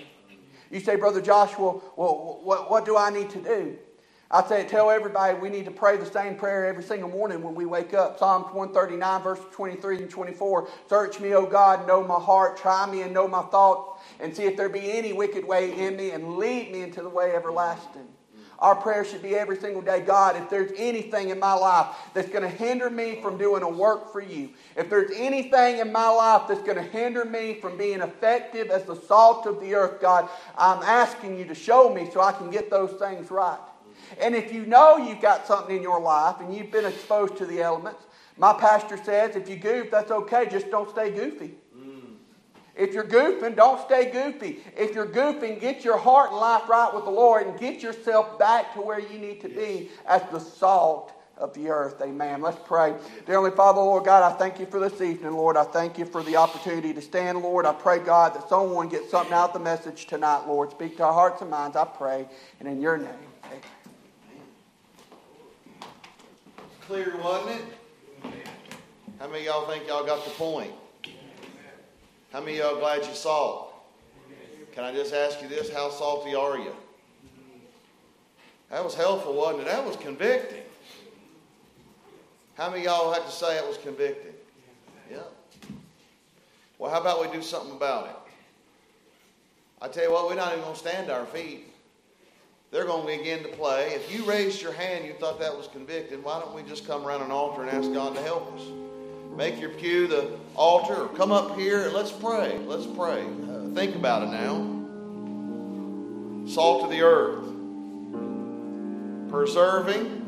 You 0.71 0.81
say, 0.81 0.97
Brother 0.97 1.21
Joshua, 1.21 1.81
well, 1.97 2.41
what, 2.43 2.71
what 2.71 2.85
do 2.85 2.97
I 2.97 3.11
need 3.11 3.31
to 3.31 3.41
do? 3.41 3.79
I 4.31 4.43
say, 4.49 4.67
tell 4.67 4.91
everybody 4.91 5.39
we 5.39 5.51
need 5.51 5.67
to 5.67 5.71
pray 5.71 5.97
the 5.97 6.07
same 6.07 6.37
prayer 6.37 6.67
every 6.67 6.83
single 6.83 7.11
morning 7.11 7.43
when 7.43 7.55
we 7.55 7.67
wake 7.67 7.95
up. 7.95 8.19
Psalms 8.19 8.47
139, 8.47 9.23
verses 9.23 9.45
23 9.53 9.99
and 9.99 10.11
24. 10.11 10.69
Search 10.89 11.21
me, 11.21 11.35
O 11.35 11.47
God, 11.47 11.87
know 11.87 12.03
my 12.03 12.19
heart. 12.19 12.57
Try 12.57 12.91
me 12.91 13.03
and 13.03 13.13
know 13.13 13.29
my 13.29 13.43
thoughts, 13.43 14.03
and 14.21 14.35
see 14.35 14.45
if 14.45 14.57
there 14.57 14.69
be 14.69 14.93
any 14.93 15.13
wicked 15.13 15.47
way 15.47 15.79
in 15.79 15.97
me, 15.97 16.11
and 16.11 16.37
lead 16.37 16.73
me 16.73 16.81
into 16.81 17.03
the 17.03 17.09
way 17.09 17.35
everlasting. 17.35 18.09
Our 18.59 18.75
prayer 18.77 19.05
should 19.05 19.23
be 19.23 19.35
every 19.35 19.57
single 19.57 19.83
day 19.83 20.01
God, 20.01 20.37
if 20.37 20.49
there's 20.49 20.73
anything 20.77 21.31
in 21.31 21.39
my 21.39 21.53
life 21.55 21.95
that's 22.15 22.29
going 22.29 22.43
to 22.43 22.49
hinder 22.49 22.89
me 22.89 23.21
from 23.21 23.37
doing 23.37 23.63
a 23.63 23.69
work 23.69 24.13
for 24.13 24.23
you, 24.23 24.51
if 24.77 24.89
there's 24.89 25.11
anything 25.15 25.81
in 25.81 25.93
my 25.93 26.09
life 26.09 26.49
that's 26.49 26.63
going 26.63 26.77
to 26.77 26.83
hinder 26.83 27.25
me 27.25 27.55
from 27.55 27.77
being 27.77 28.01
effective 28.01 28.71
as 28.71 28.85
the 28.85 28.95
salt 28.95 29.47
of 29.47 29.61
the 29.61 29.75
earth, 29.75 30.01
God, 30.01 30.29
I'm 30.57 30.83
asking 30.83 31.39
you 31.39 31.45
to 31.47 31.55
show 31.55 31.93
me 31.93 32.09
so 32.13 32.21
I 32.21 32.33
can 32.33 32.51
get 32.51 32.71
those 32.71 32.93
things 32.93 33.31
right. 33.31 33.59
And 34.21 34.35
if 34.35 34.53
you 34.53 34.67
know 34.67 34.97
you've 34.97 35.21
got 35.21 35.47
something 35.47 35.77
in 35.77 35.83
your 35.83 36.01
life 36.01 36.37
and 36.41 36.55
you've 36.55 36.71
been 36.71 36.85
exposed 36.85 37.37
to 37.39 37.47
the 37.47 37.63
elements, 37.63 38.05
my 38.37 38.53
pastor 38.53 38.97
says 38.97 39.37
if 39.37 39.49
you 39.49 39.57
goof, 39.57 39.91
that's 39.91 40.11
okay, 40.11 40.47
just 40.51 40.71
don't 40.71 40.91
stay 40.91 41.11
goofy. 41.11 41.55
Mm. 41.77 42.15
If 42.75 42.93
you're 42.93 43.05
goofing, 43.05 43.57
don't 43.57 43.81
stay 43.85 44.11
goofy. 44.11 44.61
If 44.77 44.95
you're 44.95 45.07
goofing, 45.07 45.61
get 45.61 45.85
your 45.85 45.99
heart 45.99 46.31
and 46.31 46.41
life 46.41 46.69
right 46.69 46.93
with 46.93 47.05
the 47.05 47.11
Lord 47.11 47.47
and 47.47 47.59
get 47.59 47.83
yourself 47.83 48.39
back 48.39 48.75
to 48.75 48.81
where 48.81 48.99
you 48.99 49.19
need 49.19 49.41
to 49.43 49.49
be 49.49 49.91
as 50.07 50.23
the 50.33 50.41
salt 50.41 51.13
of 51.37 51.53
the 51.55 51.69
earth. 51.69 52.01
Amen. 52.01 52.41
Let's 52.41 52.59
pray. 52.65 52.91
Dear 53.27 53.37
Heavenly 53.37 53.57
Father, 53.57 53.81
Lord 53.81 54.05
God, 54.05 54.23
I 54.23 54.37
thank 54.37 54.61
you 54.61 54.67
for 54.67 54.79
this 54.79 55.01
evening, 55.01 55.33
Lord. 55.33 55.57
I 55.57 55.65
thank 55.65 55.99
you 55.99 56.05
for 56.05 56.23
the 56.23 56.37
opportunity 56.37 56.95
to 56.95 57.03
stand, 57.03 57.41
Lord. 57.41 57.67
I 57.67 57.73
pray, 57.73 57.99
God, 57.99 58.35
that 58.35 58.49
someone 58.49 58.89
gets 58.89 59.11
something 59.11 59.33
out 59.33 59.51
of 59.51 59.55
the 59.55 59.61
message 59.61 60.07
tonight, 60.07 60.45
Lord. 60.47 60.71
Speak 60.71 60.97
to 60.99 61.05
our 61.05 61.13
hearts 61.13 61.43
and 61.43 61.51
minds, 61.51 61.77
I 61.77 61.85
pray. 61.85 62.27
And 62.61 62.69
in 62.69 62.81
your 62.81 62.97
name, 62.97 63.09
amen. 63.47 63.61
Clear, 66.87 67.17
wasn't 67.17 67.61
it? 67.61 68.45
How 69.19 69.27
many 69.29 69.47
y'all 69.47 69.67
think 69.67 69.89
y'all 69.89 70.05
got 70.05 70.23
the 70.23 70.31
point? 70.33 70.73
How 72.31 72.41
many 72.41 72.59
y'all 72.59 72.79
glad 72.79 73.07
you 73.07 73.15
saw 73.15 73.69
it? 73.69 74.75
Can 74.75 74.85
I 74.85 74.93
just 74.93 75.15
ask 75.15 75.41
you 75.41 75.49
this? 75.49 75.73
How 75.73 75.89
salty 75.89 76.35
are 76.35 76.59
you? 76.59 76.77
That 78.69 78.85
was 78.85 78.95
helpful, 78.95 79.33
wasn't 79.33 79.63
it? 79.63 79.67
That 79.67 79.83
was 79.87 79.97
convicting. 79.97 80.63
How 82.59 82.71
many 82.71 82.85
y'all 82.85 83.15
had 83.15 83.25
to 83.25 83.33
say 83.33 83.57
it 83.57 83.67
was 83.67 83.79
convicting? 83.79 84.35
Yeah. 85.11 85.19
Well, 86.79 86.91
how 86.91 87.01
about 87.01 87.23
we 87.23 87.35
do 87.35 87.43
something 87.43 87.73
about 87.73 88.09
it? 88.09 88.17
I 89.81 89.89
tell 89.89 90.05
you 90.05 90.13
what, 90.13 90.27
we're 90.29 90.35
not 90.35 90.53
even 90.53 90.65
going 90.65 90.75
to 90.75 90.81
stand 90.81 91.11
our 91.11 91.25
feet 91.25 91.74
they're 92.75 92.85
going 92.85 93.07
to 93.07 93.19
begin 93.19 93.41
to 93.45 93.49
play. 93.51 93.95
If 93.95 94.13
you 94.13 94.25
raised 94.25 94.61
your 94.61 94.73
hand, 94.73 95.05
you 95.05 95.13
thought 95.13 95.39
that 95.39 95.57
was 95.57 95.69
convicted, 95.69 96.25
why 96.25 96.41
don't 96.41 96.53
we 96.57 96.65
just 96.65 96.85
come 96.85 97.07
around 97.07 97.23
an 97.23 97.31
altar 97.31 97.63
and 97.63 97.71
ask 97.71 97.93
God 97.93 98.17
to 98.17 98.23
help 98.23 98.53
us? 98.53 98.63
Make 99.37 99.61
your 99.61 99.71
pew 99.71 100.09
the 100.09 100.37
altar 100.57 100.97
or 100.97 101.09
come 101.11 101.31
up 101.31 101.57
here 101.57 101.85
and 101.85 101.93
let's 101.93 102.11
pray. 102.11 102.59
Let's 102.67 102.87
pray. 102.87 103.23
Uh, 103.23 103.73
think 103.75 103.95
about 103.95 104.25
it 104.25 104.31
now. 104.31 104.73
Salt 106.49 106.83
of 106.83 106.91
the 106.91 107.03
earth, 107.03 107.45
preserving, 109.31 110.23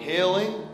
healing, 0.00 0.67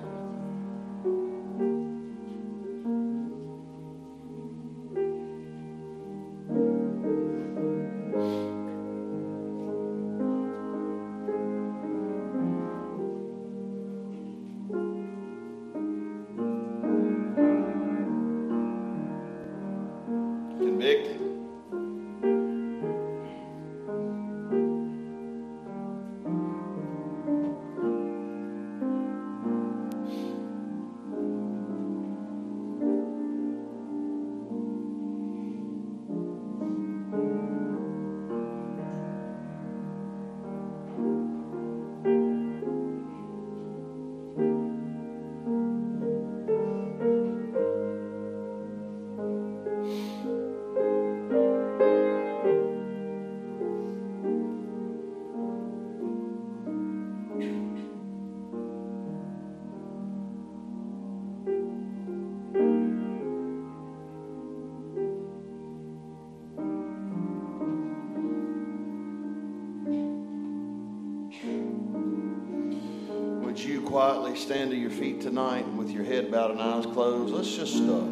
stand 74.45 74.71
to 74.71 74.77
your 74.77 74.91
feet 74.91 75.23
tonight 75.23 75.67
with 75.69 75.91
your 75.91 76.05
head 76.05 76.31
bowed 76.31 76.51
and 76.51 76.61
eyes 76.61 76.85
closed. 76.85 77.33
Let's 77.33 77.57
just 77.57 77.77
uh, 77.83 78.03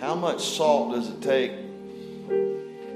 How 0.00 0.14
much 0.14 0.42
salt 0.42 0.94
does 0.94 1.10
it 1.10 1.20
take 1.20 1.52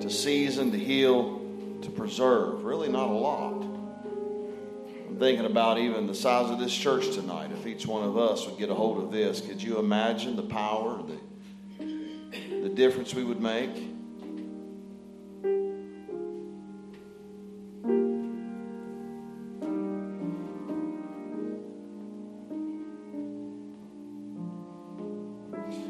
to 0.00 0.08
season, 0.08 0.72
to 0.72 0.78
heal, 0.78 1.42
to 1.82 1.90
preserve? 1.90 2.64
Really, 2.64 2.88
not 2.88 3.10
a 3.10 3.12
lot. 3.12 3.62
I'm 3.62 5.18
thinking 5.18 5.44
about 5.44 5.76
even 5.76 6.06
the 6.06 6.14
size 6.14 6.50
of 6.50 6.58
this 6.58 6.74
church 6.74 7.14
tonight. 7.14 7.50
If 7.52 7.66
each 7.66 7.86
one 7.86 8.02
of 8.02 8.16
us 8.16 8.46
would 8.46 8.58
get 8.58 8.70
a 8.70 8.74
hold 8.74 9.04
of 9.04 9.12
this, 9.12 9.42
could 9.42 9.62
you 9.62 9.78
imagine 9.78 10.36
the 10.36 10.42
power, 10.42 11.02
the, 11.78 12.62
the 12.62 12.70
difference 12.70 13.14
we 13.14 13.24
would 13.24 13.42
make? 13.42 13.95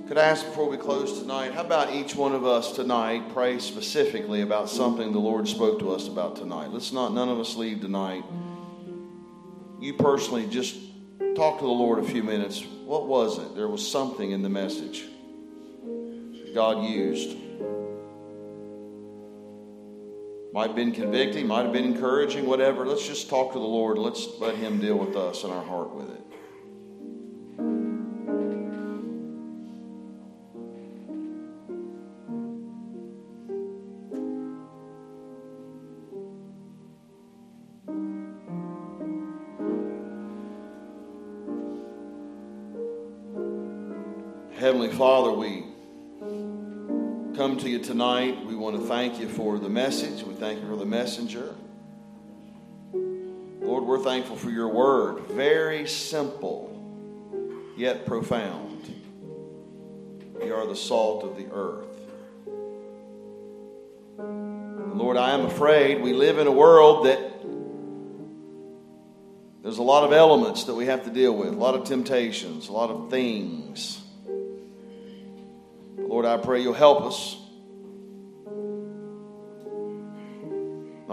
Could 0.08 0.18
I 0.18 0.26
ask 0.26 0.46
before 0.46 0.68
we 0.68 0.76
close 0.76 1.18
tonight, 1.18 1.52
how 1.52 1.62
about 1.62 1.92
each 1.92 2.14
one 2.14 2.32
of 2.32 2.46
us 2.46 2.76
tonight 2.76 3.28
pray 3.32 3.58
specifically 3.58 4.42
about 4.42 4.70
something 4.70 5.10
the 5.10 5.18
Lord 5.18 5.48
spoke 5.48 5.80
to 5.80 5.90
us 5.90 6.06
about 6.06 6.36
tonight? 6.36 6.70
Let's 6.70 6.92
not, 6.92 7.12
none 7.12 7.28
of 7.28 7.40
us 7.40 7.56
leave 7.56 7.80
tonight. 7.80 8.22
You 9.80 9.94
personally 9.94 10.46
just 10.46 10.76
talk 11.34 11.58
to 11.58 11.64
the 11.64 11.70
Lord 11.70 11.98
a 11.98 12.04
few 12.04 12.22
minutes. 12.22 12.64
What 12.84 13.08
was 13.08 13.40
it? 13.40 13.56
There 13.56 13.66
was 13.66 13.90
something 13.90 14.30
in 14.30 14.42
the 14.42 14.48
message 14.48 15.02
God 16.54 16.84
used. 16.84 17.36
Might 20.52 20.68
have 20.68 20.76
been 20.76 20.92
convicting, 20.92 21.48
might 21.48 21.64
have 21.64 21.72
been 21.72 21.84
encouraging, 21.84 22.46
whatever. 22.46 22.86
Let's 22.86 23.08
just 23.08 23.28
talk 23.28 23.54
to 23.54 23.58
the 23.58 23.64
Lord. 23.64 23.98
Let's 23.98 24.28
let 24.38 24.54
Him 24.54 24.80
deal 24.80 24.96
with 24.96 25.16
us 25.16 25.42
and 25.42 25.52
our 25.52 25.64
heart 25.64 25.92
with 25.92 26.10
it. 26.10 26.22
Tonight. 47.86 48.44
We 48.44 48.56
want 48.56 48.80
to 48.80 48.82
thank 48.88 49.20
you 49.20 49.28
for 49.28 49.60
the 49.60 49.68
message. 49.68 50.24
We 50.24 50.34
thank 50.34 50.60
you 50.60 50.66
for 50.66 50.74
the 50.74 50.84
messenger. 50.84 51.54
Lord, 52.92 53.84
we're 53.84 54.02
thankful 54.02 54.34
for 54.34 54.50
your 54.50 54.66
word. 54.66 55.20
Very 55.28 55.86
simple, 55.86 57.72
yet 57.76 58.04
profound. 58.04 58.92
You 60.42 60.52
are 60.52 60.66
the 60.66 60.74
salt 60.74 61.22
of 61.22 61.36
the 61.36 61.46
earth. 61.52 61.86
Lord, 64.18 65.16
I 65.16 65.30
am 65.30 65.46
afraid 65.46 66.02
we 66.02 66.12
live 66.12 66.38
in 66.38 66.48
a 66.48 66.52
world 66.52 67.06
that 67.06 67.18
there's 69.62 69.78
a 69.78 69.82
lot 69.82 70.02
of 70.02 70.12
elements 70.12 70.64
that 70.64 70.74
we 70.74 70.86
have 70.86 71.04
to 71.04 71.10
deal 71.10 71.36
with, 71.36 71.50
a 71.50 71.56
lot 71.56 71.76
of 71.76 71.84
temptations, 71.84 72.68
a 72.68 72.72
lot 72.72 72.90
of 72.90 73.10
things. 73.10 74.02
Lord, 75.96 76.26
I 76.26 76.36
pray 76.38 76.62
you'll 76.62 76.72
help 76.72 77.02
us 77.02 77.36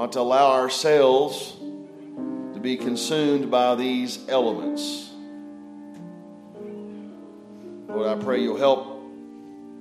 not 0.04 0.12
to 0.12 0.20
allow 0.20 0.52
ourselves 0.52 1.56
to 2.54 2.60
be 2.62 2.76
consumed 2.76 3.50
by 3.50 3.74
these 3.74 4.20
elements. 4.28 5.10
Lord, 7.88 8.10
I 8.10 8.22
pray 8.22 8.42
you'll 8.42 8.58
help 8.58 9.02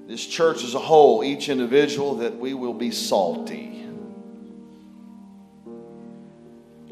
this 0.06 0.24
church 0.24 0.62
as 0.62 0.74
a 0.74 0.78
whole, 0.78 1.24
each 1.24 1.48
individual, 1.48 2.14
that 2.18 2.38
we 2.38 2.54
will 2.54 2.72
be 2.72 2.92
salty. 2.92 3.84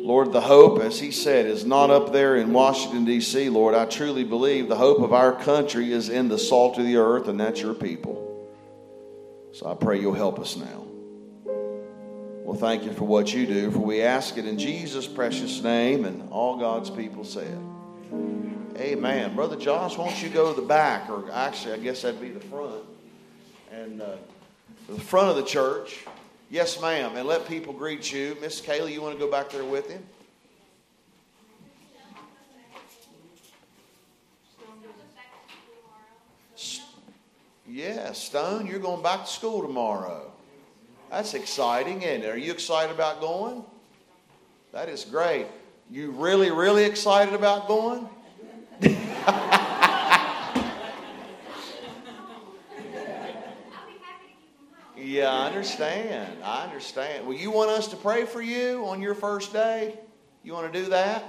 Lord, 0.01 0.33
the 0.33 0.41
hope, 0.41 0.81
as 0.81 0.99
he 0.99 1.13
said, 1.13 1.47
is 1.47 1.65
not 1.65 1.89
up 1.89 2.13
there 2.13 2.35
in 2.35 2.53
Washington, 2.53 3.05
D.C. 3.05 3.49
Lord, 3.49 3.77
I 3.77 3.85
truly 3.85 4.25
believe 4.25 4.67
the 4.67 4.75
hope 4.75 5.03
of 5.03 5.13
our 5.13 5.33
country 5.41 5.93
is 5.93 6.09
in 6.09 6.27
the 6.27 6.37
salt 6.37 6.79
of 6.79 6.85
the 6.85 6.97
earth, 6.97 7.29
and 7.29 7.39
that's 7.39 7.61
your 7.61 7.75
people. 7.75 8.51
So 9.53 9.71
I 9.71 9.77
pray 9.77 10.01
you'll 10.01 10.15
help 10.15 10.41
us 10.41 10.57
now. 10.57 10.90
Well, 12.43 12.59
thank 12.59 12.85
you 12.85 12.93
for 12.93 13.05
what 13.05 13.33
you 13.33 13.47
do, 13.47 13.71
for 13.71 13.79
we 13.79 14.03
ask 14.03 14.37
it 14.37 14.47
in 14.47 14.59
Jesus' 14.59 15.07
precious 15.07 15.63
name, 15.63 16.05
and 16.05 16.29
all 16.31 16.57
God's 16.57 16.91
people 16.91 17.25
said. 17.25 17.59
Amen. 18.77 19.35
Brother 19.37 19.57
Josh, 19.57 19.97
won't 19.97 20.23
you 20.23 20.31
go 20.31 20.53
to 20.53 20.61
the 20.61 20.67
back, 20.67 21.09
or 21.11 21.31
actually, 21.31 21.75
I 21.75 21.79
guess 21.79 22.03
that'd 22.03 22.21
be 22.21 22.31
the 22.31 22.41
front, 22.41 22.83
and 23.71 24.03
uh, 24.03 24.17
the 24.89 25.01
front 25.01 25.29
of 25.29 25.37
the 25.37 25.45
church. 25.45 26.05
Yes, 26.51 26.81
ma'am. 26.81 27.17
And 27.17 27.29
let 27.29 27.47
people 27.47 27.73
greet 27.73 28.13
you. 28.13 28.37
Miss 28.41 28.61
Kaylee, 28.61 28.93
you 28.93 29.03
want 29.03 29.17
to 29.17 29.25
go 29.25 29.31
back 29.31 29.51
there 29.51 29.65
with 29.65 29.89
him? 29.89 30.03
Yeah, 37.69 38.13
Stone, 38.13 38.67
you're 38.67 38.81
going 38.81 39.03
back 39.03 39.27
to 39.27 39.31
school 39.31 39.63
tomorrow. 39.63 40.30
That's 41.11 41.35
exciting, 41.35 42.03
isn't 42.03 42.23
it? 42.23 42.29
Are 42.29 42.39
you 42.39 42.53
excited 42.53 42.95
about 42.95 43.21
going? 43.21 43.65
That 44.73 44.89
is 44.89 45.05
great. 45.05 45.47
You 45.91 46.13
really, 46.13 46.53
really 46.53 46.85
excited 46.85 47.35
about 47.35 47.67
going? 47.67 48.09
Yeah, 54.97 55.33
I 55.33 55.47
understand. 55.49 56.37
I 56.45 56.63
understand. 56.63 57.27
Well, 57.27 57.37
you 57.37 57.51
want 57.51 57.71
us 57.71 57.89
to 57.89 57.97
pray 57.97 58.27
for 58.27 58.41
you 58.41 58.87
on 58.87 59.03
your 59.03 59.15
first 59.15 59.53
day? 59.53 59.99
You 60.45 60.53
want 60.53 60.73
to 60.73 60.83
do 60.83 60.91
that? 60.91 61.25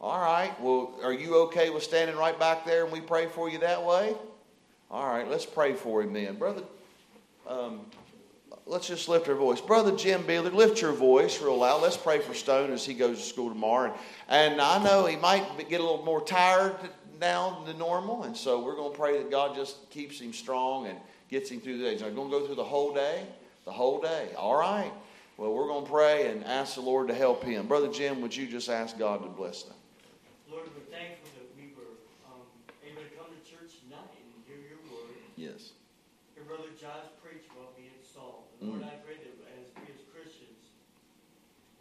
All 0.00 0.18
right. 0.18 0.50
Well, 0.60 0.98
are 1.04 1.12
you 1.12 1.36
okay 1.42 1.70
with 1.70 1.84
standing 1.84 2.16
right 2.16 2.36
back 2.36 2.64
there 2.64 2.82
and 2.82 2.92
we 2.92 3.00
pray 3.00 3.26
for 3.26 3.48
you 3.48 3.58
that 3.58 3.84
way? 3.84 4.16
All 4.90 5.06
right. 5.06 5.28
Let's 5.28 5.46
pray 5.46 5.74
for 5.74 6.02
him 6.02 6.12
then. 6.12 6.34
Brother, 6.34 6.62
um, 7.46 7.82
let's 8.66 8.88
just 8.88 9.08
lift 9.08 9.28
our 9.28 9.34
voice. 9.34 9.60
Brother 9.60 9.96
Jim 9.96 10.22
Beeler, 10.22 10.52
lift 10.52 10.80
your 10.80 10.92
voice 10.92 11.40
real 11.40 11.58
loud. 11.58 11.82
Let's 11.82 11.96
pray 11.96 12.20
for 12.20 12.34
Stone 12.34 12.72
as 12.72 12.84
he 12.84 12.94
goes 12.94 13.18
to 13.18 13.24
school 13.24 13.48
tomorrow. 13.48 13.94
And, 14.28 14.54
and 14.54 14.60
I 14.60 14.82
know 14.82 15.06
he 15.06 15.16
might 15.16 15.44
get 15.68 15.80
a 15.80 15.84
little 15.84 16.04
more 16.04 16.24
tired 16.24 16.76
now 17.20 17.62
than 17.66 17.78
normal. 17.78 18.24
And 18.24 18.36
so 18.36 18.62
we're 18.62 18.76
going 18.76 18.92
to 18.92 18.98
pray 18.98 19.18
that 19.18 19.30
God 19.30 19.54
just 19.54 19.90
keeps 19.90 20.20
him 20.20 20.32
strong 20.32 20.86
and 20.86 20.98
gets 21.30 21.50
him 21.50 21.60
through 21.60 21.78
the 21.78 21.84
day. 21.84 21.98
So 21.98 22.06
I'm 22.06 22.14
going 22.14 22.30
to 22.30 22.38
go 22.38 22.46
through 22.46 22.56
the 22.56 22.64
whole 22.64 22.92
day? 22.92 23.24
The 23.64 23.72
whole 23.72 24.00
day. 24.00 24.30
All 24.36 24.56
right. 24.56 24.92
Well, 25.38 25.54
we're 25.54 25.66
going 25.66 25.84
to 25.84 25.90
pray 25.90 26.28
and 26.28 26.44
ask 26.44 26.74
the 26.74 26.82
Lord 26.82 27.08
to 27.08 27.14
help 27.14 27.42
him. 27.42 27.66
Brother 27.66 27.88
Jim, 27.88 28.20
would 28.20 28.36
you 28.36 28.46
just 28.46 28.68
ask 28.68 28.98
God 28.98 29.22
to 29.22 29.28
bless 29.28 29.62
them? 29.62 29.74
Lord, 30.50 30.68
we're 30.76 30.84
thankful 30.92 31.32
that 31.40 31.48
we 31.56 31.72
were 31.72 31.96
um, 32.28 32.44
able 32.84 33.00
to 33.00 33.08
come 33.16 33.32
to 33.32 33.40
church 33.50 33.80
tonight 33.80 34.12
and 34.12 34.44
hear 34.44 34.60
your 34.60 34.76
word. 34.92 35.16
Yes. 35.36 35.72
Your 36.36 36.44
brother 36.44 36.68
Josh 36.78 37.08
preached 37.24 37.48
about 37.48 37.72
being 37.72 37.96
salt. 38.04 38.44
And 38.51 38.51
Lord, 38.51 38.51
mm. 38.62 38.84
I 38.86 38.96
pray 39.02 39.18
that 39.18 39.34
as 39.58 39.66
we 39.76 39.90
as 39.90 40.02
Christians 40.14 40.62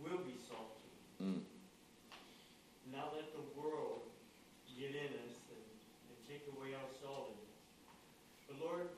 will 0.02 0.22
be 0.26 0.36
salty. 0.50 0.90
Mm. 1.22 1.46
Not 2.90 3.14
let 3.14 3.30
the 3.32 3.46
world 3.54 4.10
get 4.74 4.98
in 4.98 5.12
us 5.22 5.38
and, 5.54 5.66
and 6.10 6.18
take 6.26 6.44
away 6.58 6.74
our 6.74 6.92
salt. 6.98 7.38
But 8.50 8.58
Lord, 8.60 8.90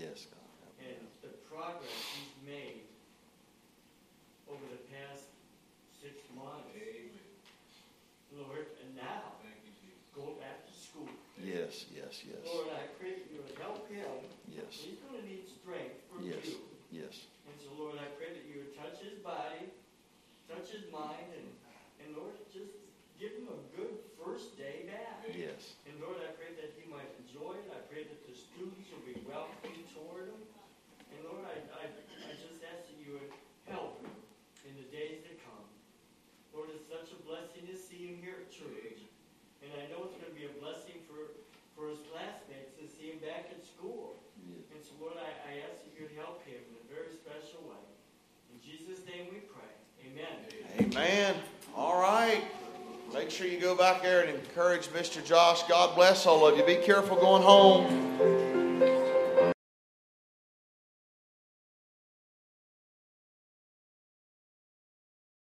Yes, 0.00 0.30
God. 0.30 0.48
And 0.80 1.02
the 1.20 1.34
progress 1.50 1.92
he's 2.16 2.34
made 2.46 2.88
over 4.48 4.62
the 4.70 4.80
past 4.88 5.28
six 6.00 6.16
months. 6.32 6.72
Amen. 6.72 7.12
Lord, 8.32 8.70
and 8.80 8.94
now, 8.94 9.36
go 10.14 10.38
back 10.38 10.64
to 10.64 10.72
school. 10.72 11.10
Yes, 11.36 11.90
yes, 11.90 12.22
yes. 12.22 12.40
Lord, 12.46 12.70
I 12.72 12.88
pray 12.96 13.18
that 13.18 13.26
you 13.28 13.42
would 13.42 13.58
help 13.58 13.90
him. 13.90 14.24
Yes. 14.46 14.70
He's 14.70 15.02
going 15.04 15.20
to 15.20 15.26
need 15.26 15.44
strength 15.44 16.00
from 16.08 16.24
yes. 16.24 16.40
you. 16.46 16.62
Yes. 16.88 17.26
And 17.50 17.54
so, 17.58 17.74
Lord, 17.76 17.98
I 17.98 18.08
pray 18.16 18.30
that 18.32 18.44
you 18.46 18.64
would 18.64 18.74
touch 18.78 19.02
his 19.02 19.18
body, 19.20 19.68
touch 20.46 20.70
his 20.70 20.86
mind, 20.88 21.28
and, 21.34 21.48
and 22.06 22.08
Lord, 22.14 22.38
just 22.54 22.72
give 23.20 23.36
him 23.36 23.52
a 23.52 23.60
good 23.76 24.00
first 24.16 24.56
day 24.56 24.88
back. 24.88 25.20
Yes. 25.28 25.76
And 25.84 26.00
Lord, 26.00 26.16
I 26.24 26.32
pray 26.40 26.56
that 26.56 26.72
he 26.72 26.88
might 26.88 27.08
enjoy 27.20 27.60
it. 27.60 27.68
I 27.68 27.84
pray 27.92 28.08
that 28.08 28.20
the 28.24 28.32
students 28.32 28.88
will 28.88 29.04
be 29.04 29.20
welcoming 29.28 29.84
toward 29.92 30.32
him. 30.32 30.40
And 31.12 31.20
Lord, 31.28 31.44
I, 31.44 31.60
I, 31.76 31.84
I 31.84 32.32
just 32.40 32.64
ask 32.64 32.88
that 32.88 32.96
you 32.96 33.20
would 33.20 33.30
help 33.68 34.00
him 34.00 34.16
in 34.64 34.74
the 34.80 34.88
days 34.88 35.20
to 35.28 35.32
come. 35.44 35.68
Lord, 36.56 36.72
it's 36.72 36.88
such 36.88 37.12
a 37.12 37.18
blessing 37.28 37.68
to 37.68 37.76
see 37.76 38.08
him 38.08 38.24
here 38.24 38.40
at 38.40 38.48
church. 38.48 39.04
And 39.60 39.68
I 39.76 39.84
know 39.92 40.08
it's 40.08 40.16
going 40.16 40.32
to 40.32 40.36
be 40.36 40.48
a 40.48 40.54
blessing 40.56 41.04
for, 41.04 41.36
for 41.76 41.92
his 41.92 42.00
classmates 42.08 42.72
to 42.80 42.88
see 42.88 43.12
him 43.12 43.20
back 43.20 43.52
at 43.52 43.60
school. 43.60 44.16
Yeah. 44.40 44.74
And 44.74 44.80
so, 44.80 44.96
Lord, 44.96 45.20
I, 45.20 45.28
I 45.44 45.52
ask 45.68 45.84
that 45.84 45.92
you 45.92 46.08
would 46.08 46.16
help 46.16 46.40
him 46.48 46.56
in 46.56 46.74
a 46.80 46.86
very 46.88 47.12
special 47.12 47.68
way. 47.68 47.84
In 48.48 48.58
Jesus' 48.64 49.04
name 49.04 49.28
we 49.28 49.44
pray. 49.44 49.68
Amen. 50.08 50.40
Amen. 50.80 51.36
All 51.76 52.00
right. 52.00 52.48
And 54.02 54.30
encourage 54.30 54.86
Mr. 54.88 55.22
Josh. 55.22 55.62
God 55.64 55.94
bless 55.94 56.24
all 56.24 56.46
of 56.46 56.56
you. 56.56 56.64
Be 56.64 56.76
careful 56.76 57.16
going 57.16 57.42
home. 57.42 58.39